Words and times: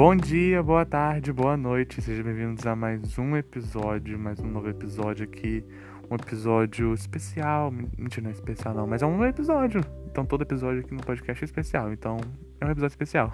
Bom 0.00 0.16
dia, 0.16 0.62
boa 0.62 0.86
tarde, 0.86 1.30
boa 1.30 1.58
noite, 1.58 2.00
sejam 2.00 2.24
bem-vindos 2.24 2.66
a 2.66 2.74
mais 2.74 3.18
um 3.18 3.36
episódio, 3.36 4.18
mais 4.18 4.40
um 4.40 4.46
novo 4.46 4.66
episódio 4.66 5.24
aqui. 5.24 5.62
Um 6.10 6.14
episódio 6.14 6.94
especial, 6.94 7.70
mentira, 7.70 8.22
não 8.22 8.30
é 8.30 8.32
especial 8.32 8.72
não, 8.72 8.86
mas 8.86 9.02
é 9.02 9.06
um 9.06 9.22
episódio. 9.26 9.82
Então 10.10 10.24
todo 10.24 10.40
episódio 10.40 10.80
aqui 10.80 10.94
no 10.94 11.02
podcast 11.02 11.44
é 11.44 11.44
especial, 11.44 11.92
então 11.92 12.16
é 12.58 12.64
um 12.64 12.70
episódio 12.70 12.94
especial. 12.94 13.30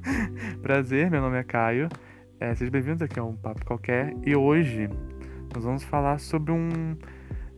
Prazer, 0.60 1.10
meu 1.10 1.22
nome 1.22 1.38
é 1.38 1.42
Caio, 1.42 1.88
é, 2.38 2.54
sejam 2.54 2.70
bem-vindos 2.70 3.00
aqui 3.00 3.18
a 3.18 3.24
um 3.24 3.34
Papo 3.34 3.64
Qualquer 3.64 4.14
e 4.22 4.36
hoje 4.36 4.90
nós 5.54 5.64
vamos 5.64 5.82
falar 5.82 6.18
sobre 6.18 6.52
um 6.52 6.94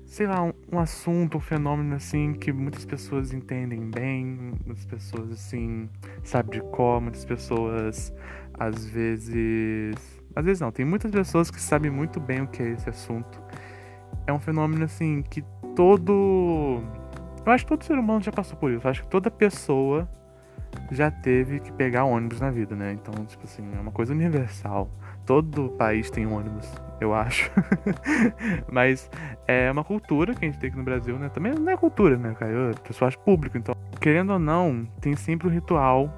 sei 0.06 0.26
lá, 0.26 0.42
um, 0.42 0.52
um, 0.72 0.78
assunto, 0.78 1.38
um 1.38 1.40
fenômeno 1.40 1.94
assim 1.96 2.34
que 2.34 2.52
muitas 2.52 2.84
pessoas 2.84 3.32
entendem 3.32 3.90
bem, 3.90 4.24
muitas 4.64 4.84
pessoas 4.84 5.30
assim 5.32 5.88
sabem 6.22 6.60
de 6.60 6.66
cor, 6.70 7.00
muitas 7.00 7.24
pessoas 7.24 8.12
às 8.58 8.86
vezes. 8.86 9.94
Às 10.34 10.44
vezes 10.44 10.60
não, 10.60 10.72
tem 10.72 10.84
muitas 10.84 11.10
pessoas 11.10 11.50
que 11.50 11.60
sabem 11.60 11.90
muito 11.90 12.18
bem 12.18 12.42
o 12.42 12.46
que 12.46 12.62
é 12.62 12.70
esse 12.70 12.88
assunto. 12.88 13.40
É 14.26 14.32
um 14.32 14.40
fenômeno 14.40 14.84
assim 14.84 15.22
que 15.22 15.44
todo. 15.76 16.82
Eu 17.44 17.52
acho 17.52 17.64
que 17.64 17.68
todo 17.68 17.84
ser 17.84 17.98
humano 17.98 18.22
já 18.22 18.32
passou 18.32 18.56
por 18.56 18.70
isso. 18.70 18.86
Eu 18.86 18.90
acho 18.90 19.02
que 19.02 19.08
toda 19.08 19.30
pessoa 19.30 20.08
já 20.90 21.10
teve 21.10 21.60
que 21.60 21.72
pegar 21.72 22.04
ônibus 22.04 22.40
na 22.40 22.50
vida, 22.50 22.74
né? 22.74 22.92
Então, 22.92 23.24
tipo 23.24 23.44
assim, 23.44 23.62
é 23.76 23.80
uma 23.80 23.92
coisa 23.92 24.12
universal. 24.12 24.88
Todo 25.26 25.70
país 25.70 26.10
tem 26.10 26.26
ônibus, 26.26 26.70
eu 27.00 27.14
acho. 27.14 27.50
Mas 28.70 29.10
é 29.46 29.70
uma 29.70 29.84
cultura 29.84 30.34
que 30.34 30.44
a 30.44 30.48
gente 30.48 30.58
tem 30.58 30.68
aqui 30.68 30.76
no 30.76 30.84
Brasil, 30.84 31.18
né? 31.18 31.28
Também 31.28 31.54
não 31.54 31.72
é 31.72 31.76
cultura, 31.76 32.16
né, 32.16 32.34
cara? 32.38 32.70
É 32.70 32.72
transporte 32.72 33.18
público. 33.18 33.56
Então, 33.56 33.74
querendo 34.00 34.32
ou 34.34 34.38
não, 34.38 34.86
tem 35.00 35.16
sempre 35.16 35.48
um 35.48 35.50
ritual 35.50 36.12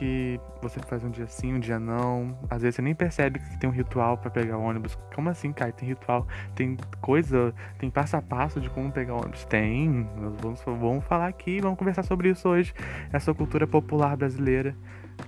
que 0.00 0.40
você 0.62 0.80
faz 0.80 1.04
um 1.04 1.10
dia 1.10 1.26
sim, 1.26 1.52
um 1.52 1.60
dia 1.60 1.78
não. 1.78 2.38
Às 2.48 2.62
vezes 2.62 2.76
você 2.76 2.82
nem 2.82 2.94
percebe 2.94 3.38
que 3.38 3.58
tem 3.58 3.68
um 3.68 3.72
ritual 3.72 4.16
para 4.16 4.30
pegar 4.30 4.56
ônibus. 4.56 4.98
Como 5.14 5.28
assim, 5.28 5.52
cara? 5.52 5.70
Tem 5.72 5.86
ritual, 5.86 6.26
tem 6.54 6.78
coisa, 7.02 7.54
tem 7.78 7.90
passo 7.90 8.16
a 8.16 8.22
passo 8.22 8.58
de 8.62 8.70
como 8.70 8.90
pegar 8.90 9.14
ônibus? 9.14 9.44
Tem. 9.44 10.08
Nós 10.16 10.34
vamos, 10.40 10.62
vamos 10.64 11.04
falar 11.04 11.28
aqui, 11.28 11.60
vamos 11.60 11.78
conversar 11.78 12.02
sobre 12.02 12.30
isso 12.30 12.48
hoje. 12.48 12.72
Essa 13.12 13.34
cultura 13.34 13.66
popular 13.66 14.16
brasileira 14.16 14.74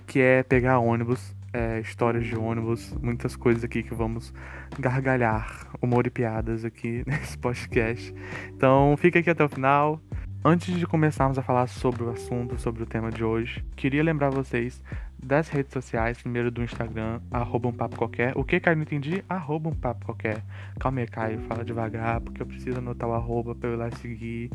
que 0.07 0.19
é 0.19 0.41
pegar 0.41 0.79
ônibus 0.79 1.35
é, 1.53 1.79
histórias 1.79 2.25
de 2.25 2.35
ônibus, 2.35 2.91
muitas 2.99 3.35
coisas 3.35 3.63
aqui 3.63 3.83
que 3.83 3.93
vamos 3.93 4.33
gargalhar, 4.79 5.67
humor 5.79 6.07
e 6.07 6.09
piadas 6.09 6.65
aqui 6.65 7.03
nesse 7.07 7.37
podcast. 7.37 8.13
Então 8.49 8.95
fica 8.97 9.19
aqui 9.19 9.29
até 9.29 9.43
o 9.43 9.49
final. 9.49 10.01
Antes 10.45 10.77
de 10.77 10.85
começarmos 10.85 11.39
a 11.39 11.41
falar 11.41 11.67
sobre 11.67 12.03
o 12.03 12.09
assunto, 12.09 12.59
sobre 12.59 12.83
o 12.83 12.85
tema 12.85 13.09
de 13.09 13.23
hoje, 13.23 13.63
queria 13.77 14.03
lembrar 14.03 14.29
vocês 14.29 14.83
das 15.17 15.47
redes 15.47 15.71
sociais, 15.71 16.21
primeiro 16.21 16.51
do 16.51 16.61
Instagram, 16.61 17.21
arroba 17.31 17.69
um 17.69 17.71
papo 17.71 17.95
qualquer. 17.95 18.33
O 18.35 18.43
que, 18.43 18.59
Caio, 18.59 18.75
não 18.75 18.83
entendi? 18.83 19.23
Arroba 19.29 19.69
um 19.69 19.73
papo 19.73 20.03
qualquer. 20.03 20.43
Calma 20.77 20.99
aí, 20.99 21.07
Caio, 21.07 21.39
fala 21.47 21.63
devagar, 21.63 22.19
porque 22.19 22.41
eu 22.41 22.45
preciso 22.45 22.79
anotar 22.79 23.07
o 23.07 23.13
arroba 23.13 23.55
pra 23.55 23.69
eu 23.69 23.75
ir 23.75 23.77
lá 23.77 23.89
seguir 23.91 24.51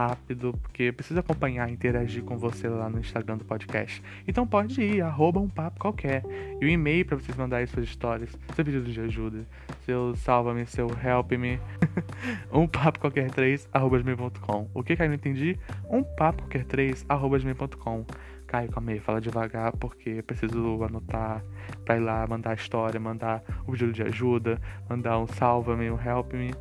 rápido, 0.00 0.54
porque 0.62 0.84
eu 0.84 0.94
preciso 0.94 1.20
acompanhar 1.20 1.68
e 1.68 1.72
interagir 1.72 2.24
com 2.24 2.38
você 2.38 2.66
lá 2.68 2.88
no 2.88 3.00
Instagram 3.00 3.36
do 3.36 3.44
podcast. 3.44 4.02
Então 4.26 4.46
pode 4.46 4.80
ir, 4.80 5.02
arroba 5.02 5.38
um 5.38 5.48
papo 5.48 5.78
qualquer. 5.78 6.22
E 6.58 6.64
o 6.64 6.68
e-mail 6.68 7.04
para 7.04 7.18
vocês 7.18 7.36
mandarem 7.36 7.66
suas 7.66 7.84
histórias, 7.84 8.30
seu 8.54 8.64
pedido 8.64 8.90
de 8.90 8.98
ajuda, 8.98 9.44
seu 9.84 10.16
salva-me, 10.16 10.64
seu 10.64 10.88
help-me. 10.88 11.60
um 12.50 12.66
papo 12.66 12.98
qualquer 12.98 13.30
3, 13.30 13.68
arroba 13.72 13.98
gmail.com. 13.98 14.70
O 14.72 14.82
que, 14.82 14.96
que 14.96 15.02
eu 15.02 15.08
não 15.08 15.14
entendi? 15.14 15.58
Um 15.90 16.02
papo 16.02 16.44
qualquer 16.44 16.64
3, 16.64 17.04
arroba 17.06 17.38
gmail.com. 17.38 18.06
Caio, 18.46 18.70
calma 18.70 18.92
aí, 18.92 19.00
fala 19.00 19.20
devagar, 19.20 19.72
porque 19.76 20.10
eu 20.10 20.22
preciso 20.22 20.82
anotar 20.82 21.44
pra 21.84 21.96
ir 21.96 22.00
lá 22.00 22.26
mandar 22.26 22.52
a 22.52 22.54
história, 22.54 22.98
mandar 22.98 23.44
o 23.66 23.72
pedido 23.72 23.92
de 23.92 24.02
ajuda, 24.02 24.58
mandar 24.88 25.18
um 25.18 25.26
salva-me, 25.26 25.90
um 25.90 26.00
help-me. 26.00 26.52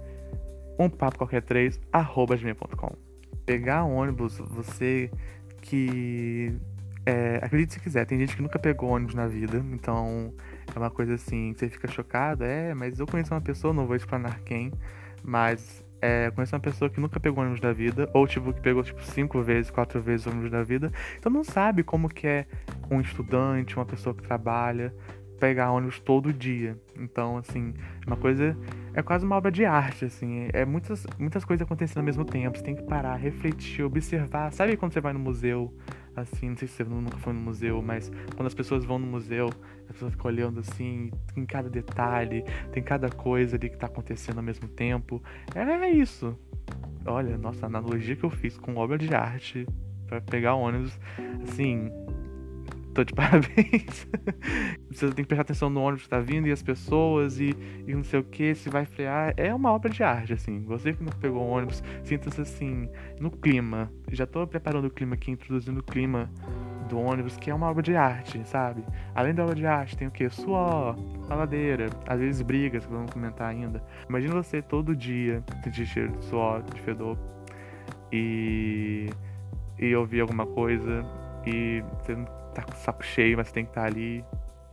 Um 0.78 0.90
papo 0.90 1.18
qualquer 1.18 1.42
3, 1.42 1.80
arroba 1.92 2.36
gmail.com. 2.36 3.09
Pegar 3.50 3.84
ônibus, 3.84 4.38
você 4.38 5.10
que. 5.60 6.56
É, 7.04 7.40
acredite 7.42 7.74
se 7.74 7.80
quiser, 7.80 8.06
tem 8.06 8.20
gente 8.20 8.36
que 8.36 8.44
nunca 8.44 8.60
pegou 8.60 8.92
ônibus 8.92 9.16
na 9.16 9.26
vida, 9.26 9.66
então 9.72 10.32
é 10.76 10.78
uma 10.78 10.92
coisa 10.92 11.16
assim, 11.16 11.56
você 11.58 11.68
fica 11.68 11.88
chocado, 11.88 12.44
é, 12.44 12.76
mas 12.76 13.00
eu 13.00 13.08
conheço 13.08 13.34
uma 13.34 13.42
pessoa, 13.42 13.74
não 13.74 13.88
vou 13.88 13.96
explanar 13.96 14.40
quem, 14.42 14.72
mas 15.24 15.84
é, 16.00 16.30
conheço 16.30 16.56
uma 16.56 16.62
pessoa 16.62 16.92
que 16.92 17.02
nunca 17.02 17.20
pegou 17.20 17.42
ônibus 17.42 17.60
da 17.60 17.74
vida, 17.74 18.08
ou 18.14 18.28
tipo, 18.28 18.54
que 18.54 18.62
pegou 18.62 18.84
tipo 18.84 19.02
cinco 19.02 19.42
vezes, 19.42 19.72
quatro 19.72 20.00
vezes 20.00 20.28
ônibus 20.28 20.52
da 20.52 20.62
vida, 20.62 20.92
então 21.18 21.32
não 21.32 21.44
sabe 21.44 21.82
como 21.82 22.08
que 22.08 22.28
é 22.28 22.46
um 22.92 23.02
estudante, 23.02 23.78
uma 23.78 23.86
pessoa 23.86 24.14
que 24.14 24.22
trabalha, 24.22 24.94
pegar 25.40 25.72
ônibus 25.72 26.00
todo 26.00 26.32
dia. 26.32 26.78
Então, 27.00 27.38
assim, 27.38 27.74
uma 28.06 28.18
coisa. 28.18 28.56
É 28.94 29.02
quase 29.02 29.26
uma 29.26 29.36
obra 29.36 29.52
de 29.52 29.66
arte, 29.66 30.06
assim. 30.06 30.50
É 30.54 30.66
muitas, 30.66 31.06
muitas 31.18 31.46
coisas 31.46 31.66
acontecendo 31.66 32.00
ao 32.00 32.04
mesmo 32.04 32.26
tempo. 32.26 32.58
Você 32.58 32.64
tem 32.64 32.76
que 32.76 32.84
parar, 32.84 33.16
refletir, 33.16 33.84
observar. 33.84 34.52
Sabe 34.52 34.76
quando 34.76 34.94
você 34.94 35.02
vai 35.02 35.14
no 35.14 35.20
museu? 35.20 35.74
Assim, 36.16 36.50
não 36.50 36.58
sei 36.58 36.68
se 36.68 36.76
você 36.76 36.84
nunca 36.84 37.18
foi 37.18 37.32
no 37.32 37.40
museu, 37.40 37.82
mas 37.82 38.12
quando 38.36 38.48
as 38.48 38.54
pessoas 38.54 38.84
vão 38.84 39.00
no 39.00 39.08
museu, 39.08 39.50
as 39.88 39.94
pessoas 39.94 40.12
ficam 40.12 40.30
olhando 40.30 40.60
assim, 40.60 41.12
tem 41.34 41.46
cada 41.46 41.70
detalhe, 41.70 42.44
tem 42.74 42.84
cada 42.84 43.10
coisa 43.10 43.56
ali 43.56 43.70
que 43.70 43.78
tá 43.78 43.88
acontecendo 43.88 44.38
ao 44.38 44.44
mesmo 44.44 44.68
tempo. 44.68 45.22
É 45.56 45.90
isso. 45.90 46.38
Olha, 47.06 47.38
nossa, 47.38 47.66
a 47.66 47.68
analogia 47.68 48.16
que 48.18 48.24
eu 48.24 48.30
fiz 48.30 48.58
com 48.58 48.76
obra 48.76 48.98
de 48.98 49.14
arte 49.16 49.66
para 50.08 50.20
pegar 50.20 50.56
ônibus, 50.56 51.00
assim, 51.44 51.90
tô 53.00 53.04
de 53.04 53.14
parabéns. 53.16 54.08
Você 54.92 55.08
tem 55.12 55.24
que 55.24 55.28
prestar 55.28 55.42
atenção 55.42 55.70
no 55.70 55.82
ônibus 55.82 56.04
que 56.04 56.10
tá 56.10 56.20
vindo 56.20 56.48
e 56.48 56.52
as 56.52 56.62
pessoas 56.62 57.40
e, 57.40 57.56
e 57.88 57.94
não 57.94 58.04
sei 58.04 58.20
o 58.20 58.24
que, 58.24 58.54
se 58.56 58.70
vai 58.70 58.86
frear. 58.86 59.34
É 59.38 59.54
uma 59.54 59.72
obra 59.72 59.90
de 59.90 60.04
arte, 60.04 60.34
assim. 60.34 60.64
Você 60.66 60.94
que 60.94 61.04
não 61.04 61.12
pegou 61.14 61.42
o 61.42 61.50
ônibus, 61.50 61.84
sinta-se 62.04 62.42
assim, 62.42 62.90
no 63.20 63.32
clima. 63.32 63.92
Já 64.12 64.26
tô 64.26 64.46
preparando 64.46 64.86
o 64.86 64.90
clima 64.90 65.16
aqui, 65.16 65.32
introduzindo 65.32 65.80
o 65.80 65.84
clima 65.84 66.30
do 66.90 67.00
ônibus, 67.00 67.38
que 67.38 67.52
é 67.52 67.54
uma 67.54 67.70
obra 67.70 67.84
de 67.84 67.96
arte, 67.96 68.42
sabe? 68.46 68.84
Além 69.14 69.34
da 69.34 69.44
obra 69.44 69.56
de 69.56 69.66
arte, 69.66 69.96
tem 69.96 70.08
o 70.08 70.12
que? 70.12 70.28
Suor, 70.30 70.98
faladeira, 71.28 71.90
às 72.08 72.20
vezes 72.20 72.42
brigas, 72.42 72.86
que 72.86 72.92
vamos 72.92 73.12
comentar 73.12 73.48
ainda. 73.48 73.84
Imagina 74.08 74.34
você 74.34 74.62
todo 74.62 74.96
dia 74.96 75.44
sentir 75.64 75.86
cheiro 75.86 76.12
de 76.18 76.26
suor, 76.26 76.64
de 76.64 76.82
fedor, 76.82 77.18
e, 78.12 79.08
e 79.78 79.96
ouvir 79.96 80.22
alguma 80.22 80.48
coisa, 80.48 81.06
e 81.46 81.84
você 82.02 82.16
não 82.16 82.39
tá 82.62 82.72
com 82.72 82.78
o 82.78 82.82
saco 82.82 83.04
cheio, 83.04 83.38
mas 83.38 83.52
tem 83.52 83.64
que 83.64 83.72
estar 83.72 83.82
tá 83.82 83.88
ali. 83.88 84.24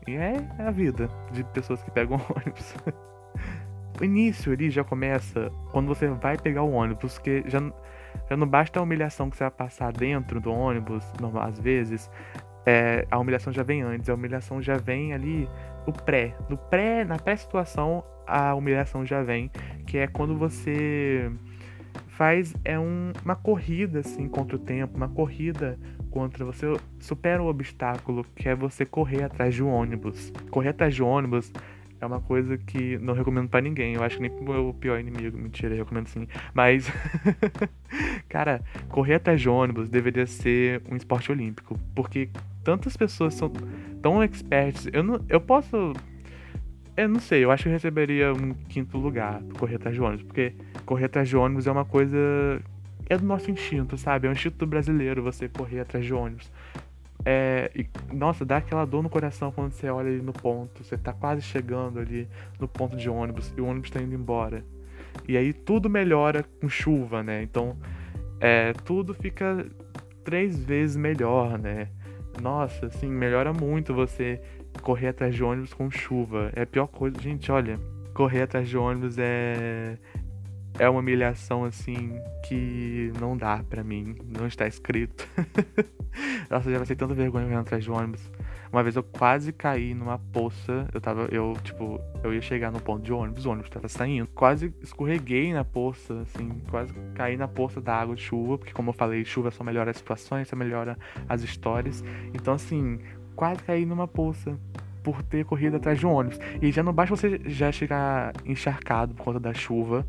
E 0.06 0.14
é, 0.14 0.36
é 0.58 0.62
a 0.62 0.70
vida 0.70 1.08
de 1.32 1.42
pessoas 1.44 1.82
que 1.82 1.90
pegam 1.90 2.20
ônibus. 2.34 2.74
o 4.00 4.04
início 4.04 4.52
ali 4.52 4.70
já 4.70 4.84
começa 4.84 5.50
quando 5.72 5.88
você 5.88 6.08
vai 6.08 6.36
pegar 6.36 6.62
o 6.62 6.72
ônibus, 6.72 7.14
porque 7.14 7.42
já, 7.46 7.60
já 8.30 8.36
não 8.36 8.46
basta 8.46 8.78
a 8.78 8.82
humilhação 8.82 9.30
que 9.30 9.36
você 9.36 9.44
vai 9.44 9.50
passar 9.50 9.92
dentro 9.92 10.40
do 10.40 10.52
ônibus, 10.52 11.04
normal, 11.20 11.44
às 11.44 11.58
vezes, 11.58 12.10
é, 12.64 13.06
a 13.10 13.18
humilhação 13.18 13.52
já 13.52 13.62
vem 13.62 13.82
antes, 13.82 14.08
a 14.08 14.14
humilhação 14.14 14.60
já 14.60 14.76
vem 14.76 15.12
ali 15.12 15.48
no 15.86 15.92
pré. 15.92 16.36
No 16.48 16.56
pré, 16.56 17.04
na 17.04 17.16
pré-situação, 17.16 18.04
a 18.26 18.54
humilhação 18.54 19.06
já 19.06 19.22
vem, 19.22 19.50
que 19.86 19.98
é 19.98 20.06
quando 20.06 20.36
você 20.36 21.30
faz 22.08 22.54
é 22.64 22.78
um, 22.78 23.12
uma 23.24 23.36
corrida 23.36 24.00
assim 24.00 24.26
contra 24.28 24.56
o 24.56 24.58
tempo, 24.58 24.96
uma 24.96 25.08
corrida 25.08 25.78
contra 26.16 26.46
você 26.46 26.64
supera 26.98 27.42
o 27.42 27.46
obstáculo 27.46 28.24
que 28.34 28.48
é 28.48 28.54
você 28.54 28.86
correr 28.86 29.22
atrás 29.22 29.54
de 29.54 29.62
um 29.62 29.68
ônibus. 29.68 30.32
Correr 30.50 30.70
atrás 30.70 30.94
de 30.94 31.02
um 31.02 31.06
ônibus 31.06 31.52
é 32.00 32.06
uma 32.06 32.22
coisa 32.22 32.56
que 32.56 32.96
não 32.96 33.12
recomendo 33.12 33.50
para 33.50 33.60
ninguém. 33.60 33.92
Eu 33.92 34.02
acho 34.02 34.16
que 34.16 34.22
nem 34.22 34.30
pro 34.30 34.42
meu 34.42 34.72
pior 34.72 34.98
inimigo, 34.98 35.36
mentira, 35.36 35.74
eu 35.74 35.84
recomendo 35.84 36.06
sim. 36.06 36.26
Mas 36.54 36.90
cara, 38.30 38.62
correr 38.88 39.16
atrás 39.16 39.38
de 39.42 39.46
ônibus 39.46 39.90
deveria 39.90 40.26
ser 40.26 40.80
um 40.90 40.96
esporte 40.96 41.30
olímpico, 41.30 41.78
porque 41.94 42.30
tantas 42.64 42.96
pessoas 42.96 43.34
são 43.34 43.52
tão 44.00 44.24
experts. 44.24 44.88
Eu 44.94 45.02
não, 45.02 45.22
eu 45.28 45.38
posso 45.38 45.92
eu 46.96 47.10
não 47.10 47.20
sei, 47.20 47.44
eu 47.44 47.50
acho 47.50 47.64
que 47.64 47.68
eu 47.68 47.74
receberia 47.74 48.32
um 48.32 48.54
quinto 48.70 48.96
lugar 48.96 49.42
correr 49.58 49.76
atrás 49.76 49.94
de 49.94 50.00
ônibus, 50.00 50.22
porque 50.22 50.54
correr 50.86 51.04
atrás 51.04 51.28
de 51.28 51.36
ônibus 51.36 51.66
é 51.66 51.70
uma 51.70 51.84
coisa. 51.84 52.16
É 53.08 53.16
do 53.16 53.24
nosso 53.24 53.50
instinto, 53.50 53.96
sabe? 53.96 54.26
É 54.26 54.30
um 54.30 54.32
instinto 54.32 54.66
brasileiro 54.66 55.22
você 55.22 55.48
correr 55.48 55.80
atrás 55.80 56.04
de 56.04 56.12
ônibus. 56.12 56.50
É, 57.24 57.70
e, 57.74 57.86
nossa, 58.14 58.44
dá 58.44 58.58
aquela 58.58 58.84
dor 58.84 59.02
no 59.02 59.10
coração 59.10 59.50
quando 59.50 59.72
você 59.72 59.88
olha 59.88 60.08
ali 60.08 60.22
no 60.22 60.32
ponto. 60.32 60.84
Você 60.84 60.96
tá 60.96 61.12
quase 61.12 61.42
chegando 61.42 61.98
ali 61.98 62.28
no 62.58 62.68
ponto 62.68 62.96
de 62.96 63.08
ônibus 63.08 63.52
e 63.56 63.60
o 63.60 63.66
ônibus 63.66 63.90
tá 63.90 64.00
indo 64.00 64.14
embora. 64.14 64.64
E 65.26 65.36
aí 65.36 65.52
tudo 65.52 65.88
melhora 65.90 66.44
com 66.60 66.68
chuva, 66.68 67.22
né? 67.22 67.42
Então, 67.42 67.76
é, 68.40 68.72
tudo 68.72 69.14
fica 69.14 69.66
três 70.22 70.62
vezes 70.64 70.96
melhor, 70.96 71.58
né? 71.58 71.88
Nossa, 72.40 72.86
assim, 72.86 73.08
melhora 73.08 73.52
muito 73.52 73.94
você 73.94 74.40
correr 74.82 75.08
atrás 75.08 75.34
de 75.34 75.42
ônibus 75.42 75.72
com 75.72 75.90
chuva. 75.90 76.50
É 76.54 76.62
a 76.62 76.66
pior 76.66 76.86
coisa. 76.86 77.20
Gente, 77.20 77.50
olha, 77.50 77.78
correr 78.14 78.42
atrás 78.42 78.68
de 78.68 78.76
ônibus 78.76 79.18
é, 79.18 79.98
é 80.78 80.88
uma 80.88 81.00
humilhação 81.00 81.64
assim 81.64 82.20
que 82.46 83.12
não 83.18 83.36
dá 83.36 83.62
para 83.68 83.82
mim, 83.82 84.16
não 84.26 84.46
está 84.46 84.66
escrito. 84.66 85.26
Nossa, 86.50 86.70
já 86.70 86.76
vai 86.76 86.86
ser 86.86 86.96
tanta 86.96 87.14
vergonha 87.14 87.44
correndo 87.44 87.60
atrás 87.60 87.82
de 87.82 87.90
ônibus. 87.90 88.30
Uma 88.72 88.82
vez 88.82 88.96
eu 88.96 89.02
quase 89.02 89.52
caí 89.52 89.94
numa 89.94 90.18
poça. 90.18 90.86
Eu 90.92 91.00
tava, 91.00 91.28
eu, 91.30 91.54
tipo, 91.62 92.00
eu 92.22 92.34
ia 92.34 92.40
chegar 92.40 92.70
no 92.70 92.80
ponto 92.80 93.02
de 93.02 93.12
ônibus, 93.12 93.46
o 93.46 93.50
ônibus 93.50 93.70
tava 93.70 93.88
saindo. 93.88 94.28
Quase 94.34 94.72
escorreguei 94.82 95.52
na 95.52 95.64
poça, 95.64 96.20
assim, 96.20 96.60
quase 96.70 96.92
caí 97.14 97.36
na 97.36 97.48
poça 97.48 97.80
da 97.80 97.94
água 97.94 98.14
de 98.14 98.22
chuva, 98.22 98.58
porque 98.58 98.72
como 98.72 98.90
eu 98.90 98.94
falei, 98.94 99.24
chuva 99.24 99.50
só 99.50 99.64
melhora 99.64 99.90
as 99.90 99.96
situações, 99.96 100.48
só 100.48 100.56
melhora 100.56 100.98
as 101.28 101.42
histórias. 101.42 102.04
Então, 102.34 102.54
assim, 102.54 102.98
quase 103.34 103.62
caí 103.62 103.86
numa 103.86 104.06
poça 104.06 104.58
por 105.02 105.22
ter 105.22 105.44
corrido 105.44 105.76
atrás 105.76 105.98
de 105.98 106.06
um 106.06 106.12
ônibus. 106.12 106.38
E 106.60 106.70
já 106.72 106.82
não 106.82 106.92
basta 106.92 107.14
você 107.14 107.40
já 107.46 107.70
chegar 107.70 108.32
encharcado 108.44 109.14
por 109.14 109.24
conta 109.24 109.40
da 109.40 109.54
chuva 109.54 110.06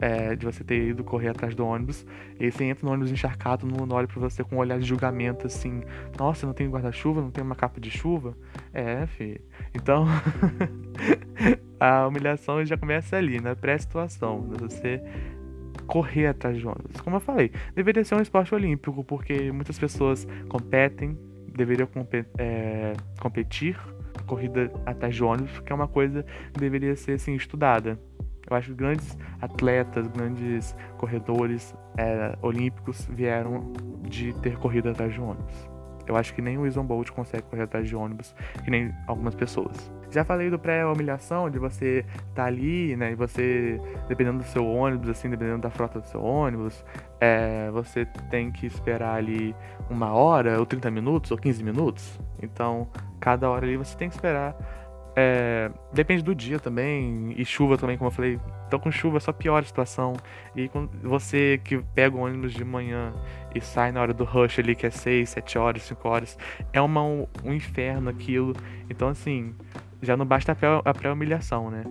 é, 0.00 0.36
de 0.36 0.44
você 0.44 0.62
ter 0.62 0.88
ido 0.88 1.02
correr 1.04 1.28
atrás 1.28 1.54
do 1.54 1.64
ônibus, 1.64 2.06
e 2.38 2.50
você 2.50 2.64
entra 2.64 2.86
no 2.86 2.92
ônibus 2.92 3.10
encharcado, 3.10 3.66
não 3.66 3.86
olha 3.96 4.06
pra 4.06 4.20
você 4.20 4.44
com 4.44 4.56
um 4.56 4.58
olhar 4.58 4.78
de 4.78 4.84
julgamento 4.84 5.46
assim, 5.46 5.82
nossa, 6.18 6.46
não 6.46 6.52
tem 6.52 6.68
guarda-chuva, 6.68 7.20
não 7.20 7.30
tem 7.30 7.42
uma 7.42 7.54
capa 7.54 7.80
de 7.80 7.90
chuva. 7.90 8.36
É, 8.72 9.06
fi. 9.06 9.40
Então, 9.74 10.06
a 11.80 12.06
humilhação 12.06 12.64
já 12.64 12.76
começa 12.76 13.16
ali, 13.16 13.40
na 13.40 13.54
pré-situação, 13.54 14.42
você 14.58 15.02
correr 15.86 16.26
atrás 16.26 16.58
de 16.58 16.66
ônibus. 16.66 17.00
Como 17.00 17.16
eu 17.16 17.20
falei, 17.20 17.50
deveria 17.74 18.04
ser 18.04 18.16
um 18.16 18.20
esporte 18.20 18.54
olímpico, 18.54 19.04
porque 19.04 19.52
muitas 19.52 19.78
pessoas 19.78 20.26
competem, 20.48 21.16
deveriam 21.54 21.88
é, 22.38 22.92
competir 23.20 23.78
corrida 24.26 24.70
atrás 24.84 25.14
de 25.14 25.22
ônibus, 25.22 25.60
que 25.60 25.72
é 25.72 25.74
uma 25.74 25.88
coisa 25.88 26.24
que 26.52 26.60
deveria 26.60 26.94
ser 26.96 27.12
assim, 27.12 27.34
estudada. 27.34 27.98
Eu 28.48 28.56
acho 28.56 28.68
que 28.68 28.74
grandes 28.74 29.18
atletas, 29.40 30.06
grandes 30.08 30.76
corredores 30.98 31.74
é, 31.96 32.36
olímpicos 32.42 33.06
vieram 33.10 33.72
de 34.02 34.32
ter 34.34 34.56
corrido 34.58 34.88
atrás 34.88 35.12
de 35.12 35.20
ônibus. 35.20 35.76
Eu 36.06 36.16
acho 36.16 36.32
que 36.34 36.40
nem 36.40 36.56
o 36.56 36.62
Usain 36.62 36.84
Bolt 36.84 37.10
consegue 37.10 37.42
correr 37.44 37.62
atrás 37.62 37.88
de 37.88 37.96
ônibus, 37.96 38.34
que 38.64 38.70
nem 38.70 38.94
algumas 39.08 39.34
pessoas. 39.34 39.92
Já 40.08 40.24
falei 40.24 40.48
do 40.48 40.58
pré-humilhação, 40.58 41.50
de 41.50 41.58
você 41.58 42.04
estar 42.28 42.34
tá 42.34 42.44
ali, 42.44 42.96
né, 42.96 43.10
e 43.10 43.14
você, 43.16 43.80
dependendo 44.06 44.38
do 44.38 44.44
seu 44.44 44.64
ônibus, 44.64 45.08
assim, 45.08 45.28
dependendo 45.28 45.62
da 45.62 45.70
frota 45.70 45.98
do 46.00 46.06
seu 46.06 46.22
ônibus, 46.22 46.84
é, 47.20 47.70
você 47.72 48.04
tem 48.30 48.52
que 48.52 48.66
esperar 48.66 49.16
ali 49.16 49.54
uma 49.90 50.12
hora, 50.12 50.60
ou 50.60 50.64
30 50.64 50.90
minutos, 50.92 51.32
ou 51.32 51.38
15 51.38 51.64
minutos. 51.64 52.20
Então, 52.40 52.88
cada 53.18 53.50
hora 53.50 53.66
ali 53.66 53.76
você 53.76 53.96
tem 53.96 54.08
que 54.08 54.14
esperar 54.14 54.54
é, 55.18 55.70
depende 55.94 56.22
do 56.22 56.34
dia 56.34 56.60
também, 56.60 57.34
e 57.38 57.44
chuva 57.44 57.78
também, 57.78 57.96
como 57.96 58.08
eu 58.08 58.12
falei. 58.12 58.38
Então 58.66 58.78
com 58.78 58.90
chuva 58.90 59.18
só 59.18 59.32
piora 59.32 59.64
a 59.64 59.66
situação. 59.66 60.12
E 60.54 60.70
você 61.02 61.58
que 61.64 61.78
pega 61.94 62.14
o 62.14 62.20
ônibus 62.20 62.52
de 62.52 62.62
manhã 62.62 63.14
e 63.54 63.60
sai 63.60 63.92
na 63.92 64.02
hora 64.02 64.12
do 64.12 64.24
rush 64.24 64.58
ali, 64.58 64.74
que 64.74 64.86
é 64.86 64.90
6, 64.90 65.30
7 65.30 65.56
horas, 65.56 65.82
5 65.84 66.06
horas, 66.06 66.38
é 66.70 66.80
uma, 66.82 67.02
um, 67.02 67.26
um 67.42 67.54
inferno 67.54 68.10
aquilo. 68.10 68.52
Então 68.90 69.08
assim, 69.08 69.54
já 70.02 70.18
não 70.18 70.26
basta 70.26 70.54
a 70.84 70.94
pré-humilhação, 70.94 71.70
né? 71.70 71.84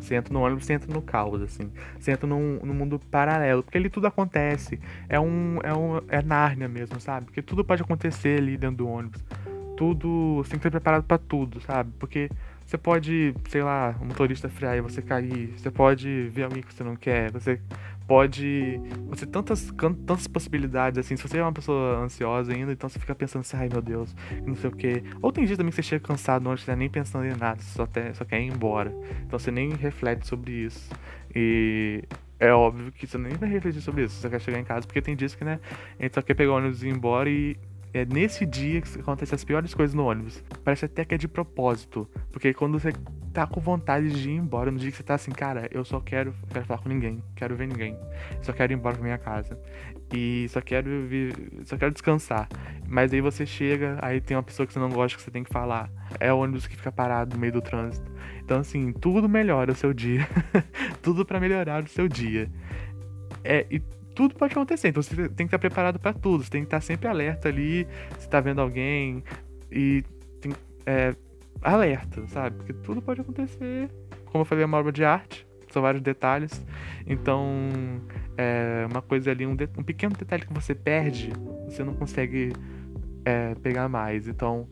Você 0.00 0.14
entra 0.14 0.32
no 0.32 0.40
ônibus, 0.40 0.64
você 0.64 0.72
entra 0.72 0.92
no 0.92 1.02
caos, 1.02 1.42
assim. 1.42 1.70
Você 1.98 2.12
entra 2.12 2.26
num, 2.26 2.58
num 2.64 2.74
mundo 2.74 2.98
paralelo, 2.98 3.62
porque 3.62 3.76
ali 3.76 3.90
tudo 3.90 4.06
acontece. 4.06 4.80
É 5.08 5.20
um, 5.20 5.58
é 5.62 5.74
um. 5.74 6.00
É 6.08 6.22
Nárnia 6.22 6.68
mesmo, 6.68 6.98
sabe? 6.98 7.26
Porque 7.26 7.42
tudo 7.42 7.64
pode 7.64 7.82
acontecer 7.82 8.38
ali 8.38 8.56
dentro 8.56 8.78
do 8.78 8.88
ônibus. 8.88 9.22
Tudo. 9.76 10.38
Você 10.38 10.52
tem 10.52 10.58
que 10.58 10.66
estar 10.66 10.70
preparado 10.70 11.04
para 11.04 11.18
tudo, 11.18 11.60
sabe? 11.60 11.92
Porque 11.98 12.30
você 12.72 12.78
pode, 12.78 13.34
sei 13.50 13.62
lá, 13.62 13.94
o 14.00 14.04
motorista 14.06 14.48
frear 14.48 14.78
e 14.78 14.80
você 14.80 15.02
cair. 15.02 15.52
Você 15.58 15.70
pode 15.70 16.30
ver 16.30 16.44
alguém 16.44 16.62
que 16.62 16.72
você 16.72 16.82
não 16.82 16.96
quer. 16.96 17.30
Você 17.30 17.60
pode. 18.08 18.80
Você 19.08 19.26
tantas, 19.26 19.70
tantas 19.76 20.26
possibilidades, 20.26 20.98
assim. 20.98 21.14
Se 21.14 21.22
você 21.22 21.36
é 21.36 21.42
uma 21.42 21.52
pessoa 21.52 21.98
ansiosa 21.98 22.50
ainda, 22.50 22.72
então 22.72 22.88
você 22.88 22.98
fica 22.98 23.14
pensando 23.14 23.42
assim, 23.42 23.58
ai 23.58 23.68
meu 23.70 23.82
Deus, 23.82 24.16
não 24.46 24.54
sei 24.54 24.70
o 24.70 24.72
que. 24.72 25.02
Ou 25.20 25.30
tem 25.30 25.44
dia 25.44 25.54
também 25.54 25.68
que 25.68 25.76
você 25.76 25.82
chega 25.82 26.02
cansado, 26.02 26.44
não 26.44 26.54
está 26.54 26.74
nem 26.74 26.88
pensando 26.88 27.26
em 27.26 27.36
nada, 27.36 27.60
só, 27.60 27.86
te, 27.86 28.14
só 28.14 28.24
quer 28.24 28.40
ir 28.40 28.46
embora. 28.46 28.90
Então 29.26 29.38
você 29.38 29.50
nem 29.50 29.74
reflete 29.74 30.26
sobre 30.26 30.52
isso. 30.52 30.90
E 31.34 32.02
é 32.40 32.54
óbvio 32.54 32.90
que 32.90 33.06
você 33.06 33.18
nem 33.18 33.34
vai 33.34 33.50
refletir 33.50 33.82
sobre 33.82 34.04
isso. 34.04 34.14
Você 34.14 34.30
quer 34.30 34.40
chegar 34.40 34.58
em 34.58 34.64
casa, 34.64 34.86
porque 34.86 35.02
tem 35.02 35.14
dias 35.14 35.34
que, 35.34 35.44
né, 35.44 35.60
a 35.98 36.02
gente 36.02 36.14
só 36.14 36.22
quer 36.22 36.32
pegar 36.32 36.52
o 36.52 36.56
ônibus 36.56 36.82
e 36.82 36.88
ir 36.88 36.90
embora 36.90 37.28
e 37.28 37.54
é 37.94 38.04
nesse 38.04 38.46
dia 38.46 38.80
que 38.80 39.00
acontecem 39.00 39.34
as 39.34 39.44
piores 39.44 39.74
coisas 39.74 39.94
no 39.94 40.06
ônibus. 40.06 40.42
Parece 40.64 40.86
até 40.86 41.04
que 41.04 41.14
é 41.14 41.18
de 41.18 41.28
propósito. 41.28 42.08
Porque 42.30 42.54
quando 42.54 42.78
você 42.78 42.92
tá 43.32 43.46
com 43.46 43.60
vontade 43.60 44.10
de 44.10 44.30
ir 44.30 44.36
embora, 44.36 44.70
no 44.70 44.78
dia 44.78 44.90
que 44.90 44.96
você 44.96 45.02
tá 45.02 45.14
assim, 45.14 45.30
cara, 45.30 45.68
eu 45.70 45.84
só 45.84 46.00
quero, 46.00 46.34
quero 46.50 46.64
falar 46.64 46.80
com 46.80 46.88
ninguém, 46.88 47.22
quero 47.34 47.56
ver 47.56 47.66
ninguém. 47.66 47.98
Só 48.42 48.52
quero 48.52 48.72
ir 48.72 48.76
embora 48.76 48.94
pra 48.94 49.04
minha 49.04 49.18
casa. 49.18 49.58
E 50.12 50.46
só 50.48 50.60
quero 50.60 50.90
só 51.64 51.76
quero 51.76 51.92
descansar. 51.92 52.48
Mas 52.86 53.12
aí 53.12 53.20
você 53.20 53.44
chega, 53.44 53.98
aí 54.00 54.20
tem 54.20 54.36
uma 54.36 54.42
pessoa 54.42 54.66
que 54.66 54.72
você 54.72 54.78
não 54.78 54.90
gosta 54.90 55.16
que 55.16 55.22
você 55.24 55.30
tem 55.30 55.44
que 55.44 55.52
falar. 55.52 55.90
É 56.18 56.32
o 56.32 56.38
ônibus 56.38 56.66
que 56.66 56.76
fica 56.76 56.92
parado 56.92 57.34
no 57.34 57.40
meio 57.40 57.52
do 57.52 57.62
trânsito. 57.62 58.10
Então 58.42 58.60
assim, 58.60 58.92
tudo 58.92 59.28
melhora 59.28 59.72
o 59.72 59.74
seu 59.74 59.92
dia. 59.92 60.26
tudo 61.02 61.24
para 61.24 61.40
melhorar 61.40 61.84
o 61.84 61.88
seu 61.88 62.08
dia. 62.08 62.50
É, 63.44 63.66
e 63.70 63.82
tudo 64.14 64.34
pode 64.34 64.52
acontecer. 64.52 64.88
Então 64.88 65.02
você 65.02 65.16
tem 65.28 65.46
que 65.46 65.54
estar 65.54 65.58
preparado 65.58 65.98
para 65.98 66.12
tudo. 66.12 66.44
Você 66.44 66.50
tem 66.50 66.62
que 66.62 66.66
estar 66.66 66.80
sempre 66.80 67.08
alerta 67.08 67.48
ali. 67.48 67.86
Se 68.18 68.28
tá 68.28 68.40
vendo 68.40 68.60
alguém. 68.60 69.22
E 69.70 70.04
tem, 70.40 70.52
é, 70.86 71.14
alerta, 71.62 72.26
sabe? 72.28 72.56
Porque 72.56 72.72
tudo 72.72 73.00
pode 73.02 73.20
acontecer. 73.20 73.90
Como 74.26 74.42
eu 74.42 74.44
falei, 74.44 74.64
é 74.64 74.66
uma 74.66 74.78
obra 74.78 74.92
de 74.92 75.04
arte. 75.04 75.46
São 75.70 75.80
vários 75.80 76.02
detalhes. 76.02 76.64
Então, 77.06 77.70
é 78.36 78.86
uma 78.90 79.00
coisa 79.00 79.30
ali, 79.30 79.46
um, 79.46 79.56
de, 79.56 79.68
um 79.76 79.82
pequeno 79.82 80.14
detalhe 80.14 80.46
que 80.46 80.52
você 80.52 80.74
perde, 80.74 81.32
você 81.64 81.82
não 81.82 81.94
consegue 81.94 82.52
é, 83.24 83.54
pegar 83.54 83.88
mais. 83.88 84.28
Então, 84.28 84.68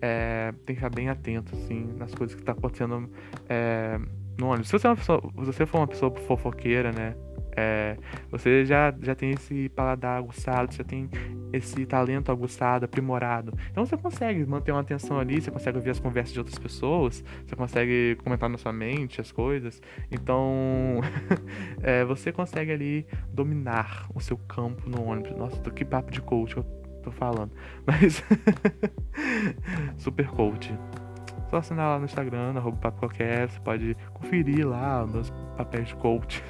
é, 0.00 0.52
tem 0.64 0.76
que 0.76 0.82
ficar 0.82 0.90
bem 0.90 1.08
atento, 1.08 1.54
assim, 1.56 1.92
nas 1.96 2.14
coisas 2.14 2.36
que 2.36 2.42
tá 2.42 2.52
acontecendo 2.52 3.10
é, 3.48 3.98
no 4.38 4.46
ônibus. 4.46 4.68
Se 4.68 4.78
você, 4.78 4.86
é 4.86 4.90
uma 4.90 4.96
pessoa, 4.96 5.20
se 5.22 5.44
você 5.44 5.66
for 5.66 5.78
uma 5.78 5.88
pessoa 5.88 6.14
fofoqueira, 6.14 6.92
né? 6.92 7.16
É, 7.56 7.96
você 8.30 8.64
já, 8.64 8.94
já 9.00 9.14
tem 9.14 9.30
esse 9.30 9.68
paladar 9.70 10.18
aguçado, 10.18 10.74
já 10.74 10.84
tem 10.84 11.08
esse 11.52 11.86
talento 11.86 12.32
aguçado, 12.32 12.84
aprimorado. 12.84 13.52
Então 13.70 13.84
você 13.84 13.96
consegue 13.96 14.44
manter 14.44 14.72
uma 14.72 14.80
atenção 14.80 15.18
ali, 15.18 15.40
você 15.40 15.50
consegue 15.50 15.78
ouvir 15.78 15.90
as 15.90 16.00
conversas 16.00 16.32
de 16.32 16.38
outras 16.38 16.58
pessoas, 16.58 17.24
você 17.46 17.54
consegue 17.54 18.16
comentar 18.22 18.48
na 18.48 18.58
sua 18.58 18.72
mente 18.72 19.20
as 19.20 19.30
coisas. 19.30 19.80
Então 20.10 21.00
é, 21.82 22.04
você 22.04 22.32
consegue 22.32 22.72
ali 22.72 23.06
dominar 23.32 24.06
o 24.14 24.20
seu 24.20 24.36
campo 24.36 24.88
no 24.88 25.04
ônibus. 25.04 25.36
Nossa, 25.36 25.60
que 25.70 25.84
papo 25.84 26.10
de 26.10 26.20
coach 26.20 26.56
eu 26.56 26.64
tô 27.02 27.10
falando. 27.10 27.52
Mas 27.86 28.22
super 29.98 30.26
coach 30.28 30.74
só 31.54 31.58
assinar 31.58 31.88
lá 31.88 31.98
no 31.98 32.04
Instagram, 32.04 32.54
arroba 32.56 32.76
papo 32.78 32.98
qualquer, 33.00 33.48
você 33.48 33.60
pode 33.60 33.96
conferir 34.12 34.66
lá 34.66 35.06
meus 35.06 35.30
papéis 35.56 35.88
de 35.88 35.94
coach. 35.96 36.42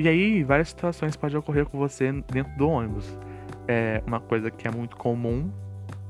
E 0.00 0.08
aí, 0.08 0.42
várias 0.42 0.70
situações 0.70 1.14
podem 1.14 1.36
ocorrer 1.36 1.66
com 1.66 1.76
você 1.76 2.10
dentro 2.32 2.56
do 2.56 2.66
ônibus. 2.66 3.18
É 3.68 4.02
uma 4.06 4.18
coisa 4.18 4.50
que 4.50 4.66
é 4.66 4.70
muito 4.70 4.96
comum, 4.96 5.52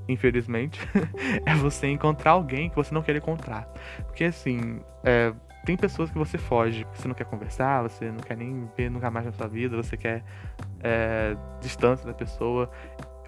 infelizmente, 0.08 0.80
é 1.44 1.56
você 1.56 1.88
encontrar 1.88 2.30
alguém 2.30 2.70
que 2.70 2.76
você 2.76 2.94
não 2.94 3.02
quer 3.02 3.16
encontrar. 3.16 3.68
Porque 4.06 4.22
assim, 4.22 4.80
é, 5.02 5.32
tem 5.64 5.76
pessoas 5.76 6.08
que 6.08 6.16
você 6.16 6.38
foge, 6.38 6.86
você 6.94 7.08
não 7.08 7.16
quer 7.16 7.24
conversar, 7.24 7.82
você 7.82 8.12
não 8.12 8.20
quer 8.20 8.36
nem 8.36 8.70
ver 8.76 8.92
nunca 8.92 9.10
mais 9.10 9.26
na 9.26 9.32
sua 9.32 9.48
vida, 9.48 9.76
você 9.76 9.96
quer 9.96 10.22
é, 10.84 11.36
distância 11.60 12.06
da 12.06 12.14
pessoa. 12.14 12.70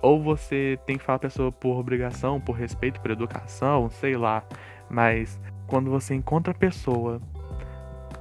Ou 0.00 0.22
você 0.22 0.78
tem 0.86 0.96
que 0.96 1.02
falar 1.02 1.16
a 1.16 1.18
pessoa 1.18 1.50
por 1.50 1.76
obrigação, 1.76 2.40
por 2.40 2.52
respeito, 2.52 3.00
por 3.00 3.10
educação, 3.10 3.90
sei 3.90 4.16
lá. 4.16 4.44
Mas 4.88 5.40
quando 5.66 5.90
você 5.90 6.14
encontra 6.14 6.52
a 6.52 6.56
pessoa 6.56 7.20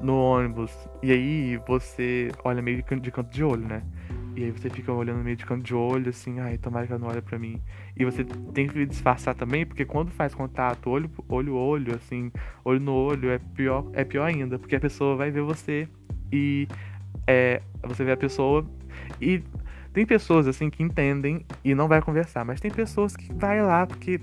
no 0.01 0.15
ônibus 0.15 0.72
e 1.01 1.12
aí 1.12 1.58
você 1.67 2.31
olha 2.43 2.62
meio 2.62 2.77
de 2.77 2.84
canto 2.84 3.29
de 3.29 3.43
olho, 3.43 3.67
né? 3.67 3.84
E 4.36 4.46
aí 4.46 4.51
você 4.51 4.70
fica 4.70 4.91
olhando 4.93 5.24
meio 5.24 5.36
de 5.36 5.46
canto 5.46 5.63
de 5.63 5.75
olho, 5.75 6.10
assim, 6.10 6.39
ai, 6.39 6.58
tomara 6.58 6.88
que 6.88 6.93
ela 6.93 7.01
não 7.01 7.10
olhe 7.10 7.22
pra 7.22 7.38
mim. 7.38 7.62
E 7.98 8.05
você 8.05 8.24
tem 8.53 8.67
que 8.67 8.86
disfarçar 8.86 9.36
também, 9.36 9.65
porque 9.65 9.84
quando 9.84 10.10
faz 10.10 10.34
contato 10.34 10.89
olho, 10.89 11.10
olho, 11.27 11.55
olho, 11.55 11.96
assim, 11.96 12.31
olho 12.63 12.79
no 12.79 12.93
olho, 12.93 13.29
é 13.29 13.39
pior, 13.39 13.86
é 13.93 14.05
pior 14.05 14.25
ainda, 14.25 14.58
porque 14.58 14.75
a 14.75 14.79
pessoa 14.79 15.17
vai 15.17 15.31
ver 15.31 15.41
você 15.41 15.88
e 16.31 16.67
é, 17.27 17.62
você 17.84 18.05
vê 18.05 18.13
a 18.13 18.17
pessoa 18.17 18.65
e 19.20 19.43
tem 19.93 20.05
pessoas 20.05 20.48
assim 20.48 20.70
que 20.70 20.81
entendem 20.81 21.46
e 21.63 21.75
não 21.75 21.88
vai 21.88 22.01
conversar, 22.01 22.46
mas 22.46 22.62
tem 22.62 22.72
pessoas 22.72 23.15
que 23.15 23.34
vai 23.34 23.62
lá 23.62 23.86
porque 23.86 24.20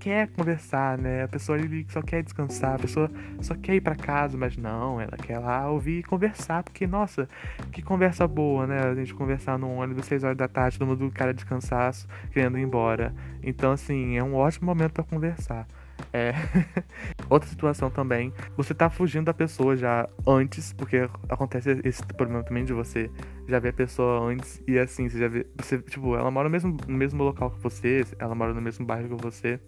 quer 0.00 0.28
conversar, 0.28 0.96
né? 0.96 1.24
A 1.24 1.28
pessoa 1.28 1.58
ele 1.58 1.86
só 1.90 2.00
quer 2.00 2.22
descansar, 2.22 2.76
a 2.76 2.78
pessoa 2.78 3.10
só 3.42 3.54
quer 3.54 3.74
ir 3.74 3.82
para 3.82 3.94
casa, 3.94 4.36
mas 4.36 4.56
não, 4.56 4.98
ela 4.98 5.16
quer 5.18 5.38
lá 5.38 5.70
ouvir 5.70 5.98
e 5.98 6.02
conversar, 6.02 6.62
porque 6.62 6.86
nossa, 6.86 7.28
que 7.70 7.82
conversa 7.82 8.26
boa, 8.26 8.66
né? 8.66 8.80
A 8.80 8.94
gente 8.94 9.14
conversar 9.14 9.58
no 9.58 9.68
ônibus 9.68 10.06
6 10.06 10.24
horas 10.24 10.36
da 10.36 10.48
tarde, 10.48 10.78
todo 10.78 10.88
mundo 10.88 11.10
cara 11.12 11.34
de 11.34 11.44
cansaço, 11.44 12.08
querendo 12.32 12.58
ir 12.58 12.62
embora. 12.62 13.14
Então, 13.42 13.72
assim, 13.72 14.16
é 14.16 14.24
um 14.24 14.34
ótimo 14.34 14.66
momento 14.66 14.92
para 14.92 15.04
conversar. 15.04 15.66
É. 16.12 16.32
Outra 17.28 17.48
situação 17.48 17.90
também, 17.90 18.32
você 18.56 18.72
tá 18.72 18.88
fugindo 18.88 19.26
da 19.26 19.34
pessoa 19.34 19.76
já 19.76 20.08
antes, 20.26 20.72
porque 20.72 21.08
acontece 21.28 21.80
esse 21.84 22.02
problema 22.06 22.42
também 22.42 22.64
de 22.64 22.72
você 22.72 23.10
já 23.50 23.58
ver 23.58 23.70
a 23.70 23.72
pessoa 23.72 24.30
antes 24.30 24.62
e 24.66 24.78
assim, 24.78 25.08
você 25.08 25.18
já 25.18 25.28
vê. 25.28 25.46
Você, 25.56 25.78
tipo, 25.78 26.16
ela 26.16 26.30
mora 26.30 26.48
no 26.48 26.52
mesmo, 26.52 26.76
no 26.86 26.96
mesmo 26.96 27.22
local 27.22 27.50
que 27.50 27.60
você, 27.60 28.04
ela 28.18 28.34
mora 28.34 28.54
no 28.54 28.60
mesmo 28.60 28.86
bairro 28.86 29.16
que 29.16 29.22
você. 29.22 29.60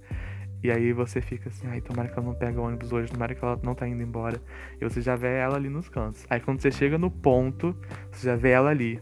E 0.63 0.71
aí 0.71 0.93
você 0.93 1.21
fica 1.21 1.49
assim, 1.49 1.67
ai, 1.67 1.81
tomara 1.81 2.09
que 2.09 2.17
ela 2.17 2.25
não 2.25 2.35
pega 2.35 2.61
o 2.61 2.65
ônibus 2.65 2.93
hoje, 2.93 3.11
tomara 3.11 3.35
que 3.35 3.45
ela 3.45 3.59
não 3.65 3.75
tá 3.75 3.87
indo 3.89 4.01
embora. 4.01 4.41
E 4.81 4.85
você 4.85 5.01
já 5.01 5.17
vê 5.17 5.35
ela 5.37 5.57
ali 5.57 5.69
nos 5.69 5.89
cantos. 5.89 6.25
Aí 6.31 6.39
quando 6.39 6.61
você 6.61 6.71
chega 6.71 6.97
no 6.97 7.11
ponto, 7.11 7.77
você 8.13 8.29
já 8.29 8.37
vê 8.37 8.51
ela 8.51 8.71
ali. 8.71 9.01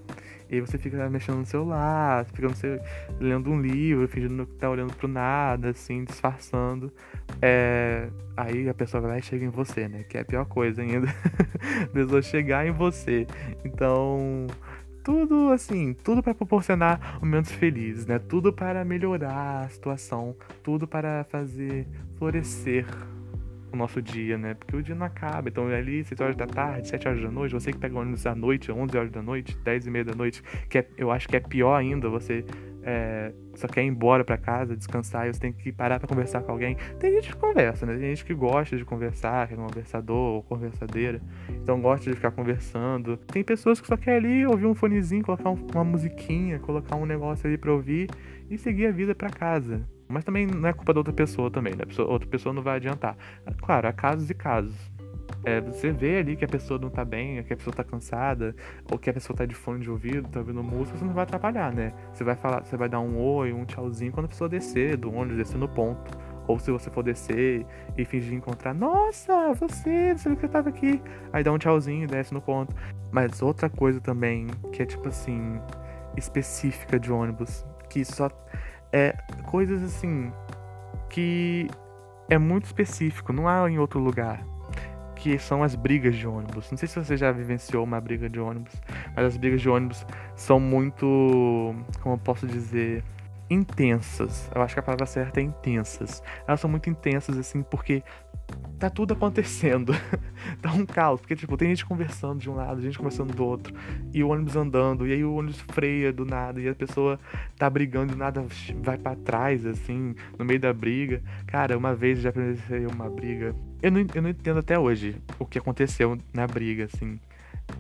E 0.51 0.57
aí 0.57 0.61
você 0.61 0.77
fica 0.79 1.09
mexendo 1.09 1.37
no 1.37 1.47
celular, 1.47 2.25
fica 2.25 2.49
no 2.49 2.57
seu, 2.57 2.81
lendo 3.21 3.51
um 3.51 3.61
livro, 3.61 4.09
fingindo 4.09 4.45
que 4.47 4.55
tá 4.55 4.69
olhando 4.69 4.93
pro 4.95 5.07
nada, 5.07 5.71
assim, 5.71 6.03
disfarçando. 6.03 6.93
É, 7.41 8.09
aí 8.37 8.69
a 8.69 8.75
pessoa 8.75 9.01
vai 9.01 9.13
lá 9.13 9.19
e 9.19 9.23
chega 9.23 9.45
em 9.45 9.49
você, 9.49 9.87
né? 9.87 10.03
Que 10.03 10.19
é 10.19 10.23
a 10.23 10.25
pior 10.25 10.47
coisa 10.47 10.83
ainda. 10.83 11.07
a 11.85 11.87
pessoa 11.87 12.21
chegar 12.21 12.67
em 12.67 12.73
você. 12.73 13.29
Então, 13.65 14.49
tudo 15.03 15.51
assim, 15.51 15.95
tudo 15.95 16.23
para 16.23 16.35
proporcionar 16.35 17.19
momentos 17.21 17.51
felizes, 17.53 18.07
né? 18.07 18.19
Tudo 18.19 18.53
para 18.53 18.85
melhorar 18.85 19.65
a 19.65 19.69
situação, 19.69 20.37
tudo 20.63 20.87
para 20.87 21.25
fazer 21.25 21.87
florescer 22.17 22.87
o 23.73 23.77
nosso 23.77 24.03
dia, 24.03 24.37
né? 24.37 24.55
Porque 24.55 24.77
o 24.77 24.83
dia 24.83 24.95
não 24.95 25.07
acaba. 25.07 25.49
Então, 25.49 25.69
ali, 25.69 26.05
6 26.05 26.21
horas 26.21 26.37
da 26.37 26.47
tarde, 26.47 26.89
7 26.89 27.09
horas 27.09 27.23
da 27.23 27.31
noite, 27.31 27.55
você 27.55 27.73
que 27.73 27.79
pega 27.79 27.99
ônibus 27.99 28.27
à 28.27 28.35
noite, 28.35 28.71
11 28.71 28.99
horas 28.99 29.11
da 29.11 29.23
noite, 29.23 29.57
10 29.65 29.87
e 29.87 29.91
meia 29.91 30.05
da 30.05 30.15
noite, 30.15 30.43
que 30.69 30.79
é, 30.79 30.87
eu 30.97 31.11
acho 31.11 31.29
que 31.29 31.37
é 31.37 31.41
pior 31.41 31.75
ainda, 31.75 32.09
você 32.09 32.45
é, 32.83 33.33
só 33.55 33.67
quer 33.67 33.83
ir 33.83 33.87
embora 33.87 34.25
para 34.25 34.37
casa, 34.37 34.77
descansar, 34.77 35.29
e 35.29 35.33
você 35.33 35.41
tem 35.41 35.53
que 35.53 35.73
parar 35.73 35.99
para 35.99 36.09
conversar 36.09 36.43
com 36.43 36.53
alguém. 36.53 36.77
Tem 36.99 37.13
gente 37.13 37.29
que 37.29 37.37
conversa, 37.37 37.87
né? 37.87 37.95
Tem 37.95 38.11
gente 38.11 38.25
que 38.25 38.35
gosta 38.35 38.77
de 38.77 38.85
conversar, 38.85 39.49
que 39.49 39.55
é 39.55 39.57
conversador 39.57 40.35
ou 40.35 40.43
conversadeira, 40.43 41.21
então 41.51 41.81
gosta 41.81 42.09
de 42.11 42.17
ficar 42.17 42.31
conversando. 42.31 43.17
Tem 43.17 43.43
pessoas 43.45 43.81
que 43.81 43.87
só 43.87 43.97
querem 43.97 44.19
ali 44.19 44.47
ouvir 44.47 44.67
um 44.67 44.75
fonezinho, 44.75 45.25
colocar 45.25 45.51
um, 45.51 45.67
uma 45.73 45.85
musiquinha, 45.85 46.59
colocar 46.59 46.97
um 46.97 47.07
negócio 47.07 47.47
ali 47.47 47.59
pra 47.59 47.73
ouvir 47.73 48.09
e 48.49 48.59
seguir 48.59 48.87
a 48.87 48.93
vida 48.93 49.15
para 49.15 49.31
casa. 49.31 49.87
Mas 50.09 50.25
também 50.25 50.45
não 50.45 50.69
é 50.69 50.73
culpa 50.73 50.93
da 50.93 51.01
outra 51.01 51.13
pessoa 51.13 51.51
também, 51.51 51.75
né? 51.77 51.85
outra 51.99 52.29
pessoa 52.29 52.53
não 52.53 52.63
vai 52.63 52.77
adiantar. 52.77 53.17
Claro, 53.59 53.87
há 53.87 53.93
casos 53.93 54.29
e 54.29 54.35
casos. 54.35 54.90
É, 55.45 55.61
você 55.61 55.91
vê 55.91 56.19
ali 56.19 56.37
que 56.37 56.45
a 56.45 56.49
pessoa 56.49 56.79
não 56.79 56.91
tá 56.91 57.05
bem, 57.05 57.43
que 57.43 57.53
a 57.53 57.57
pessoa 57.57 57.75
tá 57.75 57.83
cansada, 57.83 58.55
ou 58.91 58.99
que 58.99 59.09
a 59.09 59.13
pessoa 59.13 59.37
tá 59.37 59.47
de 59.47 59.55
fone 59.55 59.81
de 59.81 59.91
ouvido, 59.91 60.29
tá 60.29 60.41
ouvindo 60.41 60.63
música, 60.63 60.99
você 60.99 61.05
não 61.05 61.15
vai 61.15 61.25
atrapalhar, 61.25 61.73
né? 61.73 61.93
Você 62.13 62.25
vai 62.25 62.37
falar, 62.37 62.65
você 62.65 62.77
vai 62.77 62.89
dar 62.89 63.01
um 63.01 63.19
oi, 63.19 63.53
um 63.53 63.65
tchauzinho 63.65 64.13
quando 64.13 64.27
a 64.27 64.29
pessoa 64.29 64.49
descer 64.49 64.97
do 64.97 65.13
ônibus, 65.13 65.37
descer 65.37 65.59
no 65.59 65.69
ponto. 65.69 66.19
Ou 66.47 66.59
se 66.59 66.71
você 66.71 66.91
for 66.91 67.03
descer 67.03 67.65
e 67.97 68.05
fingir 68.05 68.35
encontrar, 68.35 68.75
nossa, 68.75 69.53
você, 69.55 70.15
você 70.17 70.35
que 70.35 70.45
eu 70.47 70.49
tava 70.49 70.69
aqui. 70.69 71.01
Aí 71.33 71.45
dá 71.45 71.53
um 71.53 71.59
tchauzinho 71.59 72.05
e 72.05 72.07
desce 72.07 72.35
no 72.35 72.41
ponto. 72.41 72.75
Mas 73.13 73.41
outra 73.41 73.71
coisa 73.71 74.01
também, 74.01 74.49
que 74.73 74.83
é 74.83 74.87
tipo 74.87 75.09
assim, 75.09 75.61
específica 76.17 76.99
de 76.99 77.13
ônibus, 77.13 77.65
que 77.89 78.05
só 78.05 78.29
é 78.93 79.13
coisas 79.47 79.83
assim 79.83 80.33
que 81.09 81.69
é 82.29 82.39
muito 82.39 82.67
específico, 82.67 83.33
não 83.33 83.49
há 83.49 83.69
em 83.69 83.79
outro 83.79 83.99
lugar. 84.01 84.45
Que 85.21 85.39
são 85.39 85.63
as 85.63 85.75
brigas 85.75 86.17
de 86.17 86.27
ônibus. 86.27 86.71
Não 86.71 86.79
sei 86.79 86.89
se 86.89 86.99
você 86.99 87.15
já 87.15 87.31
vivenciou 87.31 87.85
uma 87.85 88.01
briga 88.01 88.29
de 88.29 88.41
ônibus, 88.41 88.73
mas 89.15 89.27
as 89.27 89.37
brigas 89.37 89.61
de 89.61 89.69
ônibus 89.69 90.07
são 90.35 90.59
muito, 90.59 91.75
como 92.01 92.15
eu 92.15 92.19
posso 92.19 92.47
dizer, 92.47 93.05
intensas. 93.51 94.51
Eu 94.55 94.63
acho 94.63 94.75
que 94.75 94.81
a 94.81 94.83
palavra 94.83 95.05
certa 95.05 95.41
é 95.41 95.43
intensas. 95.43 96.23
Elas 96.49 96.61
são 96.61 96.71
muito 96.71 96.89
intensas, 96.89 97.37
assim, 97.37 97.63
porque 97.63 98.03
tá 98.79 98.89
tudo 98.89 99.13
acontecendo. 99.13 99.93
tá 100.61 100.73
um 100.73 100.87
caos, 100.87 101.21
porque 101.21 101.37
tipo, 101.37 101.57
tem 101.57 101.69
gente 101.69 101.85
conversando 101.85 102.41
de 102.41 102.49
um 102.49 102.55
lado, 102.55 102.81
gente 102.81 102.97
conversando 102.97 103.35
do 103.35 103.45
outro, 103.45 103.75
e 104.13 104.25
o 104.25 104.29
ônibus 104.29 104.57
andando, 104.57 105.07
e 105.07 105.13
aí 105.13 105.25
o 105.25 105.35
ônibus 105.35 105.61
freia 105.73 106.13
do 106.13 106.25
nada, 106.25 106.61
e 106.61 106.69
a 106.69 106.75
pessoa 106.75 107.21
tá 107.57 107.69
brigando 107.69 108.15
e 108.15 108.17
nada 108.17 108.45
vai 108.83 108.97
para 108.97 109.15
trás, 109.17 109.67
assim, 109.67 110.15
no 110.39 110.45
meio 110.45 110.59
da 110.59 110.73
briga. 110.73 111.23
Cara, 111.47 111.77
uma 111.77 111.95
vez 111.95 112.19
eu 112.19 112.25
já 112.25 112.33
presenciei 112.33 112.87
uma 112.87 113.09
briga. 113.09 113.55
Eu 113.83 113.91
não, 113.91 114.07
eu 114.15 114.23
não 114.23 114.31
entendo 114.31 114.59
até 114.59 114.79
hoje 114.79 115.17
o 115.39 115.45
que 115.45 115.59
aconteceu 115.59 116.19
na 116.33 116.47
briga, 116.47 116.85
assim. 116.85 117.21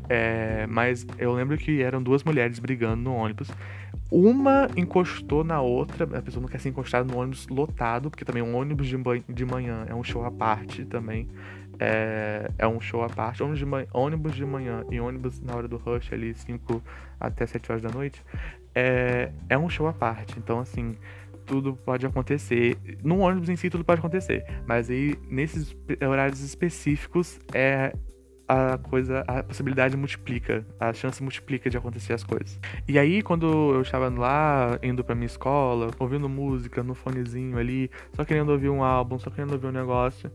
É, 0.08 0.66
mas 0.66 1.06
eu 1.18 1.32
lembro 1.32 1.56
que 1.56 1.82
eram 1.82 2.02
duas 2.02 2.24
mulheres 2.24 2.58
brigando 2.58 3.02
no 3.02 3.14
ônibus. 3.14 3.50
Uma 4.10 4.68
encostou 4.76 5.44
na 5.44 5.60
outra, 5.60 6.04
a 6.18 6.22
pessoa 6.22 6.42
não 6.42 6.48
quer 6.48 6.58
ser 6.58 6.70
encostada 6.70 7.04
no 7.04 7.18
ônibus 7.18 7.46
lotado, 7.48 8.10
porque 8.10 8.24
também 8.24 8.42
um 8.42 8.56
ônibus 8.56 8.88
de, 8.88 8.96
de 9.28 9.44
manhã 9.44 9.86
é 9.88 9.94
um 9.94 10.02
show 10.02 10.24
à 10.24 10.30
parte 10.30 10.84
também. 10.84 11.28
É, 11.78 12.50
é 12.58 12.66
um 12.66 12.80
show 12.80 13.02
à 13.04 13.08
parte. 13.08 13.42
Ônibus 13.42 13.58
de, 13.60 13.66
manhã, 13.66 13.86
ônibus 13.92 14.34
de 14.34 14.44
manhã 14.44 14.84
e 14.90 15.00
ônibus 15.00 15.40
na 15.40 15.54
hora 15.54 15.68
do 15.68 15.76
rush 15.76 16.12
ali, 16.12 16.34
5 16.34 16.82
até 17.20 17.46
7 17.46 17.70
horas 17.70 17.82
da 17.82 17.90
noite, 17.90 18.22
é, 18.74 19.30
é 19.48 19.56
um 19.56 19.68
show 19.68 19.86
à 19.86 19.92
parte. 19.92 20.38
Então, 20.38 20.58
assim, 20.58 20.96
tudo 21.46 21.74
pode 21.74 22.04
acontecer. 22.04 22.76
No 23.02 23.20
ônibus 23.20 23.48
em 23.48 23.56
si, 23.56 23.70
tudo 23.70 23.84
pode 23.84 24.00
acontecer. 24.00 24.44
Mas 24.66 24.90
aí, 24.90 25.16
nesses 25.28 25.76
horários 26.00 26.40
específicos, 26.40 27.38
é 27.54 27.92
a 28.50 28.78
coisa, 28.78 29.22
a 29.28 29.44
possibilidade 29.44 29.96
multiplica, 29.96 30.66
a 30.80 30.92
chance 30.92 31.22
multiplica 31.22 31.70
de 31.70 31.76
acontecer 31.76 32.14
as 32.14 32.24
coisas. 32.24 32.58
E 32.88 32.98
aí, 32.98 33.22
quando 33.22 33.46
eu 33.46 33.80
estava 33.80 34.08
lá, 34.08 34.76
indo 34.82 35.04
pra 35.04 35.14
minha 35.14 35.26
escola, 35.26 35.92
ouvindo 36.00 36.28
música 36.28 36.82
no 36.82 36.92
fonezinho 36.92 37.56
ali, 37.56 37.88
só 38.12 38.24
querendo 38.24 38.48
ouvir 38.50 38.68
um 38.68 38.82
álbum, 38.82 39.20
só 39.20 39.30
querendo 39.30 39.52
ouvir 39.52 39.68
um 39.68 39.72
negócio, 39.72 40.32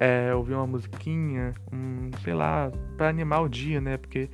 é, 0.00 0.34
ouvir 0.34 0.54
uma 0.54 0.66
musiquinha, 0.66 1.54
um, 1.72 2.10
sei 2.24 2.34
lá, 2.34 2.72
para 2.96 3.08
animar 3.08 3.42
o 3.42 3.48
dia, 3.48 3.80
né? 3.80 3.98
Porque 3.98 4.28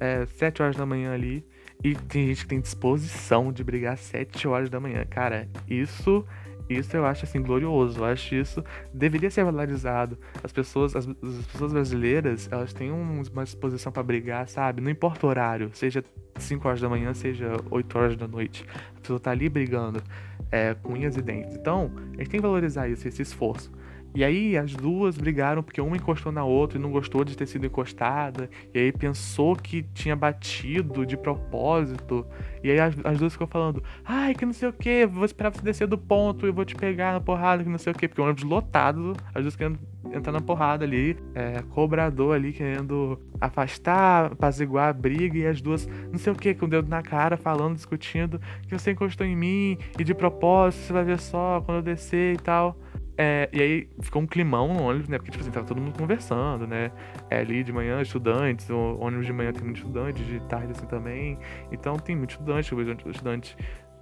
é 0.00 0.24
sete 0.24 0.62
horas 0.62 0.76
da 0.76 0.86
manhã 0.86 1.12
ali, 1.12 1.44
e 1.84 1.94
tem 1.94 2.28
gente 2.28 2.44
que 2.44 2.48
tem 2.48 2.60
disposição 2.60 3.52
de 3.52 3.62
brigar 3.62 3.98
sete 3.98 4.48
horas 4.48 4.70
da 4.70 4.80
manhã. 4.80 5.04
Cara, 5.04 5.46
isso 5.68 6.24
isso 6.68 6.96
eu 6.96 7.06
acho 7.06 7.24
assim 7.24 7.40
glorioso. 7.40 8.00
Eu 8.00 8.04
acho 8.04 8.34
isso 8.34 8.64
deveria 8.92 9.30
ser 9.30 9.44
valorizado. 9.44 10.18
As 10.42 10.52
pessoas, 10.52 10.94
as, 10.96 11.08
as 11.08 11.46
pessoas 11.46 11.72
brasileiras, 11.72 12.48
elas 12.50 12.72
têm 12.72 12.90
uma 12.90 13.44
disposição 13.44 13.92
para 13.92 14.02
brigar, 14.02 14.48
sabe? 14.48 14.80
Não 14.80 14.90
importa 14.90 15.26
o 15.26 15.28
horário, 15.28 15.70
seja 15.72 16.04
5 16.38 16.66
horas 16.66 16.80
da 16.80 16.88
manhã, 16.88 17.14
seja 17.14 17.52
8 17.70 17.98
horas 17.98 18.16
da 18.16 18.26
noite. 18.26 18.64
A 18.96 19.00
pessoa 19.00 19.20
tá 19.20 19.30
ali 19.30 19.48
brigando 19.48 20.02
é, 20.50 20.74
com 20.74 20.92
unhas 20.92 21.16
e 21.16 21.22
dentes. 21.22 21.56
Então, 21.56 21.90
a 22.14 22.18
gente 22.18 22.30
tem 22.30 22.40
que 22.40 22.46
valorizar 22.46 22.88
isso, 22.88 23.06
esse 23.06 23.22
esforço. 23.22 23.70
E 24.16 24.24
aí 24.24 24.56
as 24.56 24.72
duas 24.72 25.18
brigaram 25.18 25.62
porque 25.62 25.78
uma 25.78 25.94
encostou 25.94 26.32
na 26.32 26.42
outra 26.42 26.78
e 26.78 26.80
não 26.80 26.90
gostou 26.90 27.22
de 27.22 27.36
ter 27.36 27.46
sido 27.46 27.66
encostada. 27.66 28.48
E 28.72 28.78
aí 28.78 28.90
pensou 28.90 29.54
que 29.54 29.82
tinha 29.92 30.16
batido 30.16 31.04
de 31.04 31.18
propósito. 31.18 32.26
E 32.64 32.70
aí 32.70 32.80
as, 32.80 32.94
as 33.04 33.18
duas 33.18 33.34
ficam 33.34 33.46
falando, 33.46 33.84
ai, 34.02 34.34
que 34.34 34.46
não 34.46 34.54
sei 34.54 34.70
o 34.70 34.72
que, 34.72 35.04
vou 35.04 35.26
esperar 35.26 35.50
você 35.50 35.60
descer 35.60 35.86
do 35.86 35.98
ponto 35.98 36.46
e 36.46 36.50
vou 36.50 36.64
te 36.64 36.74
pegar 36.74 37.12
na 37.12 37.20
porrada, 37.20 37.62
que 37.62 37.68
não 37.68 37.76
sei 37.76 37.92
o 37.92 37.94
que. 37.94 38.08
Porque 38.08 38.18
o 38.22 38.24
ônibus 38.24 38.42
lotado, 38.42 39.14
as 39.34 39.42
duas 39.42 39.54
querendo 39.54 39.78
entrar 40.10 40.32
na 40.32 40.40
porrada 40.40 40.86
ali. 40.86 41.14
É, 41.34 41.60
cobrador 41.68 42.36
ali 42.36 42.54
querendo 42.54 43.20
afastar, 43.38 44.32
apaziguar 44.32 44.88
a 44.88 44.92
briga. 44.94 45.36
E 45.36 45.46
as 45.46 45.60
duas, 45.60 45.86
não 46.10 46.18
sei 46.18 46.32
o 46.32 46.36
que, 46.36 46.54
com 46.54 46.64
o 46.64 46.68
dedo 46.70 46.88
na 46.88 47.02
cara, 47.02 47.36
falando, 47.36 47.74
discutindo, 47.74 48.40
que 48.66 48.72
você 48.72 48.92
encostou 48.92 49.26
em 49.26 49.36
mim 49.36 49.76
e 49.98 50.04
de 50.04 50.14
propósito, 50.14 50.84
você 50.84 50.92
vai 50.94 51.04
ver 51.04 51.18
só 51.18 51.60
quando 51.66 51.80
eu 51.80 51.82
descer 51.82 52.36
e 52.36 52.38
tal. 52.38 52.74
É, 53.18 53.48
e 53.52 53.62
aí 53.62 53.88
ficou 54.00 54.20
um 54.20 54.26
climão 54.26 54.74
no 54.74 54.82
ônibus, 54.82 55.08
né? 55.08 55.16
Porque, 55.16 55.30
tipo 55.30 55.42
assim, 55.42 55.50
tava 55.50 55.66
todo 55.66 55.80
mundo 55.80 55.98
conversando, 55.98 56.66
né? 56.66 56.90
É, 57.30 57.38
ali 57.38 57.64
de 57.64 57.72
manhã, 57.72 58.00
estudantes, 58.02 58.68
o 58.68 58.98
ônibus 59.00 59.26
de 59.26 59.32
manhã 59.32 59.52
tem 59.52 59.62
muitos 59.64 59.82
estudantes, 59.82 60.26
de 60.26 60.40
tarde 60.40 60.72
assim 60.72 60.86
também. 60.86 61.38
Então 61.72 61.96
tem 61.96 62.14
muitos 62.14 62.34
estudantes, 62.36 62.72
estudantes 63.06 63.56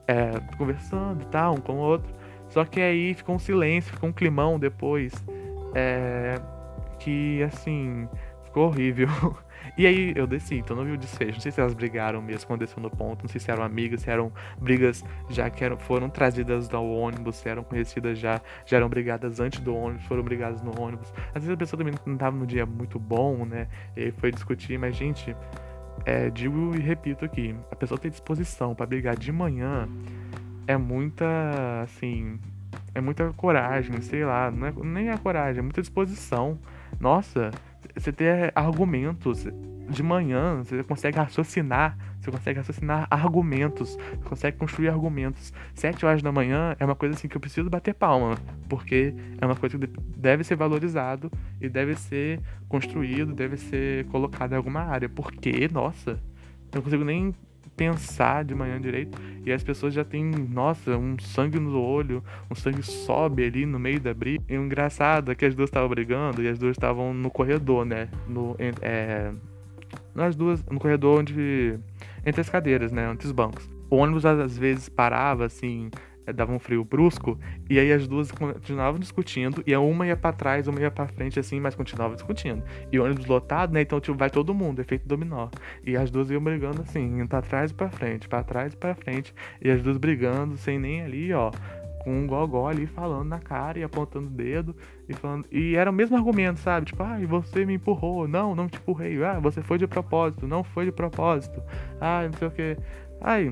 é, 0.08 0.40
conversando 0.56 1.22
e 1.22 1.26
tal, 1.26 1.54
um 1.54 1.60
com 1.60 1.74
o 1.74 1.78
outro. 1.78 2.12
Só 2.48 2.64
que 2.64 2.80
aí 2.80 3.14
ficou 3.14 3.36
um 3.36 3.38
silêncio, 3.38 3.92
ficou 3.92 4.08
um 4.08 4.12
climão 4.12 4.58
depois. 4.58 5.12
É, 5.74 6.40
que, 6.98 7.42
assim, 7.42 8.08
ficou 8.44 8.66
horrível. 8.66 9.08
E 9.76 9.86
aí 9.86 10.12
eu 10.14 10.26
desci, 10.26 10.56
então 10.56 10.76
não 10.76 10.84
vi 10.84 10.92
o 10.92 10.96
desfecho. 10.96 11.32
Não 11.32 11.40
sei 11.40 11.50
se 11.50 11.60
elas 11.60 11.74
brigaram 11.74 12.22
mesmo 12.22 12.46
quando 12.46 12.60
desceu 12.60 12.82
no 12.82 12.90
ponto, 12.90 13.22
não 13.22 13.28
sei 13.28 13.40
se 13.40 13.50
eram 13.50 13.64
amigas, 13.64 14.02
se 14.02 14.10
eram 14.10 14.32
brigas 14.60 15.04
já 15.28 15.50
que 15.50 15.64
eram, 15.64 15.76
foram 15.76 16.08
trazidas 16.08 16.72
ao 16.72 16.88
ônibus, 16.88 17.36
se 17.36 17.48
eram 17.48 17.64
conhecidas 17.64 18.18
já, 18.18 18.40
já 18.64 18.76
eram 18.76 18.88
brigadas 18.88 19.40
antes 19.40 19.60
do 19.60 19.74
ônibus, 19.74 20.04
foram 20.06 20.22
brigadas 20.22 20.62
no 20.62 20.80
ônibus. 20.80 21.12
Às 21.28 21.42
vezes 21.42 21.50
a 21.50 21.56
pessoa 21.56 21.78
também 21.78 21.94
não 22.06 22.14
estava 22.14 22.36
no 22.36 22.46
dia 22.46 22.64
muito 22.64 22.98
bom, 22.98 23.44
né? 23.44 23.66
E 23.96 24.04
aí 24.04 24.12
foi 24.12 24.30
discutir, 24.30 24.78
mas 24.78 24.94
gente, 24.94 25.34
é, 26.04 26.30
digo 26.30 26.74
e 26.76 26.78
repito 26.78 27.24
aqui, 27.24 27.54
a 27.70 27.76
pessoa 27.76 27.98
tem 27.98 28.10
disposição 28.10 28.74
para 28.74 28.86
brigar 28.86 29.16
de 29.16 29.32
manhã 29.32 29.88
é 30.66 30.76
muita, 30.76 31.26
assim, 31.82 32.38
é 32.94 33.00
muita 33.00 33.32
coragem, 33.34 34.00
sei 34.00 34.24
lá, 34.24 34.50
não 34.50 34.66
é, 34.66 34.72
nem 34.82 35.10
a 35.10 35.18
coragem, 35.18 35.58
é 35.58 35.62
muita 35.62 35.80
disposição. 35.80 36.58
Nossa, 36.98 37.50
você 37.94 38.12
ter 38.12 38.52
argumentos 38.54 39.46
de 39.88 40.02
manhã, 40.02 40.62
você 40.64 40.82
consegue 40.82 41.18
raciocinar, 41.18 41.96
você 42.20 42.30
consegue 42.30 42.58
raciocinar 42.58 43.06
argumentos, 43.10 43.96
você 43.96 44.28
consegue 44.28 44.56
construir 44.56 44.88
argumentos. 44.88 45.52
Sete 45.74 46.06
horas 46.06 46.22
da 46.22 46.32
manhã 46.32 46.74
é 46.78 46.84
uma 46.84 46.94
coisa 46.94 47.14
assim 47.14 47.28
que 47.28 47.36
eu 47.36 47.40
preciso 47.40 47.68
bater 47.68 47.94
palma, 47.94 48.36
porque 48.68 49.14
é 49.40 49.44
uma 49.44 49.54
coisa 49.54 49.78
que 49.78 49.86
deve 50.16 50.42
ser 50.42 50.56
valorizado 50.56 51.30
e 51.60 51.68
deve 51.68 51.94
ser 51.96 52.40
construído, 52.68 53.34
deve 53.34 53.56
ser 53.56 54.06
colocado 54.06 54.52
em 54.52 54.56
alguma 54.56 54.80
área, 54.80 55.08
porque, 55.08 55.68
nossa, 55.70 56.10
eu 56.10 56.76
não 56.76 56.82
consigo 56.82 57.04
nem 57.04 57.34
pensar 57.76 58.44
de 58.44 58.54
manhã 58.54 58.80
direito. 58.80 59.20
E 59.44 59.52
as 59.52 59.62
pessoas 59.62 59.92
já 59.92 60.04
têm, 60.04 60.24
nossa, 60.24 60.96
um 60.96 61.18
sangue 61.18 61.58
no 61.58 61.78
olho, 61.80 62.22
um 62.50 62.54
sangue 62.54 62.82
sobe 62.82 63.44
ali 63.44 63.66
no 63.66 63.78
meio 63.78 64.00
da 64.00 64.14
briga. 64.14 64.42
E 64.48 64.56
o 64.56 64.64
engraçado 64.64 65.30
é 65.30 65.34
que 65.34 65.44
as 65.44 65.54
duas 65.54 65.68
estavam 65.68 65.88
brigando 65.88 66.42
e 66.42 66.48
as 66.48 66.58
duas 66.58 66.76
estavam 66.76 67.12
no 67.12 67.30
corredor, 67.30 67.84
né? 67.84 68.08
No, 68.28 68.56
é, 68.58 69.32
nas 70.14 70.34
duas, 70.34 70.64
no 70.64 70.78
corredor 70.78 71.20
onde. 71.20 71.78
Entre 72.24 72.40
as 72.40 72.48
cadeiras, 72.48 72.90
né? 72.90 73.10
Entre 73.10 73.26
os 73.26 73.32
bancos. 73.32 73.68
O 73.90 73.96
ônibus 73.96 74.24
às 74.24 74.56
vezes 74.56 74.88
parava 74.88 75.44
assim 75.44 75.90
dava 76.32 76.52
um 76.52 76.58
frio 76.58 76.84
brusco, 76.84 77.38
e 77.68 77.78
aí 77.78 77.92
as 77.92 78.06
duas 78.06 78.30
continuavam 78.30 78.98
discutindo, 78.98 79.62
e 79.66 79.74
a 79.74 79.80
uma 79.80 80.06
ia 80.06 80.16
para 80.16 80.32
trás, 80.32 80.66
uma 80.66 80.80
ia 80.80 80.90
para 80.90 81.06
frente, 81.08 81.38
assim, 81.38 81.60
mas 81.60 81.74
continuava 81.74 82.14
discutindo. 82.14 82.62
E 82.90 82.98
ônibus 82.98 83.26
lotado, 83.26 83.72
né? 83.72 83.82
Então, 83.82 84.00
tipo, 84.00 84.16
vai 84.16 84.30
todo 84.30 84.54
mundo, 84.54 84.80
efeito 84.80 85.06
dominó. 85.06 85.48
E 85.84 85.96
as 85.96 86.10
duas 86.10 86.30
iam 86.30 86.42
brigando 86.42 86.82
assim, 86.82 87.20
indo 87.20 87.28
pra 87.28 87.42
trás 87.42 87.70
e 87.70 87.74
pra 87.74 87.90
frente, 87.90 88.28
para 88.28 88.42
trás 88.42 88.72
e 88.72 88.76
pra 88.76 88.94
frente, 88.94 89.34
e 89.60 89.70
as 89.70 89.82
duas 89.82 89.96
brigando, 89.96 90.56
sem 90.56 90.78
nem 90.78 91.02
ali, 91.02 91.32
ó, 91.32 91.50
com 92.04 92.12
um 92.12 92.26
gogó 92.26 92.68
ali 92.68 92.86
falando 92.86 93.28
na 93.28 93.38
cara 93.38 93.78
e 93.78 93.82
apontando 93.82 94.26
o 94.26 94.30
dedo 94.30 94.76
e 95.08 95.14
falando. 95.14 95.46
E 95.50 95.74
era 95.74 95.90
o 95.90 95.92
mesmo 95.92 96.16
argumento, 96.16 96.60
sabe? 96.60 96.86
Tipo, 96.86 97.02
ah, 97.02 97.18
você 97.26 97.64
me 97.64 97.74
empurrou. 97.74 98.28
Não, 98.28 98.54
não 98.54 98.68
te 98.68 98.76
empurrei. 98.76 99.24
Ah, 99.24 99.40
você 99.40 99.62
foi 99.62 99.78
de 99.78 99.86
propósito. 99.86 100.46
Não 100.46 100.62
foi 100.62 100.84
de 100.84 100.92
propósito. 100.92 101.62
Ah, 101.98 102.28
não 102.30 102.38
sei 102.38 102.48
o 102.48 102.50
que. 102.50 102.76
Ai, 103.22 103.50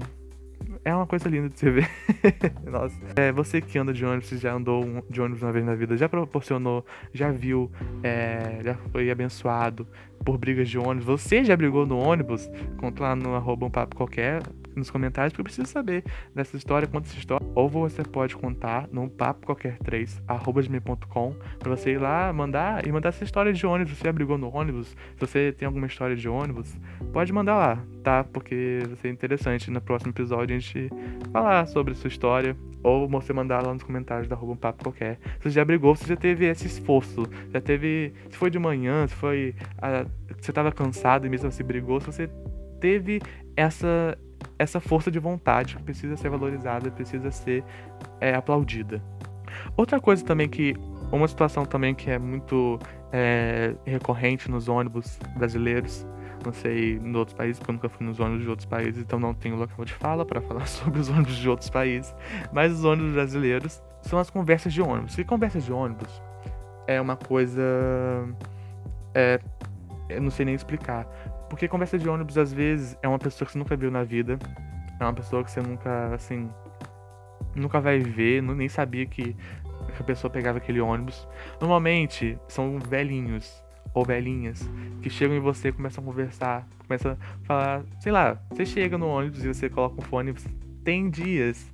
é 0.84 0.94
uma 0.94 1.06
coisa 1.06 1.28
linda 1.28 1.48
de 1.48 1.58
você 1.58 1.70
ver. 1.70 1.88
Nossa. 2.70 2.96
É, 3.16 3.30
você 3.30 3.60
que 3.60 3.78
anda 3.78 3.92
de 3.92 4.04
ônibus, 4.04 4.28
já 4.30 4.52
andou 4.52 5.04
de 5.08 5.20
ônibus 5.20 5.42
uma 5.42 5.52
vez 5.52 5.64
na 5.64 5.74
vida, 5.74 5.96
já 5.96 6.08
proporcionou, 6.08 6.84
já 7.12 7.30
viu, 7.30 7.70
é, 8.02 8.60
já 8.64 8.74
foi 8.90 9.10
abençoado 9.10 9.86
por 10.24 10.38
brigas 10.38 10.68
de 10.68 10.78
ônibus. 10.78 11.04
Você 11.04 11.44
já 11.44 11.56
brigou 11.56 11.86
no 11.86 11.98
ônibus? 11.98 12.50
Conta 12.78 13.02
lá 13.02 13.16
no 13.16 13.34
arroba 13.34 13.66
um 13.66 13.70
papo 13.70 13.96
qualquer 13.96 14.42
nos 14.76 14.90
comentários, 14.90 15.32
porque 15.32 15.40
eu 15.40 15.44
preciso 15.44 15.68
saber 15.68 16.04
dessa 16.34 16.56
história, 16.56 16.88
conta 16.88 17.08
essa 17.08 17.18
história. 17.18 17.46
Ou 17.54 17.68
você 17.68 18.02
pode 18.02 18.36
contar 18.36 18.88
no 18.90 19.08
papo 19.08 19.46
qualquer 19.46 19.78
3, 19.78 20.22
arroba 20.26 20.62
gmail.com, 20.62 21.34
pra 21.58 21.70
você 21.70 21.92
ir 21.92 21.98
lá 21.98 22.32
mandar 22.32 22.86
e 22.86 22.92
mandar 22.92 23.10
essa 23.10 23.24
história 23.24 23.52
de 23.52 23.66
ônibus. 23.66 23.96
Você 23.96 24.04
já 24.04 24.12
brigou 24.12 24.38
no 24.38 24.54
ônibus? 24.54 24.88
Se 24.88 25.20
você 25.20 25.52
tem 25.52 25.66
alguma 25.66 25.86
história 25.86 26.16
de 26.16 26.28
ônibus, 26.28 26.74
pode 27.12 27.32
mandar 27.32 27.56
lá, 27.56 27.84
tá? 28.02 28.24
Porque 28.24 28.80
vai 28.86 28.96
ser 28.96 29.10
interessante 29.10 29.70
no 29.70 29.80
próximo 29.80 30.10
episódio 30.12 30.56
a 30.56 30.58
gente 30.58 30.88
falar 31.32 31.66
sobre 31.66 31.94
sua 31.94 32.08
história. 32.08 32.56
Ou 32.82 33.08
você 33.08 33.32
mandar 33.32 33.64
lá 33.64 33.72
nos 33.72 33.84
comentários 33.84 34.26
da 34.26 34.34
arroba 34.34 34.52
um 34.52 34.56
papo 34.56 34.82
qualquer. 34.82 35.18
Se 35.38 35.44
você 35.44 35.50
já 35.50 35.64
brigou, 35.64 35.94
se 35.94 36.02
você 36.02 36.14
já 36.14 36.16
teve 36.16 36.46
esse 36.46 36.66
esforço, 36.66 37.28
já 37.52 37.60
teve. 37.60 38.12
Se 38.28 38.36
foi 38.36 38.50
de 38.50 38.58
manhã, 38.58 39.06
se 39.06 39.14
foi. 39.14 39.54
A, 39.80 40.04
você 40.40 40.52
tava 40.52 40.72
cansado 40.72 41.24
e 41.24 41.30
mesmo 41.30 41.46
assim 41.48 41.62
brigou, 41.62 42.00
se 42.00 42.06
você 42.06 42.28
teve 42.80 43.20
essa 43.56 44.18
essa 44.58 44.80
força 44.80 45.10
de 45.10 45.18
vontade 45.18 45.76
que 45.76 45.82
precisa 45.82 46.16
ser 46.16 46.30
valorizada, 46.30 46.90
precisa 46.90 47.30
ser 47.30 47.64
é, 48.20 48.34
aplaudida. 48.34 49.02
Outra 49.76 50.00
coisa 50.00 50.24
também 50.24 50.48
que 50.48 50.74
uma 51.10 51.28
situação 51.28 51.64
também 51.64 51.94
que 51.94 52.10
é 52.10 52.18
muito 52.18 52.78
é, 53.12 53.74
recorrente 53.84 54.50
nos 54.50 54.68
ônibus 54.68 55.18
brasileiros, 55.36 56.06
não 56.44 56.52
sei 56.52 56.96
em 56.96 57.14
outros 57.14 57.36
países, 57.36 57.58
porque 57.58 57.70
eu 57.70 57.74
nunca 57.74 57.88
fui 57.88 58.06
nos 58.06 58.18
ônibus 58.18 58.42
de 58.42 58.48
outros 58.48 58.66
países, 58.66 59.02
então 59.02 59.20
não 59.20 59.34
tenho 59.34 59.56
local 59.56 59.84
de 59.84 59.92
fala 59.92 60.24
para 60.24 60.40
falar 60.40 60.64
sobre 60.66 61.00
os 61.00 61.08
ônibus 61.08 61.36
de 61.36 61.48
outros 61.48 61.70
países, 61.70 62.14
mas 62.52 62.72
os 62.72 62.84
ônibus 62.84 63.12
brasileiros 63.12 63.82
são 64.00 64.18
as 64.18 64.30
conversas 64.30 64.72
de 64.72 64.80
ônibus. 64.80 65.16
E 65.18 65.24
conversas 65.24 65.64
de 65.64 65.72
ônibus 65.72 66.22
é 66.86 67.00
uma 67.00 67.16
coisa. 67.16 67.62
É, 69.14 69.38
eu 70.08 70.20
não 70.20 70.30
sei 70.30 70.44
nem 70.44 70.54
explicar. 70.54 71.06
Porque 71.52 71.68
conversa 71.68 71.98
de 71.98 72.08
ônibus, 72.08 72.38
às 72.38 72.50
vezes, 72.50 72.96
é 73.02 73.06
uma 73.06 73.18
pessoa 73.18 73.44
que 73.44 73.52
você 73.52 73.58
nunca 73.58 73.76
viu 73.76 73.90
na 73.90 74.02
vida. 74.02 74.38
É 74.98 75.04
uma 75.04 75.12
pessoa 75.12 75.44
que 75.44 75.50
você 75.50 75.60
nunca, 75.60 76.14
assim. 76.14 76.48
Nunca 77.54 77.78
vai 77.78 77.98
ver, 77.98 78.42
nem 78.42 78.70
sabia 78.70 79.04
que 79.04 79.36
a 80.00 80.02
pessoa 80.02 80.30
pegava 80.30 80.56
aquele 80.56 80.80
ônibus. 80.80 81.28
Normalmente, 81.60 82.38
são 82.48 82.78
velhinhos 82.78 83.62
ou 83.92 84.02
velhinhas 84.02 84.66
que 85.02 85.10
chegam 85.10 85.36
em 85.36 85.40
você 85.40 85.68
e 85.68 85.72
começam 85.72 86.02
a 86.02 86.06
conversar. 86.06 86.66
Começam 86.86 87.12
a 87.12 87.16
falar, 87.44 87.84
sei 88.00 88.12
lá, 88.12 88.40
você 88.50 88.64
chega 88.64 88.96
no 88.96 89.06
ônibus 89.06 89.44
e 89.44 89.48
você 89.48 89.68
coloca 89.68 90.00
um 90.00 90.04
fone. 90.04 90.32
Tem 90.82 91.10
dias 91.10 91.70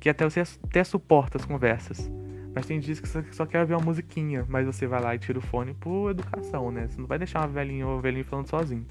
que 0.00 0.08
até 0.08 0.28
você 0.28 0.40
até 0.40 0.82
suporta 0.82 1.38
as 1.38 1.44
conversas. 1.44 2.10
Mas 2.52 2.66
tem 2.66 2.80
dias 2.80 2.98
que 2.98 3.06
você 3.06 3.22
só 3.30 3.46
quer 3.46 3.64
ver 3.64 3.74
uma 3.74 3.84
musiquinha, 3.84 4.44
mas 4.48 4.66
você 4.66 4.88
vai 4.88 5.00
lá 5.00 5.14
e 5.14 5.20
tira 5.20 5.38
o 5.38 5.40
fone 5.40 5.72
por 5.72 6.10
educação, 6.10 6.72
né? 6.72 6.88
Você 6.88 7.00
não 7.00 7.06
vai 7.06 7.16
deixar 7.16 7.42
uma 7.42 7.46
velhinha 7.46 7.86
ou 7.86 7.98
um 7.98 8.00
velhinho 8.00 8.24
falando 8.24 8.48
sozinho. 8.48 8.84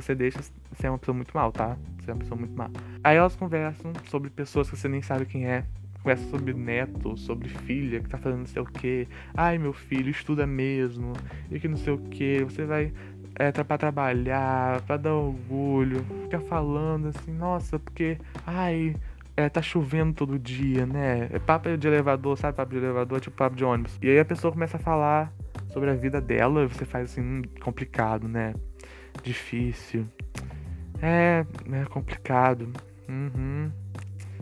Você 0.00 0.14
deixa, 0.14 0.40
você 0.72 0.86
é 0.86 0.90
uma 0.90 0.98
pessoa 0.98 1.14
muito 1.14 1.32
mal, 1.34 1.52
tá? 1.52 1.76
Você 1.98 2.10
é 2.10 2.14
uma 2.14 2.20
pessoa 2.20 2.38
muito 2.38 2.56
mal. 2.56 2.70
Aí 3.02 3.16
elas 3.16 3.36
conversam 3.36 3.92
sobre 4.08 4.30
pessoas 4.30 4.70
que 4.70 4.76
você 4.76 4.88
nem 4.88 5.02
sabe 5.02 5.26
quem 5.26 5.46
é. 5.46 5.64
Conversa 6.02 6.28
sobre 6.30 6.54
neto, 6.54 7.16
sobre 7.16 7.48
filha 7.48 8.00
que 8.00 8.08
tá 8.08 8.16
fazendo 8.18 8.40
não 8.40 8.46
sei 8.46 8.62
o 8.62 8.66
que. 8.66 9.08
Ai, 9.34 9.58
meu 9.58 9.72
filho, 9.72 10.10
estuda 10.10 10.46
mesmo. 10.46 11.12
E 11.50 11.58
que 11.58 11.66
não 11.66 11.76
sei 11.76 11.92
o 11.92 11.98
que. 11.98 12.44
Você 12.44 12.64
vai 12.64 12.92
é, 13.34 13.50
pra 13.50 13.76
trabalhar, 13.76 14.80
pra 14.82 14.96
dar 14.96 15.14
orgulho. 15.14 16.04
Fica 16.22 16.40
falando 16.40 17.08
assim, 17.08 17.32
nossa, 17.32 17.78
porque. 17.78 18.18
Ai, 18.46 18.94
é, 19.36 19.48
tá 19.48 19.60
chovendo 19.60 20.14
todo 20.14 20.38
dia, 20.38 20.86
né? 20.86 21.28
É 21.30 21.38
papo 21.38 21.76
de 21.76 21.86
elevador, 21.86 22.38
sabe? 22.38 22.56
Papo 22.56 22.70
de 22.72 22.78
elevador, 22.78 23.20
tipo 23.20 23.36
papo 23.36 23.54
de 23.54 23.64
ônibus. 23.64 23.98
E 24.00 24.08
aí 24.08 24.18
a 24.18 24.24
pessoa 24.24 24.52
começa 24.52 24.78
a 24.78 24.80
falar 24.80 25.32
sobre 25.68 25.90
a 25.90 25.94
vida 25.94 26.20
dela 26.20 26.62
e 26.62 26.66
você 26.66 26.84
faz 26.86 27.12
assim, 27.12 27.42
complicado, 27.60 28.26
né? 28.26 28.54
Difícil. 29.22 30.06
É, 31.02 31.44
é 31.72 31.84
complicado. 31.86 32.72
Uhum. 33.08 33.70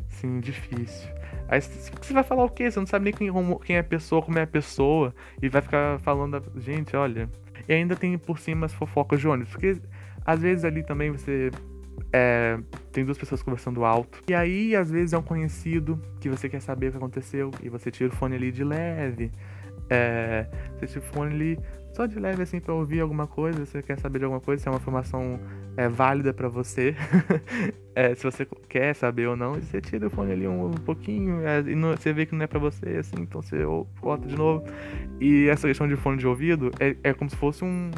Sim, 0.08 0.40
difícil. 0.40 1.08
Aí 1.48 1.60
você 1.60 2.12
vai 2.12 2.22
falar 2.22 2.44
o 2.44 2.48
quê? 2.48 2.70
Você 2.70 2.78
não 2.78 2.86
sabe 2.86 3.04
nem 3.04 3.12
quem, 3.12 3.30
quem 3.64 3.76
é 3.76 3.80
a 3.80 3.84
pessoa, 3.84 4.22
como 4.22 4.38
é 4.38 4.42
a 4.42 4.46
pessoa. 4.46 5.14
E 5.42 5.48
vai 5.48 5.60
ficar 5.60 5.98
falando. 6.00 6.42
Gente, 6.56 6.96
olha. 6.96 7.28
E 7.68 7.72
ainda 7.72 7.96
tem 7.96 8.16
por 8.18 8.38
cima 8.38 8.66
as 8.66 8.72
fofocas 8.72 9.20
de 9.20 9.28
ônibus. 9.28 9.52
Porque 9.52 9.76
às 10.24 10.40
vezes 10.40 10.64
ali 10.64 10.82
também 10.82 11.10
você. 11.10 11.50
É, 12.12 12.58
tem 12.92 13.04
duas 13.04 13.18
pessoas 13.18 13.42
conversando 13.42 13.84
alto. 13.84 14.22
E 14.28 14.34
aí, 14.34 14.74
às 14.74 14.90
vezes, 14.90 15.12
é 15.12 15.18
um 15.18 15.22
conhecido 15.22 16.00
que 16.20 16.28
você 16.28 16.48
quer 16.48 16.60
saber 16.60 16.88
o 16.88 16.90
que 16.92 16.96
aconteceu. 16.96 17.50
E 17.62 17.68
você 17.68 17.90
tira 17.90 18.12
o 18.12 18.16
fone 18.16 18.36
ali 18.36 18.50
de 18.50 18.64
leve. 18.64 19.30
É, 19.90 20.46
você 20.78 20.86
tira 20.86 21.00
o 21.00 21.02
fone 21.02 21.34
ali 21.34 21.58
só 21.94 22.06
de 22.06 22.18
leve 22.18 22.42
assim 22.42 22.58
para 22.58 22.74
ouvir 22.74 23.00
alguma 23.00 23.26
coisa, 23.26 23.64
você 23.64 23.80
quer 23.80 23.98
saber 23.98 24.18
de 24.18 24.24
alguma 24.24 24.40
coisa, 24.40 24.60
se 24.60 24.68
é 24.68 24.70
uma 24.70 24.78
informação 24.78 25.38
é, 25.76 25.88
válida 25.88 26.34
para 26.34 26.48
você, 26.48 26.96
é, 27.94 28.14
se 28.16 28.24
você 28.24 28.44
quer 28.68 28.94
saber 28.94 29.28
ou 29.28 29.36
não, 29.36 29.54
você 29.54 29.80
tira 29.80 30.08
o 30.08 30.10
fone 30.10 30.32
ali 30.32 30.46
um, 30.46 30.66
um 30.66 30.72
pouquinho 30.72 31.46
é, 31.46 31.60
e 31.60 31.74
não, 31.76 31.90
você 31.90 32.12
vê 32.12 32.26
que 32.26 32.34
não 32.34 32.42
é 32.42 32.48
para 32.48 32.58
você, 32.58 32.96
assim, 32.96 33.16
então 33.20 33.40
você 33.40 33.64
volta 34.02 34.26
de 34.26 34.36
novo. 34.36 34.64
E 35.20 35.48
essa 35.48 35.68
questão 35.68 35.86
de 35.86 35.94
fone 35.94 36.18
de 36.18 36.26
ouvido 36.26 36.72
é, 36.80 36.96
é 37.04 37.14
como 37.14 37.30
se 37.30 37.36
fosse 37.36 37.64
um, 37.64 37.92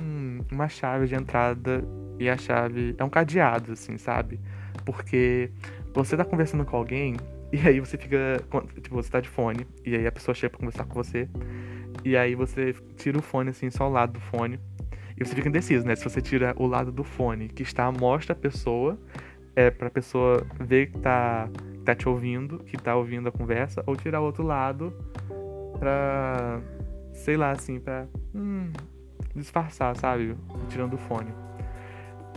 uma 0.52 0.68
chave 0.68 1.06
de 1.06 1.14
entrada 1.14 1.82
e 2.18 2.28
a 2.28 2.36
chave 2.36 2.94
é 2.98 3.04
um 3.04 3.10
cadeado, 3.10 3.72
assim, 3.72 3.96
sabe? 3.96 4.38
Porque 4.84 5.50
você 5.94 6.16
tá 6.16 6.24
conversando 6.24 6.66
com 6.66 6.76
alguém 6.76 7.16
e 7.50 7.66
aí 7.66 7.80
você 7.80 7.96
fica, 7.96 8.42
tipo, 8.82 8.94
você 8.94 9.10
tá 9.10 9.20
de 9.20 9.28
fone 9.28 9.66
e 9.86 9.96
aí 9.96 10.06
a 10.06 10.12
pessoa 10.12 10.34
chega 10.34 10.50
pra 10.50 10.58
conversar 10.58 10.84
com 10.84 10.94
você 10.94 11.26
e 12.06 12.16
aí 12.16 12.36
você 12.36 12.72
tira 12.96 13.18
o 13.18 13.22
fone 13.22 13.50
assim, 13.50 13.68
só 13.68 13.88
o 13.88 13.90
lado 13.90 14.12
do 14.12 14.20
fone. 14.20 14.60
E 15.18 15.24
você 15.24 15.34
fica 15.34 15.48
indeciso, 15.48 15.84
né? 15.84 15.96
Se 15.96 16.04
você 16.04 16.22
tira 16.22 16.54
o 16.56 16.64
lado 16.64 16.92
do 16.92 17.02
fone 17.02 17.48
que 17.48 17.64
está 17.64 17.90
mostra 17.90 18.32
a 18.32 18.36
pessoa, 18.36 18.96
é 19.56 19.72
pra 19.72 19.90
pessoa 19.90 20.46
ver 20.60 20.92
que 20.92 21.00
tá, 21.00 21.48
tá 21.84 21.96
te 21.96 22.08
ouvindo, 22.08 22.60
que 22.60 22.76
tá 22.76 22.94
ouvindo 22.94 23.28
a 23.28 23.32
conversa, 23.32 23.82
ou 23.86 23.96
tirar 23.96 24.20
o 24.20 24.24
outro 24.24 24.44
lado 24.44 24.92
pra. 25.80 26.60
sei 27.12 27.36
lá, 27.36 27.50
assim, 27.50 27.80
pra. 27.80 28.06
Hum, 28.32 28.70
disfarçar, 29.34 29.96
sabe? 29.96 30.36
Tirando 30.68 30.94
o 30.94 30.98
fone. 30.98 31.32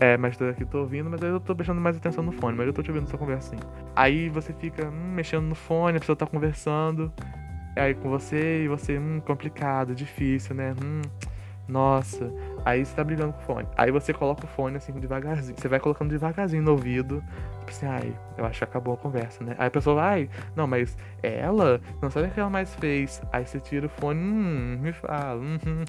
É, 0.01 0.17
mas 0.17 0.41
aqui, 0.41 0.65
tô 0.65 0.79
ouvindo, 0.79 1.11
mas 1.11 1.21
eu 1.21 1.39
tô 1.39 1.55
prestando 1.55 1.79
mais 1.79 1.95
atenção 1.95 2.23
no 2.23 2.31
fone, 2.31 2.57
mas 2.57 2.65
eu 2.65 2.73
tô 2.73 2.81
te 2.81 2.89
ouvindo 2.89 3.07
sua 3.07 3.19
conversa 3.19 3.53
assim. 3.53 3.63
Aí 3.95 4.29
você 4.29 4.51
fica 4.51 4.87
hum, 4.87 5.13
mexendo 5.13 5.43
no 5.43 5.55
fone, 5.55 5.97
a 5.97 5.99
pessoa 5.99 6.15
tá 6.15 6.25
conversando, 6.25 7.13
aí 7.75 7.93
com 7.93 8.09
você 8.09 8.63
e 8.63 8.67
você, 8.67 8.97
hum, 8.97 9.21
complicado, 9.25 9.95
difícil, 9.95 10.55
né? 10.55 10.73
Hum, 10.83 11.01
nossa. 11.67 12.33
Aí 12.65 12.83
você 12.83 12.95
tá 12.95 13.03
brigando 13.03 13.33
com 13.33 13.39
o 13.39 13.45
fone. 13.45 13.67
Aí 13.77 13.91
você 13.91 14.11
coloca 14.11 14.45
o 14.45 14.47
fone 14.47 14.77
assim 14.77 14.91
devagarzinho. 14.93 15.55
Você 15.57 15.67
vai 15.67 15.79
colocando 15.79 16.09
devagarzinho 16.09 16.63
no 16.63 16.71
ouvido. 16.71 17.23
Tipo 17.69 17.85
assim, 17.85 17.85
ai, 17.85 18.19
eu 18.37 18.45
acho 18.45 18.57
que 18.57 18.63
acabou 18.63 18.95
a 18.95 18.97
conversa, 18.97 19.43
né? 19.43 19.55
Aí 19.59 19.67
a 19.67 19.71
pessoa 19.71 19.95
vai, 19.95 20.29
não, 20.55 20.65
mas 20.65 20.97
ela, 21.21 21.79
não 22.01 22.09
sabe 22.09 22.27
o 22.27 22.31
que 22.31 22.39
ela 22.39 22.49
mais 22.49 22.73
fez. 22.75 23.21
Aí 23.31 23.45
você 23.45 23.59
tira 23.59 23.85
o 23.85 23.89
fone, 23.89 24.19
hum, 24.19 24.79
me 24.81 24.91
fala, 24.91 25.39
hum, 25.39 25.59
hum. 25.65 25.83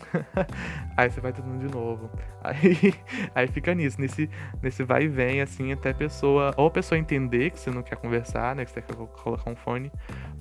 Aí 0.96 1.10
você 1.10 1.20
vai 1.20 1.32
tudo 1.32 1.58
de 1.58 1.72
novo. 1.74 2.10
Aí, 2.42 2.94
aí 3.34 3.46
fica 3.48 3.74
nisso, 3.74 4.00
nesse, 4.00 4.28
nesse 4.62 4.82
vai 4.82 5.02
e 5.02 5.08
vem, 5.08 5.42
assim, 5.42 5.72
até 5.72 5.90
a 5.90 5.94
pessoa, 5.94 6.54
ou 6.56 6.68
a 6.68 6.70
pessoa 6.70 6.98
entender 6.98 7.50
que 7.50 7.60
você 7.60 7.70
não 7.70 7.82
quer 7.82 7.96
conversar, 7.96 8.56
né? 8.56 8.64
Que 8.64 8.70
você 8.70 8.80
quer 8.80 8.94
colocar 8.94 9.50
um 9.50 9.54
fone, 9.54 9.92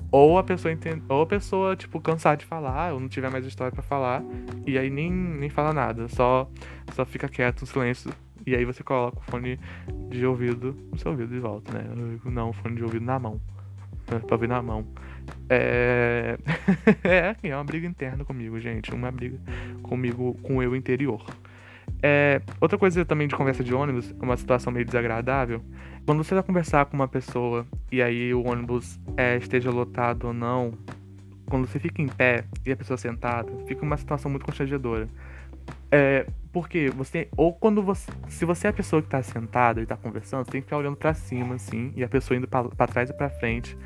ou 0.09 0.37
a 0.37 0.43
pessoa 0.43 0.71
entende, 0.71 1.03
ou 1.09 1.23
a 1.23 1.25
pessoa, 1.25 1.75
tipo, 1.75 1.99
cansar 1.99 2.37
de 2.37 2.45
falar, 2.45 2.93
ou 2.93 3.01
não 3.01 3.09
tiver 3.09 3.29
mais 3.29 3.45
história 3.45 3.71
para 3.71 3.83
falar, 3.83 4.23
e 4.65 4.77
aí 4.77 4.89
nem, 4.89 5.11
nem 5.11 5.49
fala 5.49 5.73
nada, 5.73 6.07
só, 6.07 6.49
só 6.93 7.05
fica 7.05 7.27
quieto, 7.27 7.61
no 7.61 7.67
silêncio, 7.67 8.11
E 8.49 8.55
aí 8.55 8.65
você 8.65 8.83
coloca 8.83 9.19
o 9.19 9.21
fone 9.21 9.59
de 10.09 10.25
ouvido 10.25 10.75
no 10.91 10.97
seu 10.97 11.11
ouvido 11.11 11.31
de 11.31 11.39
volta, 11.39 11.71
né? 11.71 11.83
Não, 12.25 12.49
o 12.49 12.53
fone 12.53 12.75
de 12.75 12.83
ouvido 12.83 13.05
na 13.05 13.19
mão. 13.19 13.39
Pra 14.05 14.35
ouvir 14.35 14.47
na 14.47 14.59
mão. 14.59 14.87
É. 15.47 16.35
é, 17.03 17.35
é 17.43 17.55
uma 17.55 17.63
briga 17.63 17.85
interna 17.85 18.25
comigo, 18.25 18.59
gente. 18.59 18.91
Uma 18.91 19.11
briga 19.11 19.37
comigo, 19.83 20.33
com 20.41 20.63
eu 20.63 20.75
interior. 20.75 21.23
É, 22.01 22.41
outra 22.59 22.77
coisa 22.77 23.05
também 23.05 23.27
de 23.27 23.35
conversa 23.35 23.63
de 23.63 23.71
ônibus, 23.73 24.15
uma 24.19 24.35
situação 24.35 24.73
meio 24.73 24.85
desagradável. 24.85 25.61
Quando 26.07 26.23
você 26.23 26.33
vai 26.33 26.43
conversar 26.43 26.85
com 26.85 26.95
uma 26.95 27.07
pessoa 27.07 27.67
e 27.91 28.01
aí 28.01 28.33
o 28.33 28.47
ônibus 28.47 28.99
é, 29.15 29.37
esteja 29.37 29.69
lotado 29.69 30.27
ou 30.27 30.33
não, 30.33 30.73
quando 31.47 31.67
você 31.67 31.79
fica 31.79 32.01
em 32.01 32.07
pé 32.07 32.45
e 32.65 32.71
a 32.71 32.75
pessoa 32.75 32.97
sentada, 32.97 33.51
fica 33.67 33.83
uma 33.83 33.97
situação 33.97 34.31
muito 34.31 34.45
constrangedora. 34.45 35.07
É, 35.91 36.25
porque 36.51 36.89
você. 36.89 37.27
Ou 37.35 37.53
quando 37.53 37.81
você. 37.81 38.11
Se 38.27 38.45
você 38.45 38.67
é 38.67 38.69
a 38.69 38.73
pessoa 38.73 39.01
que 39.01 39.09
tá 39.09 39.21
sentada 39.21 39.81
e 39.81 39.85
tá 39.85 39.95
conversando, 39.95 40.45
você 40.45 40.51
tem 40.51 40.61
que 40.61 40.65
ficar 40.65 40.77
olhando 40.77 40.97
para 40.97 41.13
cima, 41.13 41.55
assim, 41.55 41.93
e 41.95 42.03
a 42.03 42.07
pessoa 42.09 42.37
indo 42.37 42.47
para 42.47 42.87
trás 42.87 43.09
e 43.09 43.13
pra 43.13 43.29
frente. 43.29 43.77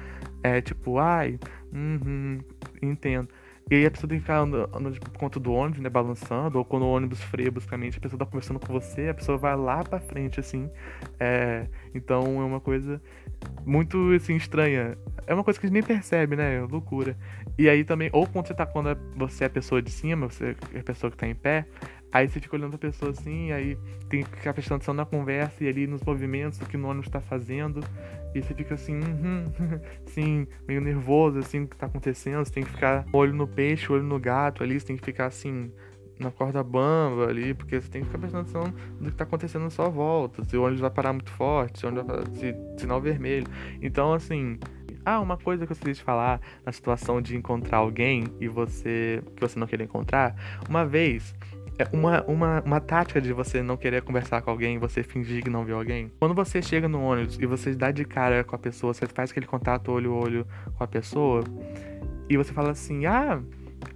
É 0.42 0.62
tipo, 0.62 0.98
ai, 1.00 1.40
uhum, 1.72 2.40
entendo. 2.82 3.30
E 3.72 3.76
aí 3.76 3.86
a 3.86 3.92
pessoa 3.92 4.10
tem 4.10 4.18
que 4.18 4.24
ficar 4.24 4.40
andando 4.40 4.92
tipo, 4.92 5.10
conta 5.18 5.40
do 5.40 5.54
ônibus, 5.54 5.82
né, 5.82 5.90
balançando, 5.90 6.58
ou 6.58 6.66
quando 6.66 6.84
o 6.84 6.90
ônibus 6.90 7.22
freia 7.22 7.50
bruscamente, 7.50 7.98
a 7.98 8.02
pessoa 8.02 8.20
tá 8.20 8.26
conversando 8.26 8.60
com 8.60 8.72
você, 8.72 9.08
a 9.08 9.14
pessoa 9.14 9.38
vai 9.38 9.56
lá 9.56 9.84
pra 9.84 10.00
frente, 10.00 10.40
assim. 10.40 10.70
É, 11.20 11.68
então 11.96 12.42
é 12.42 12.44
uma 12.44 12.60
coisa 12.60 13.02
muito, 13.66 14.12
assim, 14.14 14.36
estranha. 14.36 14.98
É 15.26 15.34
uma 15.34 15.44
coisa 15.44 15.60
que 15.60 15.66
a 15.66 15.70
gente 15.70 15.74
nem 15.74 15.84
percebe, 15.84 16.36
né, 16.36 16.58
é 16.58 16.62
loucura. 16.62 17.18
E 17.58 17.70
aí 17.70 17.84
também, 17.84 18.10
ou 18.12 18.28
quando 18.28 18.48
você 18.48 18.54
tá, 18.54 18.66
quando 18.66 18.98
você 19.16 19.46
é 19.46 19.48
a 19.48 19.50
pessoa 19.50 19.82
de 19.82 19.92
cima, 19.92 20.28
você 20.28 20.56
é 20.74 20.80
a 20.80 20.84
pessoa 20.84 21.10
que 21.10 21.18
tá 21.18 21.28
em 21.28 21.36
pé, 21.36 21.66
Aí 22.14 22.30
você 22.30 22.40
fica 22.40 22.56
olhando 22.56 22.76
a 22.76 22.78
pessoa 22.78 23.10
assim, 23.10 23.52
aí 23.52 23.76
tem 24.08 24.24
que 24.24 24.38
ficar 24.38 24.54
prestando 24.54 24.78
atenção 24.78 24.94
na 24.94 25.04
conversa 25.04 25.64
e 25.64 25.68
ali 25.68 25.88
nos 25.88 26.04
movimentos, 26.04 26.62
o 26.62 26.66
que 26.66 26.78
o 26.78 26.86
ônibus 26.86 27.10
tá 27.10 27.20
fazendo. 27.20 27.80
E 28.36 28.42
você 28.42 28.54
fica 28.54 28.76
assim, 28.76 29.00
uhum, 29.00 29.52
assim, 30.06 30.48
meio 30.68 30.80
nervoso, 30.80 31.40
assim, 31.40 31.64
o 31.64 31.68
que 31.68 31.76
tá 31.76 31.88
acontecendo. 31.88 32.46
Você 32.46 32.52
tem 32.52 32.64
que 32.64 32.70
ficar 32.70 33.04
olho 33.12 33.34
no 33.34 33.48
peixe, 33.48 33.92
olho 33.92 34.04
no 34.04 34.20
gato 34.20 34.64
ali, 34.64 34.80
você 34.80 34.86
tem 34.86 34.96
que 34.96 35.04
ficar 35.04 35.26
assim, 35.26 35.72
na 36.20 36.30
corda 36.30 36.64
bamba 36.64 37.28
ali, 37.30 37.56
porque 37.56 37.82
você 37.82 37.90
tem 37.90 38.02
que 38.02 38.08
ficar 38.08 38.20
prestando 38.20 38.44
atenção 38.44 38.74
do 39.00 39.10
que 39.10 39.18
tá 39.18 39.24
acontecendo 39.24 39.64
na 39.64 39.72
sua 39.72 39.90
volta. 39.90 40.44
Se 40.44 40.56
o 40.56 40.62
ônibus 40.62 40.82
vai 40.82 40.92
parar 40.92 41.14
muito 41.14 41.32
forte, 41.32 41.80
se 41.80 41.86
o 41.86 41.90
ônibus 41.90 42.06
vai 42.06 42.18
parar, 42.18 42.36
se, 42.36 42.56
sinal 42.78 43.02
vermelho. 43.02 43.48
Então, 43.82 44.14
assim, 44.14 44.60
ah, 45.06 45.20
uma 45.20 45.38
coisa 45.38 45.66
que 45.66 45.72
eu 45.72 45.76
esqueci 45.76 46.00
de 46.00 46.04
falar 46.04 46.40
na 46.66 46.72
situação 46.72 47.22
de 47.22 47.36
encontrar 47.36 47.80
alguém 47.80 48.26
e 48.40 48.48
você 48.48 49.22
que 49.36 49.42
você 49.42 49.60
não 49.60 49.68
queria 49.68 49.84
encontrar. 49.84 50.36
Uma 50.70 50.86
vez 50.86 51.36
uma, 51.92 52.24
uma, 52.24 52.62
uma 52.62 52.80
tática 52.80 53.20
de 53.20 53.34
você 53.34 53.62
não 53.62 53.76
querer 53.76 54.02
conversar 54.02 54.42
com 54.42 54.52
alguém, 54.52 54.78
você 54.78 55.04
fingir 55.04 55.44
que 55.44 55.50
não 55.50 55.66
viu 55.66 55.78
alguém. 55.78 56.12
Quando 56.20 56.34
você 56.34 56.62
chega 56.62 56.88
no 56.88 57.02
ônibus 57.02 57.38
e 57.40 57.46
você 57.46 57.74
dá 57.74 57.92
de 57.92 58.06
cara 58.06 58.44
com 58.44 58.56
a 58.56 58.60
pessoa, 58.60 58.94
você 58.94 59.08
faz 59.08 59.32
aquele 59.32 59.46
contato 59.46 59.92
olho 59.92 60.14
a 60.14 60.16
olho 60.16 60.48
com 60.78 60.84
a 60.84 60.88
pessoa, 60.88 61.44
e 62.30 62.38
você 62.38 62.54
fala 62.54 62.72
assim: 62.72 63.06
ah, 63.06 63.42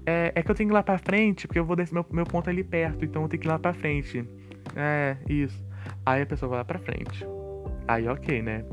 é, 0.05 0.31
é 0.35 0.43
que 0.43 0.49
eu 0.49 0.55
tenho 0.55 0.69
que 0.69 0.73
ir 0.73 0.75
lá 0.75 0.83
pra 0.83 0.97
frente, 0.97 1.47
porque 1.47 1.59
eu 1.59 1.65
vou 1.65 1.75
descer 1.75 1.93
meu, 1.93 2.05
meu 2.11 2.25
ponto 2.25 2.49
ali 2.49 2.63
perto, 2.63 3.05
então 3.05 3.23
eu 3.23 3.27
tenho 3.27 3.41
que 3.41 3.47
ir 3.47 3.51
lá 3.51 3.59
pra 3.59 3.73
frente. 3.73 4.27
É, 4.75 5.17
isso. 5.29 5.65
Aí 6.05 6.21
a 6.21 6.25
pessoa 6.25 6.49
vai 6.49 6.59
lá 6.59 6.65
pra 6.65 6.79
frente. 6.79 7.25
Aí, 7.87 8.07
ok, 8.07 8.41
né? 8.41 8.65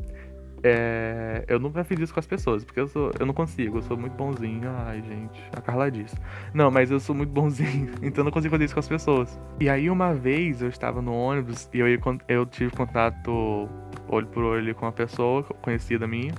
É, 0.67 1.45
eu 1.47 1.61
nunca 1.61 1.85
fiz 1.85 2.01
isso 2.01 2.15
com 2.15 2.21
as 2.21 2.27
pessoas, 2.27 2.65
porque 2.65 2.81
eu, 2.81 2.89
sou, 2.89 3.13
eu 3.21 3.27
não 3.27 3.35
consigo, 3.35 3.77
eu 3.79 3.83
sou 3.83 3.99
muito 3.99 4.15
bonzinho. 4.15 4.63
Ai, 4.87 5.03
gente, 5.03 5.39
a 5.55 5.61
Carla 5.61 5.91
disse. 5.91 6.17
Não, 6.55 6.71
mas 6.71 6.91
eu 6.91 6.99
sou 6.99 7.15
muito 7.15 7.31
bonzinho, 7.31 7.93
então 8.01 8.23
eu 8.23 8.25
não 8.25 8.33
consigo 8.33 8.51
fazer 8.51 8.65
isso 8.65 8.73
com 8.73 8.81
as 8.81 8.89
pessoas. 8.89 9.39
E 9.61 9.69
aí, 9.69 9.91
uma 9.91 10.15
vez 10.15 10.63
eu 10.63 10.71
estava 10.71 11.03
no 11.03 11.13
ônibus 11.13 11.69
e 11.75 11.81
eu, 11.81 11.87
eu 12.27 12.47
tive 12.47 12.71
contato 12.75 13.69
olho 14.09 14.27
por 14.29 14.43
olho 14.43 14.75
com 14.75 14.87
uma 14.87 14.93
pessoa 14.93 15.43
conhecida 15.43 16.07
minha. 16.07 16.33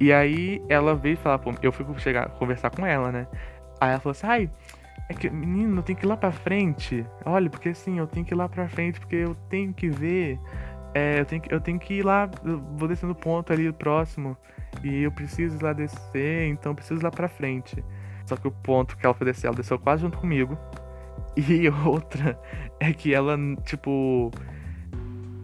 E 0.00 0.10
aí 0.10 0.62
ela 0.66 0.94
veio 0.94 1.18
falar, 1.18 1.38
pô, 1.38 1.52
eu 1.62 1.70
fui 1.70 1.84
chegar, 1.98 2.30
conversar 2.30 2.70
com 2.70 2.86
ela, 2.86 3.12
né? 3.12 3.26
Aí 3.78 3.90
ela 3.90 4.00
falou 4.00 4.12
assim, 4.12 4.26
ai, 4.26 4.50
é 5.08 5.12
que, 5.12 5.28
menino, 5.28 5.78
eu 5.78 5.82
tenho 5.82 5.98
que 5.98 6.06
ir 6.06 6.08
lá 6.08 6.16
pra 6.16 6.32
frente. 6.32 7.04
Olha, 7.26 7.50
porque 7.50 7.68
assim, 7.68 7.98
eu 7.98 8.06
tenho 8.06 8.24
que 8.24 8.32
ir 8.32 8.36
lá 8.36 8.48
pra 8.48 8.66
frente, 8.68 8.98
porque 8.98 9.16
eu 9.16 9.36
tenho 9.50 9.72
que 9.74 9.90
ver 9.90 10.38
é, 10.94 11.20
eu, 11.20 11.26
tenho 11.26 11.42
que, 11.42 11.54
eu 11.54 11.60
tenho 11.60 11.78
que 11.78 11.94
ir 11.94 12.02
lá, 12.04 12.30
vou 12.76 12.86
descer 12.86 13.06
no 13.06 13.14
ponto 13.14 13.52
ali 13.52 13.70
próximo. 13.72 14.36
E 14.82 15.02
eu 15.02 15.12
preciso 15.12 15.56
ir 15.58 15.62
lá 15.62 15.72
descer, 15.72 16.48
então 16.48 16.72
eu 16.72 16.76
preciso 16.76 17.00
ir 17.00 17.04
lá 17.04 17.10
pra 17.10 17.28
frente. 17.28 17.84
Só 18.26 18.36
que 18.36 18.46
o 18.46 18.50
ponto 18.50 18.96
que 18.96 19.04
ela 19.04 19.14
foi 19.14 19.26
descer, 19.26 19.48
ela 19.48 19.56
desceu 19.56 19.78
quase 19.78 20.02
junto 20.02 20.18
comigo. 20.18 20.58
E 21.36 21.68
outra 21.68 22.38
é 22.78 22.92
que 22.92 23.12
ela, 23.12 23.36
tipo. 23.64 24.30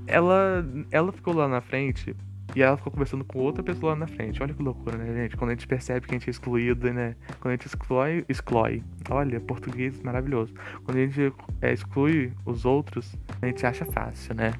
Ela, 0.06 0.64
ela 0.92 1.10
ficou 1.10 1.34
lá 1.34 1.48
na 1.48 1.60
frente 1.60 2.14
e 2.54 2.62
ela 2.62 2.76
ficou 2.76 2.92
conversando 2.92 3.24
com 3.24 3.38
outra 3.40 3.62
pessoa 3.62 3.92
lá 3.92 3.98
na 3.98 4.06
frente. 4.06 4.42
Olha 4.42 4.54
que 4.54 4.62
loucura, 4.62 4.96
né, 4.96 5.22
gente? 5.22 5.36
Quando 5.36 5.50
a 5.50 5.54
gente 5.54 5.66
percebe 5.66 6.06
que 6.06 6.14
a 6.14 6.18
gente 6.18 6.28
é 6.28 6.30
excluído, 6.30 6.92
né? 6.92 7.16
Quando 7.40 7.52
a 7.52 7.56
gente 7.56 7.66
exclui, 7.66 8.24
exclui. 8.28 8.82
Olha, 9.08 9.40
português 9.40 10.00
maravilhoso. 10.02 10.54
Quando 10.84 10.98
a 10.98 11.00
gente 11.00 11.32
é, 11.60 11.72
exclui 11.72 12.32
os 12.44 12.64
outros, 12.64 13.16
a 13.40 13.46
gente 13.46 13.64
acha 13.66 13.84
fácil, 13.84 14.34
né? 14.34 14.52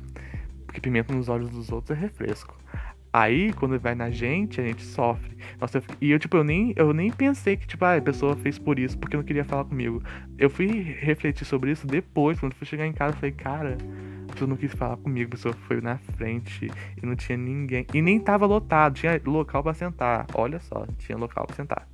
Porque 0.70 0.80
pimenta 0.80 1.12
nos 1.12 1.28
olhos 1.28 1.50
dos 1.50 1.72
outros 1.72 1.98
é 1.98 2.00
refresco. 2.00 2.56
Aí, 3.12 3.52
quando 3.54 3.76
vai 3.80 3.92
na 3.92 4.08
gente, 4.08 4.60
a 4.60 4.64
gente 4.64 4.84
sofre. 4.84 5.36
Nossa, 5.60 5.78
eu, 5.78 5.82
e 6.00 6.12
eu, 6.12 6.18
tipo, 6.20 6.36
eu 6.36 6.44
nem, 6.44 6.72
eu 6.76 6.94
nem 6.94 7.10
pensei 7.10 7.56
que, 7.56 7.66
tipo, 7.66 7.84
ah, 7.84 7.96
a 7.96 8.00
pessoa 8.00 8.36
fez 8.36 8.56
por 8.56 8.78
isso, 8.78 8.96
porque 8.96 9.16
não 9.16 9.24
queria 9.24 9.44
falar 9.44 9.64
comigo. 9.64 10.00
Eu 10.38 10.48
fui 10.48 10.68
refletir 11.00 11.44
sobre 11.44 11.72
isso 11.72 11.88
depois, 11.88 12.38
quando 12.38 12.54
fui 12.54 12.68
chegar 12.68 12.86
em 12.86 12.92
casa, 12.92 13.16
eu 13.16 13.18
falei, 13.18 13.32
cara, 13.32 13.78
a 14.28 14.32
pessoa 14.32 14.48
não 14.48 14.56
quis 14.56 14.72
falar 14.72 14.96
comigo, 14.98 15.26
a 15.26 15.30
pessoa 15.32 15.52
foi 15.52 15.80
na 15.80 15.98
frente 15.98 16.70
e 17.02 17.04
não 17.04 17.16
tinha 17.16 17.36
ninguém. 17.36 17.84
E 17.92 18.00
nem 18.00 18.20
tava 18.20 18.46
lotado, 18.46 18.94
tinha 18.94 19.20
local 19.26 19.64
para 19.64 19.74
sentar. 19.74 20.26
Olha 20.34 20.60
só, 20.60 20.86
tinha 20.98 21.18
local 21.18 21.48
para 21.48 21.56
sentar. 21.56 21.88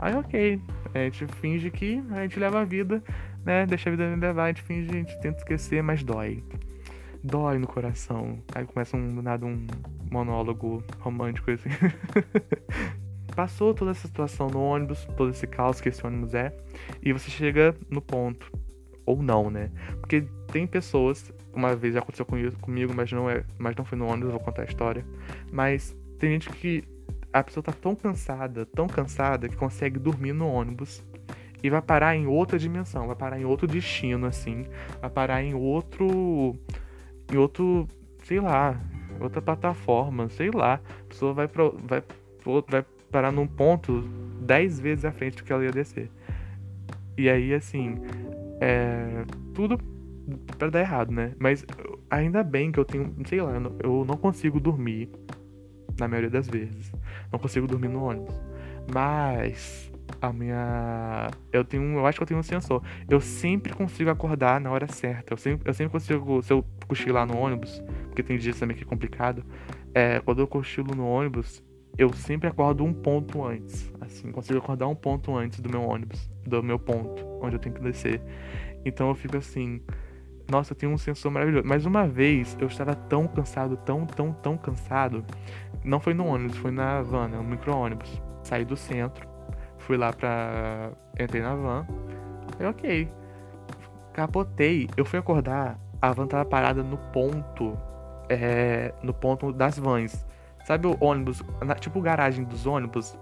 Aí, 0.00 0.16
ok, 0.16 0.60
a 0.92 0.98
gente 0.98 1.26
finge 1.40 1.70
que 1.70 2.02
a 2.10 2.22
gente 2.22 2.40
leva 2.40 2.62
a 2.62 2.64
vida, 2.64 3.00
né? 3.44 3.66
Deixa 3.66 3.88
a 3.88 3.92
vida 3.92 4.08
me 4.08 4.16
levar, 4.16 4.46
a 4.46 4.48
gente 4.48 4.62
finge, 4.62 4.90
a 4.90 4.94
gente 4.94 5.20
tenta 5.20 5.38
esquecer, 5.38 5.80
mas 5.80 6.02
dói 6.02 6.42
dói 7.22 7.58
no 7.58 7.66
coração. 7.66 8.38
Aí 8.54 8.64
começa 8.64 8.96
um, 8.96 9.22
nada 9.22 9.46
um 9.46 9.66
monólogo 10.10 10.82
romântico 10.98 11.50
assim. 11.50 11.68
Passou 13.34 13.72
toda 13.72 13.92
essa 13.92 14.06
situação 14.06 14.48
no 14.48 14.60
ônibus, 14.60 15.06
todo 15.16 15.30
esse 15.30 15.46
caos 15.46 15.80
que 15.80 15.88
esse 15.88 16.04
ônibus 16.04 16.34
é, 16.34 16.54
e 17.02 17.12
você 17.12 17.30
chega 17.30 17.74
no 17.88 18.00
ponto. 18.00 18.50
Ou 19.06 19.22
não, 19.22 19.50
né? 19.50 19.70
Porque 20.00 20.22
tem 20.48 20.66
pessoas, 20.66 21.32
uma 21.54 21.74
vez 21.74 21.94
já 21.94 22.00
aconteceu 22.00 22.26
comigo, 22.60 22.92
mas 22.94 23.10
não, 23.10 23.30
é, 23.30 23.44
mas 23.58 23.74
não 23.76 23.84
foi 23.84 23.96
no 23.96 24.06
ônibus, 24.06 24.30
vou 24.30 24.40
contar 24.40 24.62
a 24.62 24.66
história. 24.66 25.04
Mas 25.50 25.96
tem 26.18 26.30
gente 26.30 26.50
que 26.50 26.84
a 27.32 27.42
pessoa 27.42 27.62
tá 27.62 27.72
tão 27.72 27.94
cansada, 27.94 28.66
tão 28.66 28.86
cansada, 28.86 29.48
que 29.48 29.56
consegue 29.56 29.98
dormir 29.98 30.32
no 30.32 30.48
ônibus 30.48 31.02
e 31.62 31.70
vai 31.70 31.82
parar 31.82 32.16
em 32.16 32.26
outra 32.26 32.58
dimensão, 32.58 33.06
vai 33.06 33.16
parar 33.16 33.38
em 33.38 33.44
outro 33.44 33.66
destino, 33.66 34.26
assim, 34.26 34.64
vai 35.00 35.10
parar 35.10 35.42
em 35.42 35.54
outro 35.54 36.54
em 37.32 37.36
outro, 37.36 37.86
sei 38.24 38.40
lá, 38.40 38.80
outra 39.20 39.40
plataforma, 39.40 40.28
sei 40.28 40.50
lá. 40.50 40.74
A 40.74 41.04
pessoa 41.08 41.32
vai, 41.32 41.48
pro, 41.48 41.78
vai, 41.84 42.02
vai 42.68 42.84
parar 43.10 43.32
num 43.32 43.46
ponto 43.46 44.02
10 44.42 44.80
vezes 44.80 45.04
à 45.04 45.12
frente 45.12 45.36
do 45.38 45.44
que 45.44 45.52
ela 45.52 45.64
ia 45.64 45.70
descer. 45.70 46.10
E 47.16 47.28
aí, 47.28 47.52
assim, 47.52 47.96
é, 48.60 49.24
tudo 49.54 49.78
para 50.58 50.70
dar 50.70 50.80
errado, 50.80 51.10
né? 51.10 51.32
Mas 51.38 51.64
ainda 52.08 52.42
bem 52.42 52.70
que 52.70 52.78
eu 52.78 52.84
tenho, 52.84 53.14
sei 53.26 53.40
lá, 53.40 53.52
eu 53.82 54.04
não 54.06 54.16
consigo 54.16 54.60
dormir 54.60 55.10
na 55.98 56.08
maioria 56.08 56.30
das 56.30 56.48
vezes. 56.48 56.92
Não 57.32 57.38
consigo 57.38 57.66
dormir 57.66 57.88
no 57.88 58.02
ônibus. 58.02 58.34
Mas 58.92 59.89
a 60.20 60.32
minha. 60.32 61.30
Eu 61.52 61.64
tenho. 61.64 61.98
Eu 61.98 62.06
acho 62.06 62.18
que 62.18 62.22
eu 62.22 62.26
tenho 62.26 62.40
um 62.40 62.42
sensor. 62.42 62.82
Eu 63.08 63.20
sempre 63.20 63.72
consigo 63.72 64.10
acordar 64.10 64.60
na 64.60 64.70
hora 64.70 64.86
certa. 64.88 65.32
Eu 65.32 65.38
sempre, 65.38 65.68
eu 65.68 65.74
sempre 65.74 65.92
consigo. 65.92 66.42
Se 66.42 66.52
eu 66.52 66.64
cochilar 66.86 67.26
no 67.26 67.38
ônibus, 67.38 67.82
porque 68.06 68.22
tem 68.22 68.36
dias 68.36 68.58
também 68.58 68.76
que 68.76 68.82
é 68.82 68.86
complicado. 68.86 69.44
É, 69.94 70.20
quando 70.20 70.40
eu 70.40 70.46
cochilo 70.46 70.94
no 70.94 71.06
ônibus, 71.08 71.62
eu 71.96 72.12
sempre 72.12 72.48
acordo 72.48 72.84
um 72.84 72.92
ponto 72.92 73.44
antes. 73.44 73.92
Assim, 74.00 74.30
consigo 74.30 74.58
acordar 74.58 74.86
um 74.86 74.94
ponto 74.94 75.34
antes 75.36 75.60
do 75.60 75.70
meu 75.70 75.82
ônibus, 75.82 76.30
do 76.46 76.62
meu 76.62 76.78
ponto, 76.78 77.24
onde 77.42 77.56
eu 77.56 77.60
tenho 77.60 77.74
que 77.74 77.82
descer. 77.82 78.20
Então 78.84 79.08
eu 79.08 79.14
fico 79.14 79.36
assim. 79.36 79.80
Nossa, 80.50 80.72
eu 80.72 80.76
tenho 80.76 80.92
um 80.92 80.98
sensor 80.98 81.30
maravilhoso. 81.30 81.66
Mas 81.66 81.86
uma 81.86 82.08
vez 82.08 82.56
eu 82.60 82.66
estava 82.66 82.94
tão 82.94 83.28
cansado, 83.28 83.76
tão, 83.76 84.04
tão, 84.04 84.32
tão 84.32 84.56
cansado. 84.56 85.24
Não 85.84 86.00
foi 86.00 86.12
no 86.12 86.26
ônibus, 86.26 86.56
foi 86.56 86.72
na 86.72 87.00
van, 87.02 87.28
né, 87.28 87.36
no 87.36 87.44
micro-ônibus. 87.44 88.20
Saí 88.42 88.64
do 88.64 88.76
centro 88.76 89.29
fui 89.90 89.96
lá 89.96 90.12
pra. 90.12 90.92
Entrei 91.18 91.42
na 91.42 91.56
van. 91.56 91.84
Aí, 92.60 92.66
ok. 92.66 93.12
Capotei. 94.12 94.88
Eu 94.96 95.04
fui 95.04 95.18
acordar. 95.18 95.80
A 96.00 96.12
van 96.12 96.28
tava 96.28 96.44
parada 96.44 96.80
no 96.80 96.96
ponto. 96.96 97.76
É, 98.28 98.94
no 99.02 99.12
ponto 99.12 99.52
das 99.52 99.76
vans. 99.76 100.24
Sabe 100.64 100.86
o 100.86 100.96
ônibus? 101.00 101.42
Na, 101.66 101.74
tipo 101.74 102.00
garagem 102.00 102.44
dos 102.44 102.66
ônibus. 102.66 103.18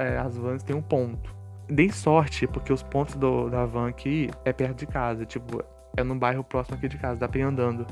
É, 0.00 0.18
as 0.18 0.36
vans 0.36 0.64
tem 0.64 0.74
um 0.74 0.82
ponto. 0.82 1.32
Dei 1.68 1.90
sorte, 1.90 2.48
porque 2.48 2.72
os 2.72 2.82
pontos 2.82 3.14
do, 3.14 3.48
da 3.48 3.64
van 3.64 3.88
aqui 3.88 4.28
é 4.44 4.52
perto 4.52 4.78
de 4.78 4.86
casa. 4.88 5.24
Tipo, 5.24 5.62
É 5.96 6.02
num 6.02 6.18
bairro 6.18 6.42
próximo 6.42 6.76
aqui 6.76 6.88
de 6.88 6.98
casa, 6.98 7.20
dá 7.20 7.28
pra 7.28 7.38
ir 7.38 7.42
andando. 7.42 7.86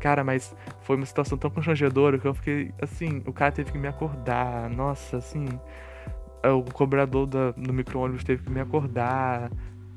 Cara, 0.00 0.24
mas 0.24 0.56
foi 0.80 0.96
uma 0.96 1.04
situação 1.04 1.36
tão 1.36 1.50
constrangedora 1.50 2.18
que 2.18 2.26
eu 2.26 2.32
fiquei, 2.32 2.72
assim, 2.80 3.22
o 3.26 3.32
cara 3.32 3.52
teve 3.52 3.72
que 3.72 3.78
me 3.78 3.88
acordar. 3.88 4.70
Nossa, 4.70 5.18
assim, 5.18 5.46
o 6.44 6.62
cobrador 6.62 7.26
da, 7.26 7.50
do 7.52 7.72
micro-ônibus 7.72 8.24
teve 8.24 8.42
que 8.42 8.50
me 8.50 8.60
acordar. 8.60 9.50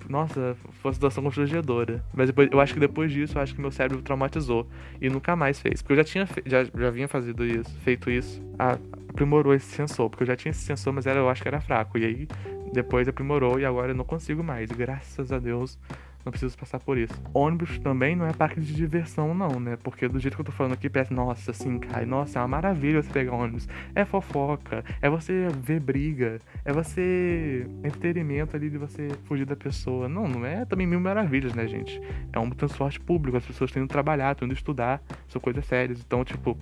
Nossa, 0.09 0.57
foi 0.81 0.89
uma 0.89 0.93
situação 0.93 1.23
constrangedora. 1.23 2.03
Mas 2.13 2.27
depois, 2.27 2.49
eu 2.51 2.59
acho 2.59 2.73
que 2.73 2.79
depois 2.79 3.11
disso, 3.11 3.37
eu 3.37 3.41
acho 3.41 3.55
que 3.55 3.61
meu 3.61 3.71
cérebro 3.71 4.01
traumatizou. 4.01 4.67
E 4.99 5.09
nunca 5.09 5.35
mais 5.35 5.59
fez. 5.59 5.81
Porque 5.81 5.93
eu 5.93 5.97
já 5.97 6.03
tinha 6.03 6.27
já, 6.45 6.63
já 6.63 6.89
vinha 6.89 7.07
fazendo 7.07 7.45
isso, 7.45 7.73
feito 7.79 8.09
isso. 8.09 8.41
Ah, 8.59 8.77
aprimorou 9.07 9.53
esse 9.53 9.67
sensor. 9.67 10.09
Porque 10.09 10.23
eu 10.23 10.27
já 10.27 10.35
tinha 10.35 10.51
esse 10.51 10.61
sensor, 10.61 10.91
mas 10.91 11.05
era, 11.05 11.19
eu 11.19 11.29
acho 11.29 11.41
que 11.41 11.47
era 11.47 11.61
fraco. 11.61 11.97
E 11.97 12.05
aí, 12.05 12.27
depois 12.73 13.07
aprimorou 13.07 13.59
e 13.59 13.65
agora 13.65 13.91
eu 13.91 13.95
não 13.95 14.05
consigo 14.05 14.43
mais. 14.43 14.69
Graças 14.71 15.31
a 15.31 15.39
Deus, 15.39 15.77
não 16.23 16.31
preciso 16.31 16.57
passar 16.57 16.79
por 16.79 16.97
isso. 16.97 17.13
Ônibus 17.33 17.79
também 17.79 18.15
não 18.15 18.25
é 18.25 18.33
parque 18.33 18.59
de 18.59 18.73
diversão, 18.73 19.33
não, 19.33 19.59
né? 19.59 19.77
Porque 19.81 20.07
do 20.07 20.19
jeito 20.19 20.35
que 20.35 20.41
eu 20.41 20.45
tô 20.45 20.51
falando 20.51 20.73
aqui, 20.73 20.89
parece, 20.89 21.13
nossa, 21.13 21.51
assim, 21.51 21.79
cai, 21.79 22.05
nossa, 22.05 22.39
é 22.39 22.41
uma 22.41 22.47
maravilha 22.47 23.01
você 23.01 23.09
pegar 23.11 23.33
ônibus. 23.33 23.67
É 23.95 24.05
fofoca, 24.05 24.83
é 25.01 25.09
você 25.09 25.47
ver 25.59 25.79
briga, 25.79 26.39
é 26.63 26.71
você. 26.71 27.65
entretenimento 27.83 28.55
ali 28.55 28.69
de 28.69 28.77
você 28.77 29.09
fugir 29.25 29.45
da 29.45 29.55
pessoa. 29.55 30.07
Não, 30.07 30.27
não 30.27 30.45
é 30.45 30.65
também 30.65 30.87
mil 30.87 30.99
maravilhas, 30.99 31.53
né, 31.53 31.67
gente? 31.67 32.01
É 32.31 32.39
um 32.39 32.49
transporte 32.49 32.99
público, 32.99 33.37
as 33.37 33.45
pessoas 33.45 33.71
têm 33.71 33.83
que 33.83 33.89
trabalhar, 33.89 34.35
têm 34.35 34.47
que 34.47 34.53
estudar, 34.53 35.01
são 35.27 35.41
coisas 35.41 35.65
sérias. 35.65 35.99
Então, 35.99 36.23
tipo, 36.23 36.57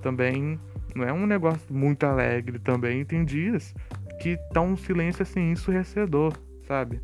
também 0.00 0.58
não 0.94 1.04
é 1.04 1.12
um 1.12 1.26
negócio 1.26 1.72
muito 1.72 2.04
alegre 2.04 2.58
também. 2.58 3.04
Tem 3.04 3.24
dias 3.24 3.74
que 4.20 4.36
tá 4.52 4.60
um 4.60 4.76
silêncio 4.76 5.22
assim 5.22 5.50
ensurdecedor, 5.50 6.32
sabe? 6.66 7.00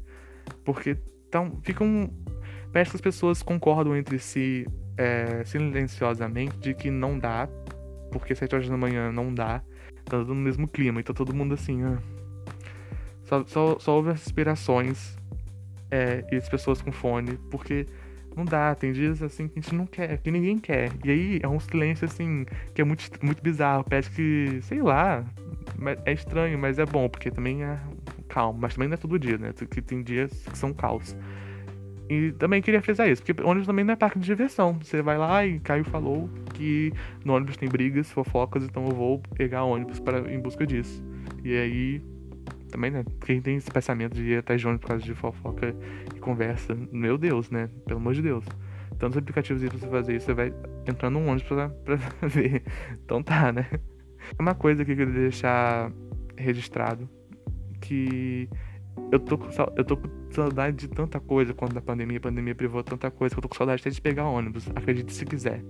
Porque 0.65 0.97
então, 1.29 1.59
ficam. 1.63 2.11
Parece 2.73 2.91
que 2.91 2.97
as 2.97 3.01
pessoas 3.01 3.43
concordam 3.43 3.97
entre 3.97 4.19
si 4.19 4.67
é, 4.97 5.43
silenciosamente 5.45 6.59
de 6.59 6.75
que 6.75 6.91
não 6.91 7.19
dá, 7.19 7.49
porque 8.11 8.35
7 8.35 8.55
horas 8.55 8.69
da 8.69 8.77
manhã 8.77 9.13
não 9.13 9.33
dá, 9.33 9.63
tá 10.05 10.19
no 10.19 10.35
mesmo 10.35 10.67
clima, 10.67 11.01
então 11.01 11.15
todo 11.15 11.35
mundo 11.35 11.55
assim. 11.55 11.83
Ah, 11.85 11.99
só, 13.25 13.45
só, 13.47 13.79
só 13.79 14.01
as 14.01 14.07
respirações 14.07 15.17
é, 15.91 16.25
e 16.33 16.37
as 16.37 16.49
pessoas 16.49 16.81
com 16.81 16.91
fone, 16.91 17.39
porque 17.51 17.87
não 18.35 18.45
dá, 18.45 18.75
tem 18.75 18.93
dias 18.93 19.23
assim 19.23 19.49
que 19.49 19.59
a 19.59 19.63
gente 19.63 19.75
não 19.75 19.87
quer, 19.87 20.19
que 20.19 20.31
ninguém 20.31 20.59
quer. 20.59 20.91
E 21.05 21.11
aí 21.11 21.41
é 21.43 21.49
um 21.49 21.61
silêncio 21.61 22.07
assim 22.07 22.47
que 22.75 22.81
é 22.81 22.85
muito, 22.85 23.05
muito 23.23 23.43
bizarro, 23.43 23.85
parece 23.85 24.11
que, 24.11 24.61
sei 24.63 24.81
lá, 24.81 25.25
é 26.05 26.13
estranho, 26.13 26.59
mas 26.59 26.79
é 26.79 26.87
bom, 26.87 27.09
porque 27.09 27.31
também 27.31 27.65
é 27.65 27.79
calmo, 28.39 28.61
mas 28.61 28.75
também 28.75 28.89
não 28.89 28.95
é 28.95 28.97
todo 28.97 29.19
dia, 29.19 29.37
né? 29.37 29.53
Que 29.53 29.83
tem 29.83 30.01
dias 30.01 30.31
que 30.49 30.57
são 30.57 30.73
caos. 30.73 31.17
E 32.09 32.31
também 32.39 32.63
queria 32.63 32.81
frisar 32.81 33.09
isso, 33.09 33.23
porque 33.23 33.43
ônibus 33.43 33.67
também 33.67 33.85
não 33.85 33.93
é 33.93 33.97
parque 33.97 34.19
de 34.19 34.25
diversão. 34.25 34.79
Você 34.81 35.03
vai 35.03 35.19
lá 35.19 35.45
e 35.45 35.59
Caio 35.59 35.85
falou 35.85 36.31
que 36.55 36.93
no 37.25 37.35
ônibus 37.35 37.57
tem 37.57 37.69
brigas, 37.69 38.11
fofocas, 38.13 38.63
então 38.63 38.87
eu 38.87 38.95
vou 38.95 39.21
pegar 39.35 39.65
ônibus 39.65 39.99
para, 39.99 40.33
em 40.33 40.41
busca 40.41 40.65
disso. 40.65 41.03
E 41.45 41.55
aí, 41.57 42.03
também, 42.71 42.93
né? 42.93 43.05
Quem 43.27 43.43
tem 43.43 43.57
esse 43.57 43.71
pensamento 43.71 44.15
de 44.15 44.23
ir 44.23 44.39
atrás 44.39 44.61
de 44.61 44.69
ônibus 44.69 44.83
por 44.83 44.89
causa 44.89 45.05
de 45.05 45.15
fofoca 45.15 45.75
e 46.15 46.21
conversa, 46.21 46.79
meu 46.93 47.19
Deus, 47.19 47.51
né? 47.51 47.69
Pelo 47.87 47.99
amor 47.99 48.15
de 48.15 48.23
Deus. 48.23 48.45
Tantos 48.99 49.19
aplicativos 49.19 49.63
aí 49.63 49.69
pra 49.69 49.79
você 49.79 49.89
fazer 49.89 50.17
isso, 50.17 50.27
você 50.27 50.35
vai 50.35 50.55
entrar 50.87 51.11
num 51.11 51.29
ônibus 51.29 51.43
pra, 51.49 51.69
pra 51.69 51.97
ver. 52.23 52.63
Então 53.05 53.21
tá, 53.21 53.53
né? 53.53 53.67
Uma 54.39 54.55
coisa 54.55 54.85
que 54.85 54.93
eu 54.93 54.97
queria 54.97 55.13
deixar 55.13 55.93
registrado 56.37 57.18
que 57.81 58.49
eu 59.11 59.19
tô, 59.19 59.39
com, 59.39 59.49
eu 59.77 59.85
tô 59.85 59.97
com 59.97 60.09
saudade 60.31 60.77
de 60.77 60.89
tanta 60.89 61.19
coisa 61.21 61.55
quando 61.55 61.77
a 61.77 61.81
pandemia, 61.81 62.19
a 62.19 62.21
pandemia 62.21 62.55
privou 62.55 62.83
tanta 62.83 63.11
coisa, 63.11 63.35
que 63.35 63.39
eu 63.39 63.43
tô 63.43 63.49
com 63.49 63.57
saudade 63.57 63.81
até 63.81 63.91
de 63.91 64.01
pegar 64.01 64.25
ônibus, 64.25 64.69
acredite 64.75 65.13
se 65.13 65.25
quiser. 65.25 65.63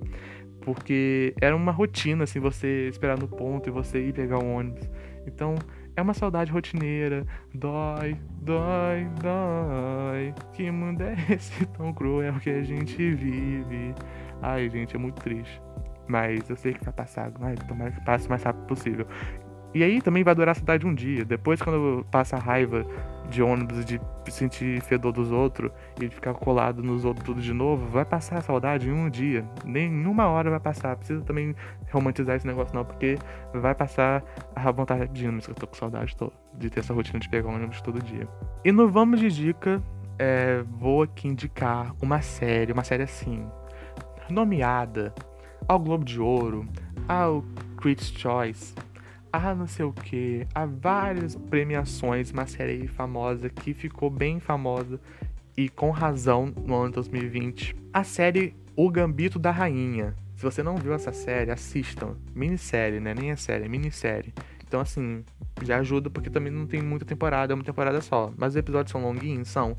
Porque 0.62 1.34
era 1.40 1.54
uma 1.54 1.72
rotina, 1.72 2.24
assim, 2.24 2.40
você 2.40 2.88
esperar 2.88 3.18
no 3.18 3.28
ponto 3.28 3.68
e 3.68 3.72
você 3.72 4.00
ir 4.00 4.12
pegar 4.12 4.38
o 4.38 4.46
ônibus. 4.46 4.90
Então, 5.26 5.54
é 5.94 6.02
uma 6.02 6.14
saudade 6.14 6.50
rotineira. 6.50 7.26
Dói, 7.54 8.16
dói, 8.40 9.08
dói. 9.20 10.34
Que 10.52 10.70
mundo 10.70 11.02
é 11.02 11.16
esse 11.32 11.66
tão 11.66 11.92
cruel 11.92 12.34
que 12.34 12.50
a 12.50 12.62
gente 12.62 12.96
vive? 12.96 13.94
Ai, 14.42 14.68
gente, 14.68 14.96
é 14.96 14.98
muito 14.98 15.20
triste. 15.20 15.60
Mas 16.06 16.48
eu 16.48 16.56
sei 16.56 16.72
que 16.72 16.84
vai 16.84 16.92
passar. 16.92 17.32
Ai, 17.40 17.54
tomara 17.66 17.90
que 17.90 18.04
passe 18.04 18.26
o 18.26 18.30
mais 18.30 18.42
rápido 18.42 18.66
possível. 18.66 19.06
E 19.74 19.82
aí 19.82 20.00
também 20.00 20.24
vai 20.24 20.34
durar 20.34 20.52
a 20.52 20.54
cidade 20.54 20.86
um 20.86 20.94
dia. 20.94 21.24
Depois, 21.24 21.60
quando 21.60 22.04
passa 22.10 22.36
a 22.36 22.38
raiva 22.38 22.84
de 23.28 23.42
ônibus, 23.42 23.84
de 23.84 24.00
sentir 24.30 24.80
fedor 24.80 25.12
dos 25.12 25.30
outros 25.30 25.70
e 26.00 26.08
de 26.08 26.14
ficar 26.14 26.32
colado 26.34 26.82
nos 26.82 27.04
outros 27.04 27.24
tudo 27.26 27.40
de 27.40 27.52
novo, 27.52 27.86
vai 27.88 28.04
passar 28.04 28.38
a 28.38 28.40
saudade 28.40 28.88
em 28.88 28.92
um 28.92 29.10
dia. 29.10 29.44
Nem 29.64 29.86
em 29.86 30.06
uma 30.06 30.26
hora 30.26 30.50
vai 30.50 30.60
passar. 30.60 30.96
Precisa 30.96 31.22
também 31.22 31.54
romantizar 31.92 32.36
esse 32.36 32.46
negócio, 32.46 32.74
não, 32.74 32.84
porque 32.84 33.18
vai 33.52 33.74
passar 33.74 34.22
a 34.56 34.70
vontade 34.70 35.08
de 35.08 35.26
ônibus, 35.26 35.46
que 35.46 35.52
eu 35.52 35.56
tô 35.56 35.66
com 35.66 35.76
saudade 35.76 36.16
tô, 36.16 36.32
de 36.54 36.70
ter 36.70 36.80
essa 36.80 36.94
rotina 36.94 37.18
de 37.18 37.28
pegar 37.28 37.48
ônibus 37.48 37.80
todo 37.82 38.02
dia. 38.02 38.26
E 38.64 38.72
no 38.72 38.88
Vamos 38.88 39.20
de 39.20 39.30
Dica, 39.30 39.82
é, 40.18 40.64
vou 40.78 41.02
aqui 41.02 41.28
indicar 41.28 41.94
uma 42.00 42.22
série, 42.22 42.72
uma 42.72 42.84
série 42.84 43.02
assim, 43.02 43.46
nomeada 44.30 45.14
ao 45.66 45.78
Globo 45.78 46.04
de 46.04 46.20
Ouro, 46.20 46.66
ao 47.06 47.44
Critics' 47.76 48.12
Choice 48.18 48.74
a 49.32 49.54
não 49.54 49.66
sei 49.66 49.84
o 49.84 49.92
que, 49.92 50.46
há 50.54 50.64
várias 50.64 51.34
premiações, 51.34 52.30
uma 52.30 52.46
série 52.46 52.86
famosa 52.86 53.48
que 53.48 53.74
ficou 53.74 54.10
bem 54.10 54.40
famosa 54.40 55.00
e 55.56 55.68
com 55.68 55.90
razão 55.90 56.52
no 56.64 56.74
ano 56.74 56.92
2020. 56.92 57.74
A 57.92 58.04
série 58.04 58.54
O 58.76 58.90
Gambito 58.90 59.38
da 59.38 59.50
Rainha. 59.50 60.14
Se 60.36 60.44
você 60.44 60.62
não 60.62 60.76
viu 60.76 60.94
essa 60.94 61.12
série, 61.12 61.50
assistam. 61.50 62.16
Minissérie, 62.32 63.00
né? 63.00 63.12
Nem 63.12 63.32
é 63.32 63.36
série, 63.36 63.64
é 63.64 63.68
minissérie. 63.68 64.32
Então, 64.68 64.80
assim, 64.80 65.24
já 65.62 65.78
ajuda 65.78 66.10
porque 66.10 66.28
também 66.28 66.52
não 66.52 66.66
tem 66.66 66.82
muita 66.82 67.06
temporada, 67.06 67.52
é 67.52 67.54
uma 67.54 67.64
temporada 67.64 68.02
só. 68.02 68.30
Mas 68.36 68.50
os 68.50 68.56
episódios 68.56 68.92
são 68.92 69.02
longuinhos, 69.02 69.48
são, 69.48 69.76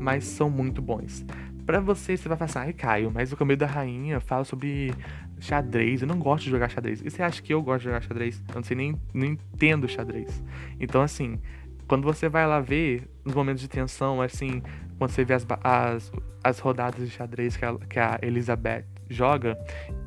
mas 0.00 0.24
são 0.24 0.48
muito 0.48 0.80
bons. 0.80 1.24
Pra 1.66 1.78
você, 1.78 2.16
você 2.16 2.26
vai 2.26 2.38
passar, 2.38 2.62
ai 2.62 2.72
Caio, 2.72 3.10
mas 3.14 3.32
o 3.32 3.36
Gambito 3.36 3.60
da 3.60 3.66
Rainha 3.66 4.18
fala 4.18 4.44
sobre 4.44 4.94
xadrez. 5.38 6.00
Eu 6.00 6.08
não 6.08 6.18
gosto 6.18 6.44
de 6.44 6.50
jogar 6.50 6.70
xadrez. 6.70 7.02
E 7.04 7.10
você 7.10 7.22
acha 7.22 7.42
que 7.42 7.52
eu 7.52 7.62
gosto 7.62 7.80
de 7.80 7.84
jogar 7.84 8.00
xadrez? 8.00 8.42
Eu 8.48 8.54
não 8.56 8.62
sei 8.62 8.76
nem, 8.76 9.00
nem 9.12 9.32
entendo 9.32 9.86
xadrez. 9.86 10.42
Então, 10.80 11.02
assim, 11.02 11.38
quando 11.86 12.02
você 12.02 12.28
vai 12.28 12.46
lá 12.46 12.60
ver, 12.60 13.08
nos 13.22 13.34
momentos 13.34 13.60
de 13.60 13.68
tensão, 13.68 14.22
assim, 14.22 14.62
quando 14.96 15.10
você 15.10 15.22
vê 15.22 15.34
as, 15.34 15.46
as, 15.62 16.12
as 16.42 16.58
rodadas 16.60 17.06
de 17.06 17.14
xadrez 17.14 17.58
que 17.58 17.64
a, 17.64 17.76
que 17.78 17.98
a 17.98 18.18
Elizabeth 18.22 18.86
joga, 19.10 19.58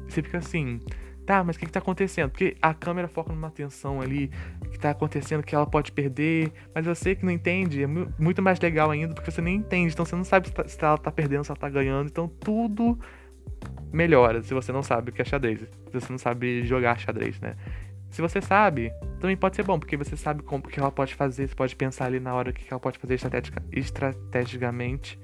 você 0.08 0.24
fica 0.24 0.40
assim. 0.40 0.80
Tá, 1.26 1.44
mas 1.44 1.56
o 1.56 1.60
que, 1.60 1.66
que 1.66 1.72
tá 1.72 1.80
acontecendo? 1.80 2.30
Porque 2.32 2.58
a 2.62 2.74
câmera 2.74 3.08
foca 3.08 3.32
numa 3.32 3.50
tensão 3.50 4.02
ali 4.02 4.30
que 4.70 4.78
tá 4.78 4.90
acontecendo 4.90 5.42
que 5.42 5.56
ela 5.56 5.66
pode 5.66 5.92
perder, 5.92 6.52
mas 6.76 6.86
você 6.86 7.16
que 7.16 7.24
não 7.24 7.32
entende, 7.32 7.84
é 7.84 7.88
muito 7.88 8.42
mais 8.42 8.60
legal 8.60 8.92
ainda 8.92 9.14
porque 9.14 9.32
você 9.32 9.42
nem 9.42 9.56
entende, 9.56 9.94
então 9.94 10.06
você 10.06 10.16
não 10.16 10.26
sabe 10.26 10.50
se, 10.50 10.54
tá, 10.54 10.68
se 10.68 10.84
ela 10.84 10.98
tá 10.98 11.12
perdendo, 11.12 11.46
se 11.46 11.52
ela 11.52 11.60
tá 11.60 11.70
ganhando, 11.70 12.10
então 12.10 12.28
tudo 12.28 13.00
melhora 13.92 14.42
se 14.42 14.54
você 14.54 14.72
não 14.72 14.84
sabe 14.84 15.12
o 15.12 15.14
que 15.14 15.22
é 15.22 15.26
xadrez. 15.26 15.62
Se 15.62 15.94
você 15.94 16.12
não 16.12 16.18
sabe 16.18 16.66
jogar 16.66 17.00
xadrez, 17.00 17.40
né? 17.40 17.56
Se 18.10 18.22
você 18.22 18.42
sabe, 18.42 18.92
também 19.20 19.36
pode 19.36 19.56
ser 19.56 19.64
bom, 19.64 19.80
porque 19.80 19.98
você 19.98 20.16
sabe 20.16 20.44
como 20.44 20.62
que 20.64 20.80
ela 20.80 20.92
pode 20.92 21.16
fazer, 21.16 21.48
você 21.48 21.56
pode 21.56 21.76
pensar 21.76 22.06
ali 22.06 22.20
na 22.20 22.34
hora 22.34 22.52
o 22.52 22.54
que 22.54 22.66
ela 22.70 22.80
pode 22.80 23.00
fazer 23.00 23.18
estrategicamente. 23.72 25.20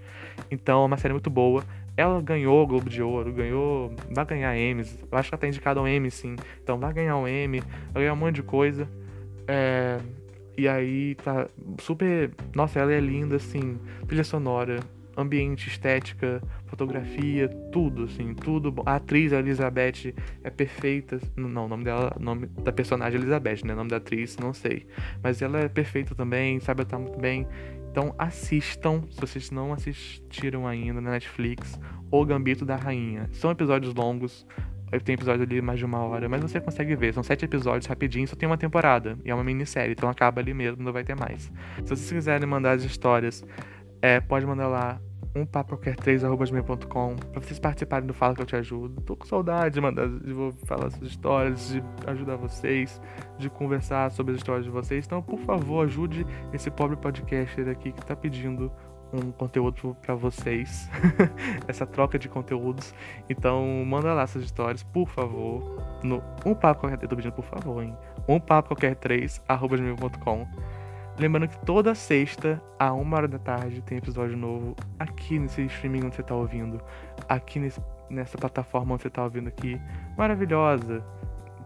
Então 0.49 0.81
é 0.81 0.85
uma 0.85 0.97
série 0.97 1.13
muito 1.13 1.29
boa. 1.29 1.63
Ela 1.99 2.21
ganhou 2.21 2.63
o 2.63 2.65
Globo 2.65 2.89
de 2.89 3.01
Ouro, 3.01 3.33
ganhou. 3.33 3.93
Vai 4.15 4.25
ganhar. 4.25 4.57
Eu 4.57 4.79
acho 5.11 5.27
que 5.27 5.35
ela 5.35 5.41
tá 5.41 5.47
indicada 5.49 5.81
ao 5.81 5.87
Emmy, 5.87 6.09
sim. 6.09 6.37
Então 6.63 6.79
vai 6.79 6.93
ganhar 6.93 7.17
um 7.17 7.27
Emmy, 7.27 7.59
vai 7.91 8.03
ganhar 8.03 8.13
um 8.13 8.15
monte 8.15 8.35
de 8.35 8.43
coisa. 8.43 8.87
É, 9.45 9.99
e 10.57 10.65
aí 10.65 11.15
tá 11.15 11.49
super. 11.81 12.31
Nossa, 12.55 12.79
ela 12.79 12.93
é 12.93 13.01
linda, 13.01 13.35
assim. 13.35 13.77
Trilha 14.07 14.23
sonora, 14.23 14.79
ambiente, 15.17 15.67
estética, 15.67 16.41
fotografia, 16.67 17.49
tudo, 17.69 18.05
assim, 18.05 18.33
tudo. 18.33 18.73
A 18.85 18.95
atriz 18.95 19.33
Elizabeth 19.33 20.13
é 20.41 20.49
perfeita. 20.49 21.19
Não, 21.35 21.65
o 21.65 21.67
nome 21.67 21.83
dela, 21.83 22.15
nome 22.17 22.47
da 22.63 22.71
personagem 22.71 23.19
é 23.19 23.21
Elizabeth, 23.21 23.65
né? 23.65 23.73
O 23.73 23.75
nome 23.75 23.89
da 23.89 23.97
atriz, 23.97 24.37
não 24.37 24.53
sei. 24.53 24.87
Mas 25.21 25.41
ela 25.41 25.59
é 25.59 25.67
perfeita 25.67 26.15
também, 26.15 26.61
sabe 26.61 26.83
atuar 26.83 26.99
muito 26.99 27.19
bem. 27.19 27.45
Então 27.91 28.13
assistam, 28.17 29.03
se 29.09 29.19
vocês 29.19 29.51
não 29.51 29.73
assistiram 29.73 30.67
ainda 30.67 31.01
na 31.01 31.11
Netflix, 31.11 31.79
O 32.11 32.25
Gambito 32.25 32.65
da 32.65 32.75
Rainha. 32.75 33.27
São 33.31 33.51
episódios 33.51 33.93
longos, 33.93 34.45
tem 35.03 35.13
episódio 35.13 35.43
ali 35.43 35.61
mais 35.61 35.77
de 35.77 35.85
uma 35.85 35.99
hora, 35.99 36.27
mas 36.27 36.41
você 36.41 36.59
consegue 36.59 36.95
ver. 36.95 37.13
São 37.13 37.21
sete 37.21 37.45
episódios 37.45 37.85
rapidinho, 37.85 38.27
só 38.27 38.35
tem 38.35 38.47
uma 38.47 38.57
temporada. 38.57 39.17
E 39.23 39.29
é 39.29 39.35
uma 39.35 39.43
minissérie, 39.43 39.91
então 39.91 40.09
acaba 40.09 40.41
ali 40.41 40.53
mesmo, 40.53 40.83
não 40.83 40.91
vai 40.91 41.03
ter 41.03 41.15
mais. 41.15 41.51
Se 41.83 41.89
vocês 41.89 42.11
quiserem 42.11 42.47
mandar 42.47 42.71
as 42.71 42.83
histórias, 42.83 43.45
é, 44.01 44.19
pode 44.19 44.45
mandar 44.45 44.67
lá 44.67 45.01
um 45.35 45.45
papoquer3.com 45.45 47.15
pra 47.15 47.41
vocês 47.41 47.59
participarem 47.59 48.07
do 48.07 48.13
Fala 48.13 48.35
Que 48.35 48.41
Eu 48.41 48.45
Te 48.45 48.55
Ajudo. 48.55 49.01
Tô 49.01 49.15
com 49.15 49.25
saudade 49.25 49.75
de 49.75 49.81
mandar, 49.81 50.07
de 50.07 50.33
falar 50.65 50.87
essas 50.87 51.03
histórias, 51.03 51.69
de 51.69 51.83
ajudar 52.07 52.35
vocês, 52.35 53.01
de 53.37 53.49
conversar 53.49 54.11
sobre 54.11 54.33
as 54.33 54.39
histórias 54.39 54.65
de 54.65 54.71
vocês. 54.71 55.05
Então, 55.05 55.21
por 55.21 55.39
favor, 55.39 55.85
ajude 55.85 56.25
esse 56.53 56.71
pobre 56.71 56.95
podcaster 56.97 57.67
aqui 57.69 57.91
que 57.91 58.05
tá 58.05 58.15
pedindo 58.15 58.71
um 59.11 59.31
conteúdo 59.31 59.95
para 60.01 60.13
vocês, 60.13 60.89
essa 61.67 61.85
troca 61.85 62.19
de 62.19 62.29
conteúdos. 62.29 62.93
Então, 63.27 63.65
manda 63.85 64.13
lá 64.13 64.25
suas 64.27 64.43
histórias, 64.43 64.83
por 64.83 65.09
favor, 65.09 65.83
no 66.03 66.23
um 66.45 66.53
papo 66.53 66.81
qualquer, 66.81 67.03
eu 67.03 67.07
tô 67.07 67.15
pedindo 67.15 67.33
por 67.33 67.45
favor, 67.45 67.83
hein? 67.83 67.95
Um 68.27 68.39
papo 68.39 68.69
qualquer 68.69 68.95
3 68.95 69.41
arroba 69.47 69.77
gmail.com. 69.77 70.47
Lembrando 71.19 71.49
que 71.49 71.65
toda 71.65 71.93
sexta, 71.93 72.63
a 72.79 72.93
uma 72.93 73.17
hora 73.17 73.27
da 73.27 73.37
tarde, 73.37 73.81
tem 73.81 73.97
episódio 73.97 74.37
novo 74.37 74.73
aqui 74.97 75.37
nesse 75.37 75.63
streaming 75.63 76.05
onde 76.05 76.15
você 76.15 76.23
tá 76.23 76.33
ouvindo. 76.33 76.81
Aqui 77.27 77.59
nesse, 77.59 77.81
nessa 78.09 78.37
plataforma 78.37 78.93
onde 78.93 79.03
você 79.03 79.09
tá 79.09 79.25
ouvindo 79.25 79.49
aqui. 79.49 79.77
Maravilhosa, 80.17 81.03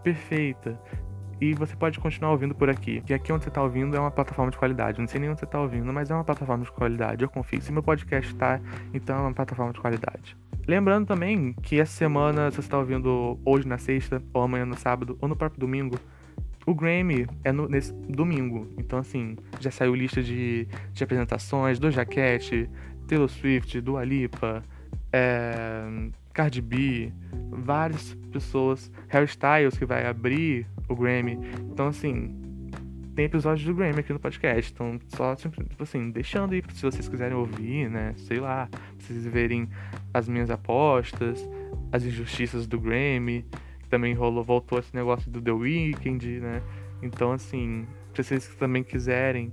perfeita. 0.02 0.76
E 1.40 1.54
você 1.54 1.76
pode 1.76 2.00
continuar 2.00 2.32
ouvindo 2.32 2.52
por 2.52 2.68
aqui. 2.68 3.00
Que 3.02 3.14
aqui 3.14 3.32
onde 3.32 3.44
você 3.44 3.48
está 3.48 3.62
ouvindo 3.62 3.96
é 3.96 4.00
uma 4.00 4.10
plataforma 4.10 4.50
de 4.50 4.58
qualidade. 4.58 5.00
Não 5.00 5.06
sei 5.06 5.20
nem 5.20 5.30
onde 5.30 5.38
você 5.38 5.44
está 5.44 5.60
ouvindo, 5.60 5.92
mas 5.92 6.10
é 6.10 6.14
uma 6.14 6.24
plataforma 6.24 6.64
de 6.64 6.72
qualidade. 6.72 7.22
Eu 7.22 7.28
confio. 7.28 7.62
Se 7.62 7.70
meu 7.70 7.82
podcast 7.82 8.32
está, 8.32 8.60
então 8.92 9.16
é 9.16 9.20
uma 9.20 9.34
plataforma 9.34 9.72
de 9.72 9.80
qualidade. 9.80 10.36
Lembrando 10.66 11.06
também 11.06 11.52
que 11.62 11.78
essa 11.78 11.92
semana, 11.92 12.50
se 12.50 12.56
você 12.56 12.62
está 12.62 12.78
ouvindo 12.78 13.38
hoje 13.44 13.68
na 13.68 13.78
sexta, 13.78 14.20
ou 14.32 14.42
amanhã 14.42 14.66
no 14.66 14.76
sábado, 14.76 15.16
ou 15.20 15.28
no 15.28 15.36
próprio 15.36 15.60
domingo, 15.60 15.96
o 16.66 16.74
Grammy 16.74 17.26
é 17.42 17.52
no, 17.52 17.68
nesse 17.68 17.92
domingo. 17.92 18.68
Então, 18.78 18.98
assim, 18.98 19.36
já 19.60 19.70
saiu 19.70 19.94
lista 19.94 20.22
de, 20.22 20.66
de 20.92 21.04
apresentações 21.04 21.78
do 21.78 21.90
Jaquette, 21.90 22.68
Taylor 23.06 23.28
Swift, 23.28 23.80
Dua 23.80 24.04
Lipa, 24.04 24.62
é, 25.12 25.84
Cardi 26.32 26.60
B, 26.60 27.12
várias 27.50 28.14
pessoas, 28.32 28.90
Harry 29.08 29.26
Styles 29.26 29.78
que 29.78 29.84
vai 29.84 30.06
abrir 30.06 30.66
o 30.88 30.96
Grammy. 30.96 31.38
Então, 31.70 31.88
assim, 31.88 32.34
tem 33.14 33.26
episódios 33.26 33.64
do 33.64 33.74
Grammy 33.74 34.00
aqui 34.00 34.12
no 34.12 34.18
podcast. 34.18 34.72
Então, 34.72 34.98
só, 35.08 35.36
tipo 35.36 35.82
assim, 35.82 36.10
deixando 36.10 36.52
aí 36.52 36.62
se 36.72 36.82
vocês 36.82 37.08
quiserem 37.08 37.36
ouvir, 37.36 37.88
né? 37.88 38.14
Sei 38.16 38.40
lá, 38.40 38.68
pra 38.70 38.80
vocês 38.98 39.24
verem 39.26 39.68
as 40.12 40.28
minhas 40.28 40.50
apostas, 40.50 41.48
as 41.92 42.04
injustiças 42.04 42.66
do 42.66 42.80
Grammy. 42.80 43.44
Também 43.88 44.14
rolou, 44.14 44.42
voltou 44.42 44.78
esse 44.78 44.94
negócio 44.94 45.30
do 45.30 45.40
The 45.40 45.52
Weeknd, 45.52 46.40
né? 46.40 46.62
Então, 47.02 47.32
assim, 47.32 47.86
se 48.14 48.22
vocês 48.22 48.48
também 48.56 48.82
quiserem 48.82 49.50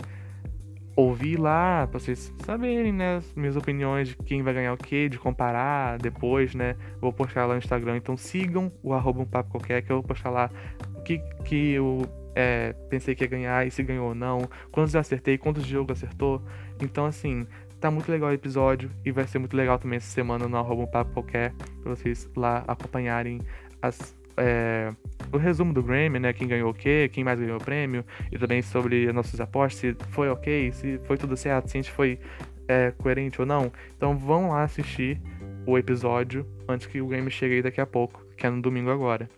ouvir 0.96 1.38
lá, 1.38 1.88
pra 1.88 2.00
vocês 2.00 2.34
saberem, 2.46 2.92
né, 2.92 3.18
as 3.18 3.34
minhas 3.34 3.56
opiniões 3.56 4.10
de 4.10 4.18
quem 4.18 4.44
vai 4.44 4.54
ganhar 4.54 4.74
o 4.74 4.78
que, 4.78 5.08
de 5.08 5.18
comparar 5.18 5.98
depois, 5.98 6.54
né, 6.54 6.76
vou 7.00 7.14
postar 7.14 7.46
lá 7.46 7.54
no 7.54 7.60
Instagram, 7.60 7.98
então 7.98 8.18
sigam 8.18 8.72
o 8.84 8.94
arroba 8.94 9.22
um 9.22 9.26
papo 9.26 9.52
qualquer, 9.52 9.82
que 9.82 9.92
eu 9.92 9.98
vou 9.98 10.04
postar 10.04 10.30
lá 10.30 10.50
o 10.96 11.02
que, 11.02 11.20
que 11.46 11.72
eu 11.72 12.02
é, 12.36 12.74
pensei 12.90 13.16
que 13.16 13.24
ia 13.24 13.28
ganhar 13.28 13.66
e 13.66 13.72
se 13.72 13.82
ganhou 13.84 14.10
ou 14.10 14.16
não, 14.16 14.42
quantos 14.72 14.94
eu 14.94 15.00
acertei, 15.00 15.38
quantos 15.38 15.66
jogos 15.66 15.98
acertou, 15.98 16.42
então 16.80 17.06
assim, 17.06 17.48
tá 17.80 17.90
muito 17.90 18.12
legal 18.12 18.30
o 18.30 18.34
episódio 18.34 18.92
e 19.06 19.12
vai 19.12 19.26
ser 19.26 19.40
muito 19.40 19.56
legal 19.56 19.80
também 19.80 19.98
essa 19.98 20.12
semana 20.12 20.48
no 20.48 20.58
arroba 20.58 20.84
um 20.84 20.88
papo 20.88 21.12
qualquer, 21.14 21.54
pra 21.82 21.96
vocês 21.96 22.30
lá 22.36 22.64
acompanharem 22.68 23.42
as 23.82 24.16
é, 24.42 24.92
o 25.32 25.38
resumo 25.38 25.72
do 25.72 25.84
Grammy, 25.84 26.18
né? 26.18 26.34
Quem 26.34 26.48
ganhou 26.48 26.72
o 26.72 26.74
quê, 26.74 27.10
quem 27.14 27.24
mais 27.24 27.40
ganhou 27.40 27.58
o 27.58 27.64
prêmio, 27.64 28.04
e 28.32 28.40
também 28.40 28.62
sobre 28.64 29.08
as 29.08 29.14
nossas 29.14 29.40
apostas, 29.40 29.80
se 29.80 29.96
foi 30.10 30.30
ok, 30.30 30.72
se 30.72 31.00
foi 31.04 31.16
tudo 31.16 31.38
certo, 31.38 31.70
se 31.70 31.78
a 31.78 31.82
gente 31.82 31.92
foi 31.92 32.20
é, 32.68 32.92
coerente 32.98 33.40
ou 33.40 33.46
não. 33.46 33.72
Então 33.96 34.18
vão 34.18 34.50
lá 34.50 34.64
assistir 34.64 35.22
o 35.66 35.78
episódio 35.78 36.46
antes 36.68 36.88
que 36.88 37.00
o 37.00 37.08
Grammy 37.08 37.30
chegue 37.30 37.56
aí 37.56 37.62
daqui 37.62 37.80
a 37.80 37.86
pouco, 37.86 38.26
que 38.36 38.48
é 38.48 38.50
no 38.50 38.62
domingo 38.62 38.90
agora. 38.90 39.30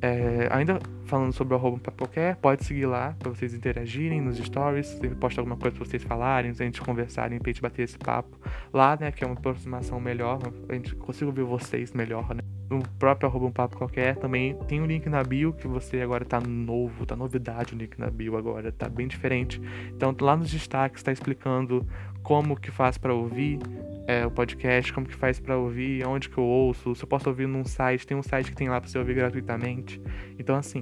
É, 0.00 0.48
ainda 0.50 0.80
falando 1.04 1.32
sobre 1.32 1.54
o 1.54 1.56
arroba 1.56 1.78
qualquer, 1.96 2.34
pode 2.36 2.64
seguir 2.64 2.86
lá 2.86 3.14
para 3.16 3.30
vocês 3.30 3.54
interagirem 3.54 4.20
nos 4.20 4.38
stories, 4.38 4.88
sempre 4.88 5.14
posta 5.14 5.40
alguma 5.40 5.56
coisa 5.56 5.76
pra 5.76 5.86
vocês 5.86 6.02
falarem, 6.02 6.50
a 6.50 6.54
gente 6.54 6.80
conversarem, 6.80 7.38
pra 7.38 7.52
gente 7.52 7.62
bater 7.62 7.82
esse 7.82 7.96
papo 7.96 8.36
lá, 8.72 8.98
né, 9.00 9.12
que 9.12 9.22
é 9.22 9.26
uma 9.26 9.36
aproximação 9.36 10.00
melhor, 10.00 10.40
a 10.68 10.74
gente 10.74 10.96
consiga 10.96 11.30
ver 11.30 11.44
vocês 11.44 11.92
melhor, 11.92 12.34
né. 12.34 12.41
No 12.70 12.82
próprio 12.98 13.28
arroba 13.28 13.46
um 13.46 13.52
papo 13.52 13.76
qualquer 13.76 14.16
também 14.16 14.54
tem 14.66 14.80
um 14.80 14.86
link 14.86 15.08
na 15.08 15.22
bio 15.22 15.52
que 15.52 15.68
você 15.68 16.00
agora 16.00 16.24
tá 16.24 16.40
novo, 16.40 17.04
tá 17.04 17.14
novidade 17.14 17.74
o 17.74 17.76
link 17.76 17.98
na 17.98 18.10
bio 18.10 18.36
agora, 18.36 18.72
tá 18.72 18.88
bem 18.88 19.06
diferente. 19.06 19.60
Então 19.94 20.14
lá 20.20 20.36
nos 20.36 20.50
destaques 20.50 21.02
tá 21.02 21.12
explicando 21.12 21.86
como 22.22 22.56
que 22.56 22.70
faz 22.70 22.96
para 22.96 23.12
ouvir, 23.12 23.58
é, 24.06 24.24
o 24.24 24.30
podcast, 24.30 24.92
como 24.92 25.06
que 25.06 25.14
faz 25.14 25.38
para 25.38 25.56
ouvir, 25.56 26.06
onde 26.06 26.28
que 26.28 26.38
eu 26.38 26.44
ouço, 26.44 26.94
se 26.94 27.04
eu 27.04 27.08
posso 27.08 27.28
ouvir 27.28 27.46
num 27.46 27.64
site, 27.64 28.06
tem 28.06 28.16
um 28.16 28.22
site 28.22 28.50
que 28.50 28.56
tem 28.56 28.68
lá 28.68 28.80
para 28.80 28.88
você 28.88 28.98
ouvir 28.98 29.14
gratuitamente. 29.14 30.00
Então 30.38 30.56
assim, 30.56 30.80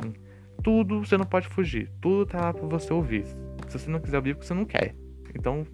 tudo 0.62 1.04
você 1.04 1.16
não 1.16 1.26
pode 1.26 1.48
fugir, 1.48 1.90
tudo 2.00 2.26
tá 2.26 2.40
lá 2.40 2.52
para 2.54 2.66
você 2.66 2.92
ouvir. 2.92 3.24
Se 3.68 3.78
você 3.78 3.90
não 3.90 4.00
quiser 4.00 4.16
ouvir, 4.18 4.34
porque 4.34 4.46
você 4.46 4.54
não 4.54 4.64
quer. 4.64 4.94
Então, 5.34 5.64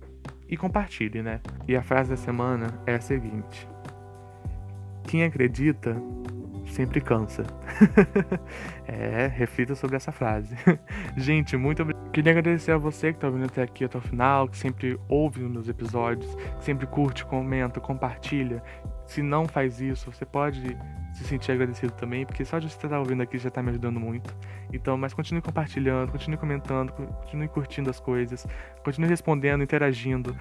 e 0.48 0.56
compartilhe, 0.56 1.22
né? 1.22 1.40
E 1.66 1.74
a 1.74 1.82
frase 1.82 2.10
da 2.10 2.16
semana 2.16 2.80
é 2.86 2.94
a 2.94 3.00
seguinte: 3.00 3.68
Quem 5.06 5.24
acredita 5.24 5.96
sempre 6.66 7.00
cansa. 7.00 7.44
é, 8.86 9.26
reflita 9.28 9.74
sobre 9.74 9.96
essa 9.96 10.12
frase. 10.12 10.56
Gente, 11.16 11.56
muito 11.56 11.82
obrigado. 11.82 12.10
Queria 12.10 12.32
agradecer 12.32 12.72
a 12.72 12.78
você 12.78 13.12
que 13.12 13.18
está 13.18 13.28
vindo 13.28 13.44
até 13.44 13.62
aqui 13.62 13.84
até 13.84 13.98
o 13.98 14.00
final, 14.00 14.48
que 14.48 14.56
sempre 14.56 14.98
ouve 15.08 15.42
os 15.42 15.50
meus 15.50 15.68
episódios, 15.68 16.34
que 16.34 16.64
sempre 16.64 16.86
curte, 16.86 17.24
comenta, 17.24 17.80
compartilha. 17.80 18.62
Se 19.06 19.22
não 19.22 19.46
faz 19.46 19.80
isso, 19.80 20.10
você 20.10 20.24
pode 20.24 20.76
se 21.14 21.24
sentir 21.24 21.52
agradecido 21.52 21.92
também, 21.92 22.26
porque 22.26 22.44
só 22.44 22.58
de 22.58 22.68
você 22.68 22.86
estar 22.86 22.98
ouvindo 22.98 23.22
aqui 23.22 23.38
já 23.38 23.48
está 23.48 23.62
me 23.62 23.70
ajudando 23.70 24.00
muito. 24.00 24.34
Então, 24.72 24.96
mas 24.98 25.14
continue 25.14 25.40
compartilhando, 25.40 26.10
continue 26.10 26.36
comentando, 26.36 26.92
continue 26.92 27.48
curtindo 27.48 27.88
as 27.88 28.00
coisas, 28.00 28.46
continue 28.84 29.08
respondendo, 29.08 29.62
interagindo. 29.62 30.36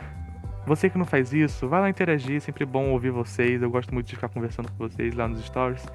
Você 0.65 0.89
que 0.89 0.97
não 0.97 1.05
faz 1.05 1.31
isso, 1.31 1.67
vai 1.67 1.79
lá 1.79 1.89
interagir, 1.89 2.37
é 2.37 2.39
sempre 2.39 2.65
bom 2.65 2.89
ouvir 2.89 3.11
vocês. 3.11 3.61
Eu 3.61 3.69
gosto 3.69 3.93
muito 3.93 4.07
de 4.07 4.15
ficar 4.15 4.29
conversando 4.29 4.71
com 4.71 4.77
vocês 4.77 5.13
lá 5.13 5.27
nos 5.27 5.43
stories, 5.45 5.85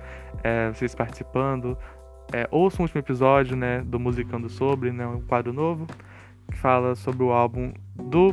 é, 0.44 0.68
vocês 0.68 0.94
participando. 0.94 1.76
É, 2.33 2.46
ouça 2.52 2.78
o 2.78 2.83
último 2.83 3.00
episódio 3.00 3.56
né, 3.56 3.80
do 3.80 3.98
Musicando 3.98 4.48
Sobre, 4.48 4.92
né, 4.92 5.04
um 5.06 5.20
quadro 5.22 5.52
novo, 5.52 5.87
que 6.48 6.56
fala 6.56 6.94
sobre 6.94 7.24
o 7.24 7.33
álbum 7.33 7.72
do 7.96 8.30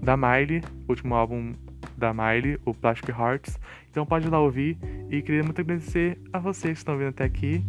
da 0.00 0.16
Miley, 0.16 0.62
o 0.86 0.92
último 0.92 1.14
álbum 1.14 1.52
da 1.96 2.12
Miley, 2.14 2.58
o 2.64 2.72
Plastic 2.72 3.10
Hearts. 3.10 3.58
Então 3.90 4.06
pode 4.06 4.26
ir 4.26 4.30
lá 4.30 4.40
ouvir 4.40 4.78
e 5.10 5.20
queria 5.20 5.42
muito 5.42 5.60
agradecer 5.60 6.18
a 6.32 6.38
vocês 6.38 6.72
que 6.72 6.78
estão 6.78 6.96
vindo 6.96 7.08
até 7.08 7.24
aqui. 7.24 7.62